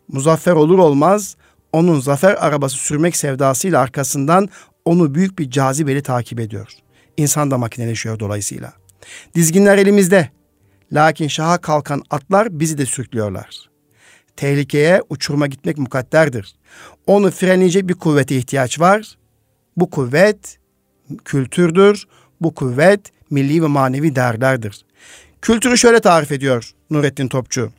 muzaffer 0.08 0.54
olur 0.54 0.80
olmaz 0.80 1.36
onun 1.74 2.00
zafer 2.00 2.34
arabası 2.34 2.78
sürmek 2.78 3.16
sevdasıyla 3.16 3.80
arkasından 3.80 4.50
onu 4.86 5.16
büyük 5.16 5.40
bir 5.40 5.50
cazibeli 5.50 6.04
takip 6.04 6.40
ediyor. 6.40 6.72
İnsan 7.18 7.52
da 7.52 7.58
makineleşiyor 7.58 8.20
dolayısıyla. 8.20 8.74
Dizginler 9.36 9.78
elimizde. 9.78 10.30
Lakin 10.94 11.28
şaha 11.28 11.58
kalkan 11.58 12.04
atlar 12.10 12.60
bizi 12.60 12.78
de 12.78 12.86
sürüklüyorlar. 12.86 13.70
Tehlikeye 14.36 15.02
uçuruma 15.10 15.48
gitmek 15.48 15.78
mukadderdir. 15.78 16.56
Onu 17.08 17.32
frenleyecek 17.32 17.88
bir 17.88 17.94
kuvvete 17.94 18.38
ihtiyaç 18.38 18.80
var. 18.80 19.18
Bu 19.78 19.90
kuvvet 19.90 20.60
kültürdür. 21.26 22.08
Bu 22.42 22.56
kuvvet 22.56 23.00
milli 23.30 23.64
ve 23.64 23.68
manevi 23.68 24.16
değerlerdir. 24.16 24.86
Kültürü 25.42 25.78
şöyle 25.78 26.00
tarif 26.00 26.32
ediyor 26.32 26.72
Nurettin 26.90 27.28
Topçu. 27.28 27.72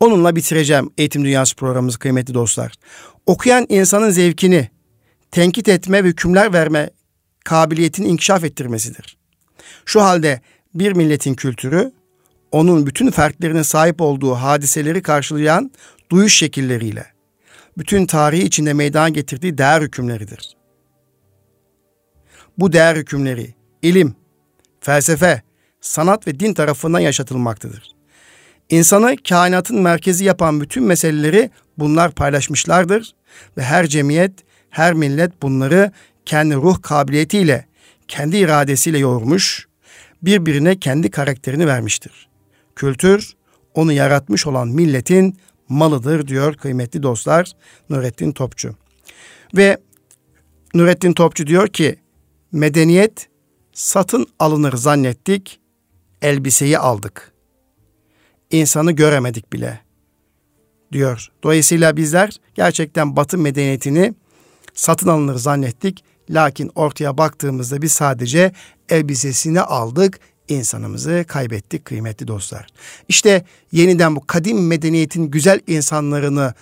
Onunla 0.00 0.36
bitireceğim 0.36 0.90
Eğitim 0.98 1.24
Dünyası 1.24 1.56
programımızı 1.56 1.98
kıymetli 1.98 2.34
dostlar. 2.34 2.72
Okuyan 3.26 3.66
insanın 3.68 4.10
zevkini 4.10 4.68
tenkit 5.30 5.68
etme 5.68 6.04
ve 6.04 6.08
hükümler 6.08 6.52
verme 6.52 6.90
kabiliyetini 7.44 8.06
inkişaf 8.06 8.44
ettirmesidir. 8.44 9.16
Şu 9.84 10.02
halde 10.02 10.40
bir 10.74 10.92
milletin 10.92 11.34
kültürü 11.34 11.92
onun 12.52 12.86
bütün 12.86 13.10
fertlerinin 13.10 13.62
sahip 13.62 14.00
olduğu 14.00 14.34
hadiseleri 14.34 15.02
karşılayan 15.02 15.70
duyuş 16.10 16.34
şekilleriyle 16.34 17.13
bütün 17.78 18.06
tarihi 18.06 18.42
içinde 18.42 18.72
meydana 18.72 19.08
getirdiği 19.08 19.58
değer 19.58 19.82
hükümleridir. 19.82 20.56
Bu 22.58 22.72
değer 22.72 22.96
hükümleri 22.96 23.54
ilim, 23.82 24.14
felsefe, 24.80 25.42
sanat 25.80 26.26
ve 26.26 26.40
din 26.40 26.54
tarafından 26.54 27.00
yaşatılmaktadır. 27.00 27.94
İnsanı 28.70 29.16
kainatın 29.28 29.82
merkezi 29.82 30.24
yapan 30.24 30.60
bütün 30.60 30.84
meseleleri 30.84 31.50
bunlar 31.78 32.10
paylaşmışlardır 32.10 33.14
ve 33.56 33.62
her 33.62 33.86
cemiyet, 33.86 34.32
her 34.70 34.94
millet 34.94 35.42
bunları 35.42 35.92
kendi 36.26 36.54
ruh 36.54 36.82
kabiliyetiyle, 36.82 37.66
kendi 38.08 38.36
iradesiyle 38.36 38.98
yoğurmuş, 38.98 39.68
birbirine 40.22 40.78
kendi 40.78 41.10
karakterini 41.10 41.66
vermiştir. 41.66 42.28
Kültür, 42.76 43.32
onu 43.74 43.92
yaratmış 43.92 44.46
olan 44.46 44.68
milletin 44.68 45.38
malıdır 45.68 46.28
diyor 46.28 46.54
kıymetli 46.54 47.02
dostlar 47.02 47.52
Nurettin 47.90 48.32
Topçu. 48.32 48.74
Ve 49.56 49.78
Nurettin 50.74 51.12
Topçu 51.12 51.46
diyor 51.46 51.68
ki 51.68 51.96
medeniyet 52.52 53.28
satın 53.72 54.26
alınır 54.38 54.72
zannettik, 54.72 55.60
elbiseyi 56.22 56.78
aldık 56.78 57.34
insanı 58.50 58.92
göremedik 58.92 59.52
bile 59.52 59.80
diyor. 60.92 61.28
Dolayısıyla 61.42 61.96
bizler 61.96 62.36
gerçekten 62.54 63.16
Batı 63.16 63.38
medeniyetini 63.38 64.14
satın 64.74 65.08
alınır 65.08 65.34
zannettik. 65.34 66.04
Lakin 66.30 66.70
ortaya 66.74 67.18
baktığımızda 67.18 67.82
biz 67.82 67.92
sadece 67.92 68.52
elbisesini 68.88 69.60
aldık, 69.60 70.20
insanımızı 70.48 71.24
kaybettik 71.28 71.84
kıymetli 71.84 72.28
dostlar. 72.28 72.66
İşte 73.08 73.44
yeniden 73.72 74.16
bu 74.16 74.26
kadim 74.26 74.66
medeniyetin 74.66 75.30
güzel 75.30 75.60
insanlarını 75.66 76.54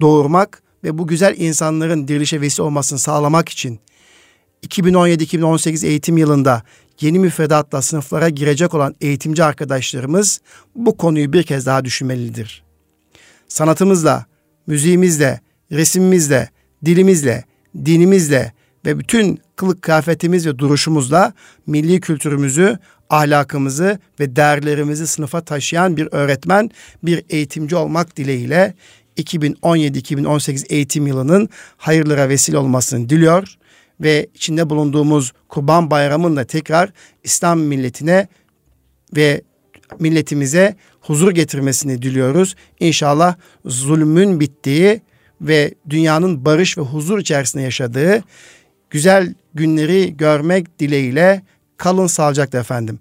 doğurmak 0.00 0.62
ve 0.84 0.98
bu 0.98 1.06
güzel 1.06 1.34
insanların 1.38 2.08
dirilişe 2.08 2.40
vesile 2.40 2.62
olmasını 2.62 2.98
sağlamak 2.98 3.48
için 3.48 3.80
2017-2018 4.66 5.86
eğitim 5.86 6.16
yılında 6.16 6.62
yeni 7.00 7.18
müfredatla 7.18 7.82
sınıflara 7.82 8.28
girecek 8.28 8.74
olan 8.74 8.94
eğitimci 9.00 9.44
arkadaşlarımız 9.44 10.40
bu 10.74 10.96
konuyu 10.96 11.32
bir 11.32 11.42
kez 11.42 11.66
daha 11.66 11.84
düşünmelidir. 11.84 12.62
Sanatımızla, 13.48 14.26
müziğimizle, 14.66 15.40
resimimizle, 15.72 16.50
dilimizle, 16.84 17.44
dinimizle 17.84 18.52
ve 18.84 18.98
bütün 18.98 19.40
kılık 19.56 19.82
kıyafetimiz 19.82 20.46
ve 20.46 20.58
duruşumuzla 20.58 21.32
milli 21.66 22.00
kültürümüzü, 22.00 22.78
ahlakımızı 23.10 23.98
ve 24.20 24.36
değerlerimizi 24.36 25.06
sınıfa 25.06 25.40
taşıyan 25.40 25.96
bir 25.96 26.08
öğretmen, 26.10 26.70
bir 27.02 27.24
eğitimci 27.30 27.76
olmak 27.76 28.16
dileğiyle 28.16 28.74
2017-2018 29.16 30.66
eğitim 30.72 31.06
yılının 31.06 31.48
hayırlara 31.76 32.28
vesile 32.28 32.58
olmasını 32.58 33.08
diliyor 33.08 33.56
ve 34.00 34.26
içinde 34.34 34.70
bulunduğumuz 34.70 35.32
Kurban 35.48 35.90
Bayramı'nda 35.90 36.44
tekrar 36.44 36.92
İslam 37.24 37.60
milletine 37.60 38.28
ve 39.16 39.42
milletimize 39.98 40.76
huzur 41.00 41.30
getirmesini 41.30 42.02
diliyoruz. 42.02 42.54
İnşallah 42.80 43.36
zulmün 43.64 44.40
bittiği 44.40 45.00
ve 45.40 45.74
dünyanın 45.90 46.44
barış 46.44 46.78
ve 46.78 46.82
huzur 46.82 47.18
içerisinde 47.18 47.62
yaşadığı 47.62 48.24
güzel 48.90 49.34
günleri 49.54 50.16
görmek 50.16 50.78
dileğiyle 50.78 51.42
kalın 51.80 52.06
sağlıcakla 52.06 52.58
efendim. 52.58 52.98